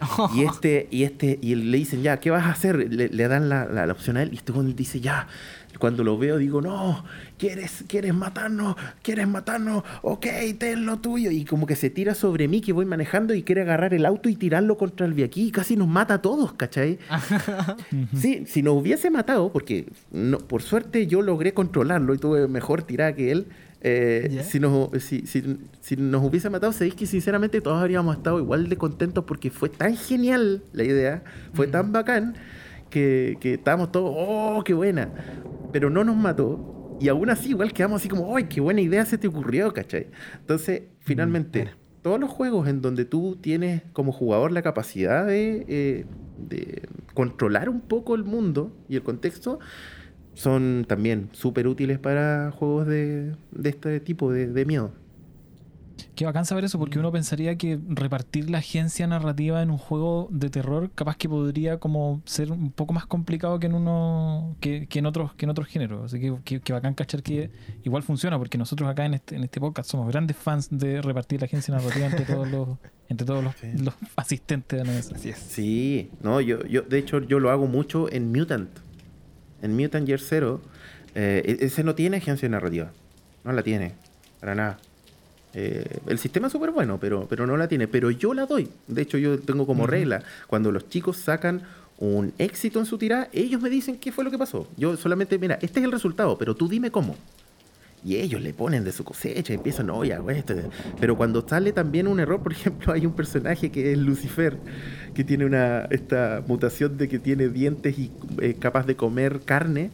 [0.34, 2.92] Y este, y este, y le dicen, ya, ¿qué vas a hacer?
[2.92, 5.26] Le, le dan la, la- la opción a él, y este weón dice, ya.
[5.78, 7.04] Cuando lo veo digo, no,
[7.38, 8.76] ¿quieres, quieres matarnos?
[9.02, 9.82] ¿Quieres matarnos?
[10.02, 10.26] Ok,
[10.58, 11.30] ten lo tuyo.
[11.30, 14.28] Y como que se tira sobre mí que voy manejando y quiere agarrar el auto
[14.28, 16.98] y tirarlo contra el viaquí y casi nos mata a todos, ¿cachai?
[18.14, 22.82] Sí, si nos hubiese matado, porque no, por suerte yo logré controlarlo y tuve mejor
[22.82, 23.46] tirada que él.
[23.82, 28.38] Eh, si, nos, si, si- si nos hubiese matado, sabéis que sinceramente todos habríamos estado
[28.38, 31.22] igual de contentos porque fue tan genial la idea,
[31.54, 32.34] fue tan bacán
[32.90, 35.08] que, que estábamos todos, oh, qué buena.
[35.72, 39.04] Pero no nos mató y aún así igual quedamos así como, ¡ay, qué buena idea
[39.06, 40.08] se te ocurrió, ¿cachai?
[40.40, 41.76] Entonces, finalmente, bueno.
[42.02, 46.04] todos los juegos en donde tú tienes como jugador la capacidad de, eh,
[46.48, 46.82] de
[47.14, 49.60] controlar un poco el mundo y el contexto,
[50.40, 54.92] son también súper útiles para juegos de, de este tipo de, de miedo.
[56.14, 60.28] Qué bacán saber eso, porque uno pensaría que repartir la agencia narrativa en un juego
[60.30, 64.86] de terror capaz que podría como ser un poco más complicado que en uno que,
[64.86, 66.04] que en otros que en otros géneros.
[66.06, 67.50] Así que, que, que bacán cachar que
[67.84, 71.40] igual funciona, porque nosotros acá en este, en este podcast somos grandes fans de repartir
[71.40, 72.68] la agencia narrativa entre todos los,
[73.10, 73.66] entre todos los, Sí.
[73.82, 75.14] los asistentes de la mesa.
[75.16, 75.36] Así es.
[75.38, 78.70] Sí, no, yo, yo, de hecho, yo lo hago mucho en Mutant.
[79.62, 80.60] En Mutant Year Zero,
[81.14, 82.90] eh, e- ese no tiene agencia narrativa.
[83.44, 83.92] No la tiene,
[84.40, 84.78] para nada.
[85.52, 87.88] Eh, el sistema es súper bueno, pero, pero no la tiene.
[87.88, 88.68] Pero yo la doy.
[88.86, 91.62] De hecho, yo tengo como regla, cuando los chicos sacan
[91.98, 94.68] un éxito en su tirada, ellos me dicen qué fue lo que pasó.
[94.76, 97.16] Yo solamente, mira, este es el resultado, pero tú dime cómo.
[98.04, 100.64] Y ellos le ponen de su cosecha y empiezan, no, ya, este-".
[101.00, 104.56] Pero cuando sale también un error, por ejemplo, hay un personaje que es Lucifer,
[105.14, 108.10] que tiene una esta mutación de que tiene dientes y
[108.40, 109.90] es capaz de comer carne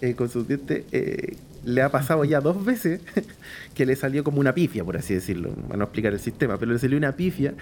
[0.00, 0.84] eh, con sus dientes.
[0.92, 1.36] eh,
[1.66, 3.00] le ha pasado ya dos veces
[3.74, 5.50] que le salió como una pifia, por así decirlo.
[5.50, 7.54] Para no explicar el sistema, pero le salió una pifia.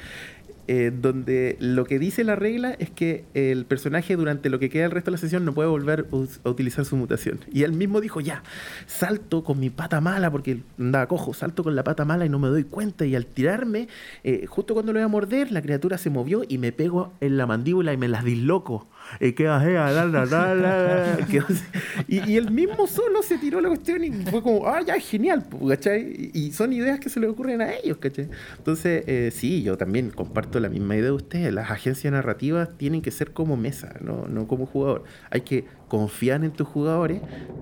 [0.66, 4.86] Eh, donde lo que dice la regla es que el personaje durante lo que queda
[4.86, 6.06] el resto de la sesión no puede volver
[6.44, 7.40] a utilizar su mutación.
[7.52, 8.42] Y él mismo dijo, ya,
[8.86, 12.38] salto con mi pata mala, porque andaba cojo, salto con la pata mala y no
[12.38, 13.04] me doy cuenta.
[13.04, 13.88] Y al tirarme,
[14.22, 17.36] eh, justo cuando lo iba a morder, la criatura se movió y me pegó en
[17.36, 18.88] la mandíbula y me las disloco.
[19.20, 19.34] Y
[22.08, 25.44] y, y él mismo solo se tiró la cuestión y fue como, ah, ya, genial,
[25.68, 26.30] ¿cachai?
[26.32, 28.28] Y, son ideas que se le ocurren a ellos, ¿cachai?
[28.58, 31.52] Entonces, eh, sí, yo también comparto la misma idea de ustedes.
[31.52, 35.04] Las agencias narrativas tienen que ser como mesa, no, no como jugador.
[35.30, 37.20] Hay que confiar en tus jugadores,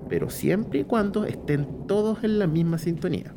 [0.09, 3.35] pero siempre y cuando estén todos en la misma sintonía.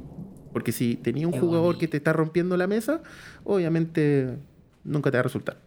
[0.54, 3.02] Porque si tenía un jugador que te está rompiendo la mesa,
[3.44, 4.38] obviamente
[4.86, 5.65] nunca te va a resultar.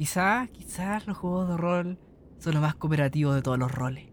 [0.00, 1.98] Quizás, quizás los juegos de rol
[2.38, 4.06] son los más cooperativos de todos los roles.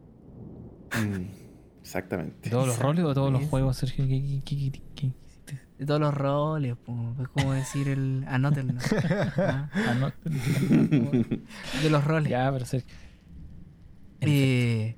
[1.82, 2.36] Exactamente.
[2.42, 4.06] ¿De todos los roles o de todos los juegos, Sergio?
[4.06, 5.62] ¿Qué, qué- qué- qué- qué hiciste?
[5.80, 7.16] De todos los roles, po.
[7.22, 8.26] es como decir el.
[8.28, 8.74] Anótenlo.
[9.38, 10.12] Ah, Ah, no.
[11.82, 12.30] De los roles.
[12.32, 12.94] ya, pero Sergio.
[14.20, 14.98] Eh,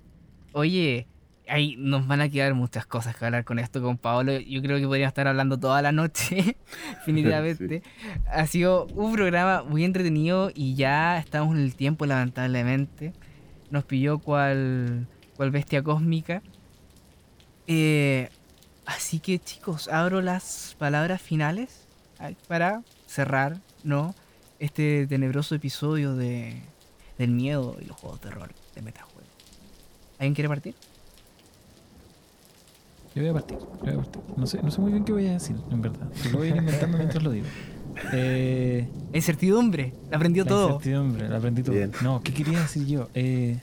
[0.53, 1.07] oye,
[1.49, 4.37] ahí nos van a quedar muchas cosas que hablar con esto con Paolo.
[4.37, 6.57] Yo creo que podríamos estar hablando toda la noche,
[6.99, 7.83] definitivamente.
[8.31, 13.13] Ha sido un programa muy entretenido y ya estamos en el tiempo, lamentablemente.
[13.71, 16.41] Nos pilló cual, cual bestia cósmica.
[17.67, 18.29] Eh,
[18.85, 21.87] así que chicos, abro las palabras finales
[22.47, 24.15] para cerrar, ¿no?
[24.59, 26.61] Este tenebroso episodio de,
[27.17, 29.19] del miedo y los juegos de rol de metajuego.
[30.17, 30.75] ¿Alguien quiere partir?
[33.15, 34.21] Yo voy a partir, yo voy a partir.
[34.37, 36.07] No sé, no sé muy bien qué voy a decir, en verdad.
[36.31, 37.47] Lo voy a ir inventando mientras lo digo.
[38.13, 40.67] Eh, La incertidumbre, la aprendió la todo.
[40.75, 41.75] incertidumbre, lo aprendí todo.
[41.75, 41.91] Bien.
[42.03, 43.09] No, ¿qué quería decir yo?
[43.13, 43.57] Eh,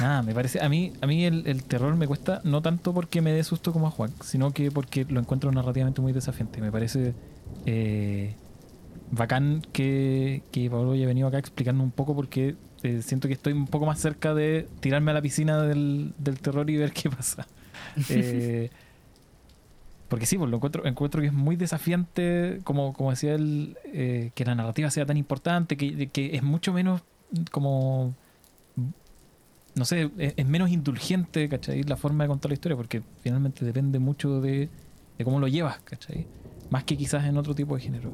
[0.00, 0.60] nada, me parece.
[0.60, 3.72] A mí, a mí el, el terror me cuesta no tanto porque me dé susto
[3.72, 6.60] como a Juan, sino que porque lo encuentro narrativamente muy desafiante.
[6.60, 7.14] Me parece
[7.66, 8.34] eh,
[9.10, 13.34] bacán que, que Pablo haya venido acá a explicarnos un poco porque eh, siento que
[13.34, 16.92] estoy un poco más cerca de tirarme a la piscina del, del terror y ver
[16.92, 17.46] qué pasa.
[18.08, 18.70] Eh,
[20.10, 24.32] porque sí, pues lo encuentro, encuentro que es muy desafiante, como, como decía él, eh,
[24.34, 27.02] que la narrativa sea tan importante, que, que es mucho menos
[27.52, 28.12] como,
[29.76, 31.84] no sé, es, es menos indulgente, ¿cachai?
[31.84, 34.68] La forma de contar la historia, porque finalmente depende mucho de,
[35.16, 36.26] de cómo lo llevas, ¿cachai?
[36.70, 38.10] Más que quizás en otro tipo de género.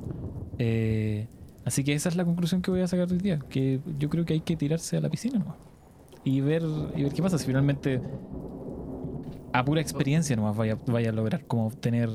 [0.58, 1.26] Eh,
[1.64, 4.26] así que esa es la conclusión que voy a sacar hoy día, que yo creo
[4.26, 5.56] que hay que tirarse a la piscina nomás.
[6.24, 6.62] Y ver,
[6.94, 8.02] y ver qué pasa, si finalmente
[9.58, 12.10] a pura experiencia nomás vaya, vaya a lograr como obtener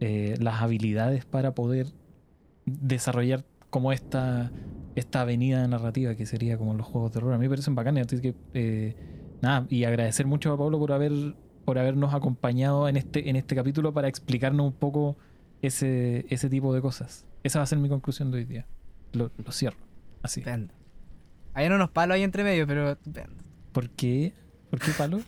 [0.00, 1.86] eh, las habilidades para poder
[2.66, 4.52] desarrollar como esta
[4.96, 7.34] esta avenida narrativa que sería como los juegos de terror.
[7.34, 8.96] A mí me parecen bacanes, así que eh,
[9.42, 11.12] nada, y agradecer mucho a Pablo por haber
[11.64, 15.16] por habernos acompañado en este en este capítulo para explicarnos un poco
[15.62, 17.26] ese, ese tipo de cosas.
[17.44, 18.66] Esa va a ser mi conclusión de hoy día.
[19.12, 19.78] Lo, lo cierro.
[20.22, 20.40] Así.
[20.40, 20.74] Estupendo.
[21.54, 23.42] Hay unos palos ahí entre medio, pero estupendo.
[23.72, 24.34] ¿Por qué?
[24.70, 25.20] ¿Por qué palo?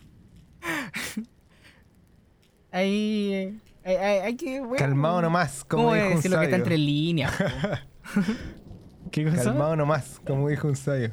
[2.71, 3.31] Ahí.
[3.33, 4.59] eh, hay, hay- hay que.
[4.59, 6.63] bueno, Calmado nomás, como ¿Cómo dijo un decir lo que está sabio.
[6.63, 7.33] entre líneas?
[9.11, 9.43] ¿Qué cosa?
[9.43, 11.11] Calmado nomás, como dijo un sabio.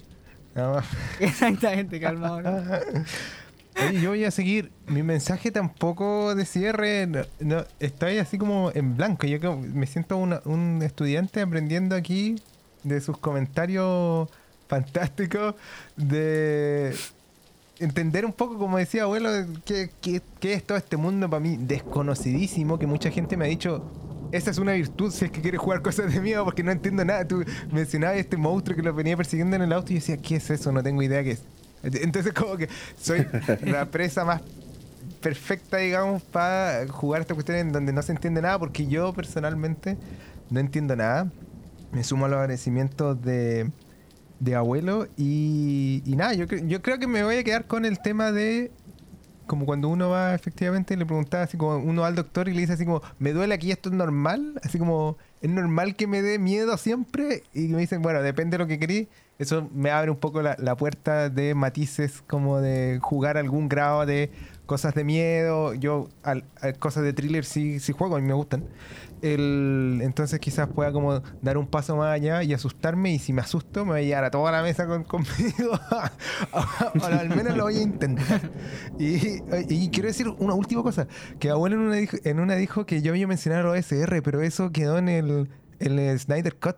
[0.55, 0.87] Nada más.
[1.21, 2.43] Exactamente, calmado.
[2.43, 2.51] ¿no?
[3.89, 4.73] Oye, yo voy a seguir.
[4.87, 7.07] Mi mensaje tampoco de cierre.
[7.07, 9.27] No, no, estoy así como en blanco.
[9.27, 12.37] Yo me siento una- un estudiante aprendiendo aquí
[12.85, 14.29] de sus comentarios
[14.69, 15.55] fantásticos.
[15.97, 16.95] De
[17.79, 19.31] entender un poco, como decía abuelo,
[19.65, 22.79] qué, qué- qué es todo este mundo para mí desconocidísimo.
[22.79, 23.85] Que mucha gente me ha dicho.
[24.33, 27.05] Esa es una virtud si es que quieres jugar cosas de miedo porque no entiendo
[27.05, 27.27] nada.
[27.27, 30.37] Tú mencionabas este monstruo que lo venía persiguiendo en el auto y yo decía, ¿qué
[30.37, 30.73] es eso?
[30.73, 31.43] No tengo idea qué es.
[31.83, 32.69] Entonces como que
[33.01, 33.25] soy
[33.63, 34.43] la presa más
[35.21, 39.97] perfecta, digamos, para jugar esta cuestión en donde no se entiende nada, porque yo personalmente
[40.51, 41.31] no entiendo nada.
[41.93, 43.71] Me sumo a los agradecimientos de,
[44.41, 48.01] de abuelo y, y nada, yo, yo creo que me voy a quedar con el
[48.01, 48.71] tema de
[49.47, 52.63] como cuando uno va efectivamente le preguntaba así como uno va al doctor y le
[52.63, 56.21] dice así como me duele aquí esto es normal así como es normal que me
[56.21, 59.07] dé miedo siempre y me dicen bueno depende de lo que querís
[59.39, 64.07] eso me abre un poco la, la puerta de matices como de jugar algún grado
[64.07, 64.31] de
[64.67, 65.75] cosas de miedo.
[65.75, 66.45] Yo al,
[66.79, 68.65] cosas de thriller sí, sí juego a mí me gustan
[69.23, 73.43] el, entonces quizás pueda como dar un paso más allá y asustarme y si me
[73.43, 75.79] asusto me voy a llevar a toda la mesa con, conmigo.
[77.01, 78.51] O al menos lo voy a intentar.
[78.99, 81.07] Y, quiero decir una última cosa
[81.39, 84.71] que abuelo en una dijo, en una dijo que yo había mencionado OSR pero eso
[84.73, 85.49] quedó en el,
[85.79, 86.77] en el Snyder Cut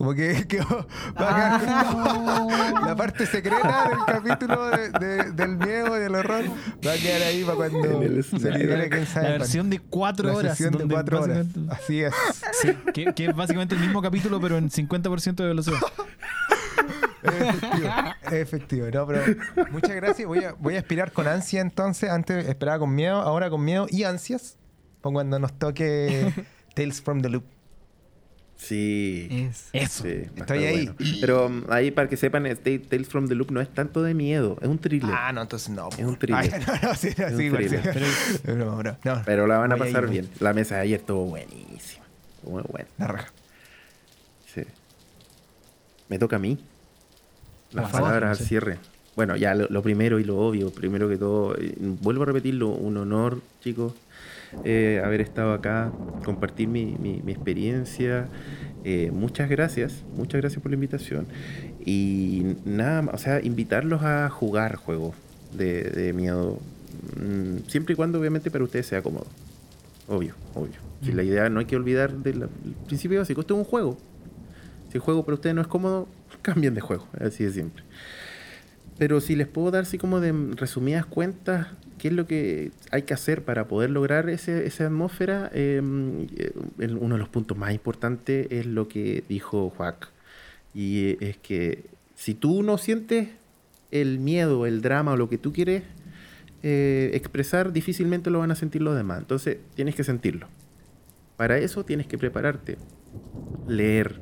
[0.00, 0.86] como que quedó
[1.20, 2.48] va a quedar como
[2.86, 6.44] la parte secreta del capítulo de- de- del miedo y del horror
[6.86, 10.34] va a quedar ahí para cuando se libere quién sabe La versión de cuatro La
[10.36, 10.56] horas.
[10.56, 11.46] sesión de cuatro horas.
[11.68, 12.14] Así es.
[12.62, 15.78] Sí, que, que es básicamente el mismo capítulo, pero en 50% de velocidad.
[17.22, 17.90] Efectivo.
[18.32, 18.86] Efectivo.
[18.90, 19.22] No, pero
[19.70, 20.26] muchas gracias.
[20.26, 22.08] Voy a, voy a aspirar con ansia entonces.
[22.08, 24.56] Antes esperaba con miedo, ahora con miedo y ansias.
[25.02, 26.32] Cuando nos toque
[26.74, 27.44] Tales from the Loop.
[28.62, 29.26] Sí.
[29.50, 29.68] Es.
[29.72, 30.02] Eso.
[30.04, 30.84] Sí, Estoy ahí.
[30.86, 30.94] bueno.
[31.20, 34.12] Pero um, ahí para que sepan, Ta- Tales from the Loop no es tanto de
[34.12, 35.10] miedo, es un thriller.
[35.12, 35.88] Ah, no, entonces no.
[35.96, 36.36] Es un thriller.
[36.42, 36.50] Ay,
[36.82, 37.76] no, no, sí, no, Es sí, un igual, sí.
[37.76, 38.56] thriller.
[38.58, 39.22] No, no, no.
[39.24, 40.28] Pero la van a pasar bien.
[40.40, 42.04] La mesa de ayer estuvo buenísima.
[42.36, 42.88] Estuvo Muy buena.
[42.98, 43.32] La raja.
[44.54, 44.62] Sí.
[46.08, 46.58] Me toca a mí.
[47.72, 48.78] Las favor, palabras al cierre.
[49.16, 52.68] Bueno, ya lo, lo primero y lo obvio, primero que todo, eh, vuelvo a repetirlo,
[52.68, 53.92] un honor, chicos,
[54.64, 55.90] eh, haber estado acá,
[56.24, 58.28] compartir mi, mi- mi experiencia.
[58.84, 61.26] Eh, muchas gracias, muchas gracias por la invitación.
[61.84, 65.14] Y nada, más, o sea, invitarlos a jugar juegos
[65.56, 66.58] de, de miedo,
[67.16, 69.26] mm, siempre y cuando obviamente para ustedes sea cómodo.
[70.08, 70.74] Obvio, obvio.
[71.02, 72.48] Si la idea no hay que olvidar del
[72.86, 73.96] principio básico, esto es un juego.
[74.90, 76.08] Si el juego para ustedes no es cómodo,
[76.42, 77.82] cambien de juego, así de simple.
[79.00, 83.04] Pero si les puedo dar así como de resumidas cuentas, qué es lo que hay
[83.04, 85.78] que hacer para poder lograr ese- esa atmósfera, eh,
[86.78, 90.10] el- uno de los puntos más importantes es lo que dijo Juac.
[90.74, 93.28] Y es que si tú no sientes
[93.90, 95.82] el miedo, el drama o lo que tú quieres
[96.62, 99.20] eh, expresar, difícilmente lo van a sentir los demás.
[99.20, 100.46] Entonces tienes que sentirlo.
[101.38, 102.76] Para eso tienes que prepararte,
[103.66, 104.20] leer.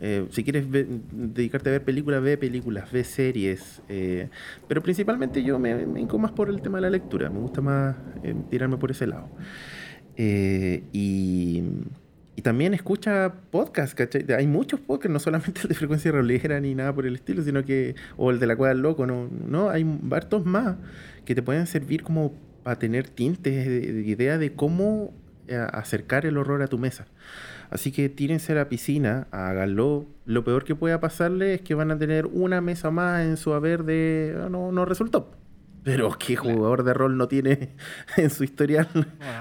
[0.00, 3.82] Eh, si quieres dedicarte a ver películas, ve películas, ve series.
[3.88, 4.28] eh,
[4.68, 7.30] pero principalmente yo me, me hinco más por el tema de la lectura.
[7.30, 9.28] Me gusta más eh, tirarme por ese lado.
[10.16, 11.62] Eh, y,
[12.34, 14.24] y también escucha podcasts, ¿cachai?
[14.36, 17.64] Hay muchos podcasts, no solamente el de frecuencia rolera ni nada por el estilo, sino
[17.64, 20.76] que, o el de la cueva del loco, no, no, hay hartos más
[21.24, 25.12] que te pueden servir como para tener tintes de, de idea de cómo
[25.48, 27.06] eh, acercar el horror a tu mesa.
[27.70, 30.06] Así que tírense a la piscina, háganlo.
[30.24, 33.52] Lo peor que pueda pasarle es que van a tener una mesa más en su
[33.54, 35.30] haber de "Ah, no, no resultó.
[35.82, 37.70] Pero ¿qué jugador de rol no tiene
[38.16, 38.88] en su historial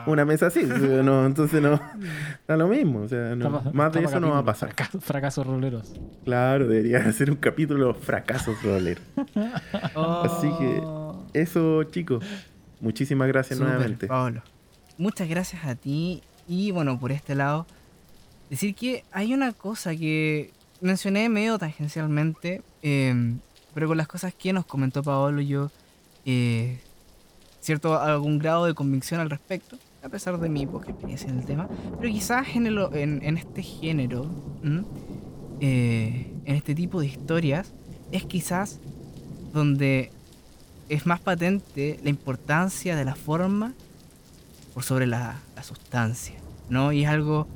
[0.05, 0.61] una mesa así?
[0.63, 1.79] No, entonces no,
[2.47, 2.99] da lo mismo.
[3.01, 4.69] O sea, no, más de eso no va a pasar.
[4.75, 5.93] fracaso- fracasos roleros.
[6.23, 8.99] Claro, debería ser un capítulo fracasos roller.
[9.95, 10.81] Así que
[11.33, 12.23] eso, chicos.
[12.79, 14.07] Muchísimas gracias Súper, nuevamente.
[14.07, 14.41] Pablo.
[14.97, 16.21] Muchas gracias a ti.
[16.47, 17.65] Y bueno, por este lado,
[18.49, 20.51] decir que hay una cosa que
[20.81, 23.35] mencioné medio tangencialmente, eh,
[23.73, 25.71] pero con las cosas que nos comentó Pablo, yo,
[26.25, 26.79] eh,
[27.61, 31.45] cierto, algún grado de convicción al respecto, a pesar de mi poca experiencia en el
[31.45, 31.67] tema,
[31.99, 32.67] pero quizás en,
[33.23, 34.29] en, este género.
[35.61, 37.73] Eh, en este tipo de historias,
[38.11, 38.79] es quizás
[39.53, 40.11] donde
[40.89, 43.73] es más patente la importancia de la forma
[44.73, 46.35] por sobre la, la sustancia,
[46.69, 46.91] ¿no?
[46.91, 47.47] Y es algo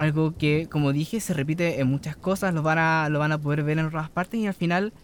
[0.00, 3.38] algo que, como dije, se repite en muchas cosas, lo van a, lo van a
[3.38, 4.94] poder ver en otras partes y al final,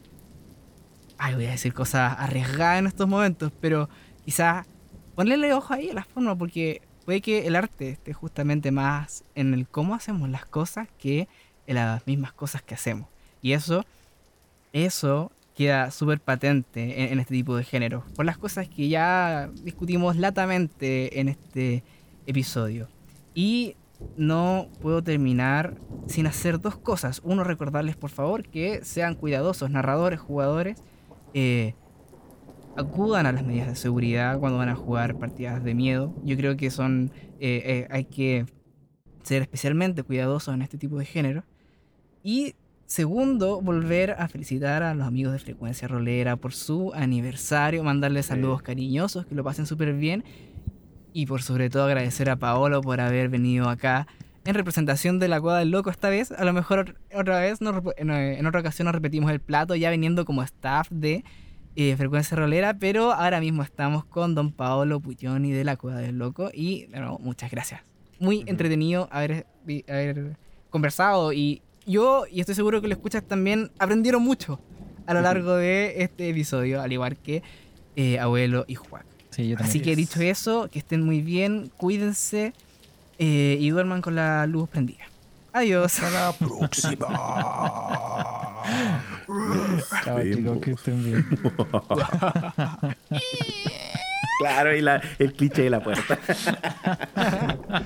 [1.19, 3.91] ay, voy a decir cosas arriesgadas en estos momentos, pero
[4.25, 4.67] quizás
[5.15, 9.53] ponerle ojo ahí a la forma, porque puede que el arte esté justamente más en
[9.53, 11.29] el cómo hacemos las cosas que
[11.67, 13.07] en las mismas cosas que hacemos.
[13.43, 13.85] Y eso,
[14.73, 19.51] eso queda súper patente en, en este tipo de género, por las cosas que ya
[19.63, 21.83] discutimos latamente en este
[22.27, 22.89] episodio.
[23.35, 23.77] Y
[24.17, 27.21] no puedo terminar sin hacer dos cosas.
[27.25, 30.83] Uno, recordarles por favor que sean cuidadosos, narradores, jugadores.
[31.35, 31.75] eh,
[32.75, 36.15] acudan a las medidas de seguridad cuando van a jugar partidas de miedo.
[36.23, 37.11] Yo creo que son.
[37.39, 38.47] eh, eh, hay que
[39.23, 41.45] ser especialmente cuidadosos en este tipo de género.
[42.23, 42.55] Y
[42.87, 48.63] segundo, volver a felicitar a los amigos de Frecuencia Rolera por su aniversario, mandarles saludos
[48.63, 50.25] cariñosos, que lo pasen súper bien.
[51.17, 54.07] Y por sobre todo agradecer a Paolo por haber venido acá
[54.45, 56.31] en representación de la Cueva del Loco esta vez.
[56.31, 59.91] A lo mejor otra vez, nos rep- en, otra ocasión nos repetimos el plato ya
[59.91, 61.25] viniendo como staff de
[61.75, 66.19] eh, Frecuencia Rolera, pero ahora mismo estamos con Don Paolo Puglioni de la Cueva del
[66.19, 66.87] Loco y
[67.21, 67.81] muchas gracias.
[68.19, 69.47] Muy entretenido haber
[70.69, 74.61] conversado y yo, y estoy seguro que lo escuchas también, aprendieron mucho
[75.07, 77.43] a lo largo de este episodio, al igual que
[77.97, 79.07] eh, Abuelo y Juan.
[79.37, 79.69] Sí, yo también.
[79.71, 82.55] Así que dicho eso, que estén muy bien, cuídense
[83.19, 85.05] eh, y duerman con la luz prendida.
[85.53, 86.01] Adiós.
[86.03, 87.07] Hasta la próxima.
[90.05, 91.27] Chao, chicos, que estén bien.
[94.41, 96.19] Claro, y la- el cliché de la puerta.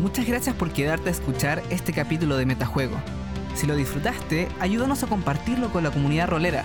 [0.00, 2.96] Muchas gracias por quedarte a escuchar este capítulo de Metajuego.
[3.54, 6.64] Si lo disfrutaste, ayúdanos a compartirlo con la comunidad rolera.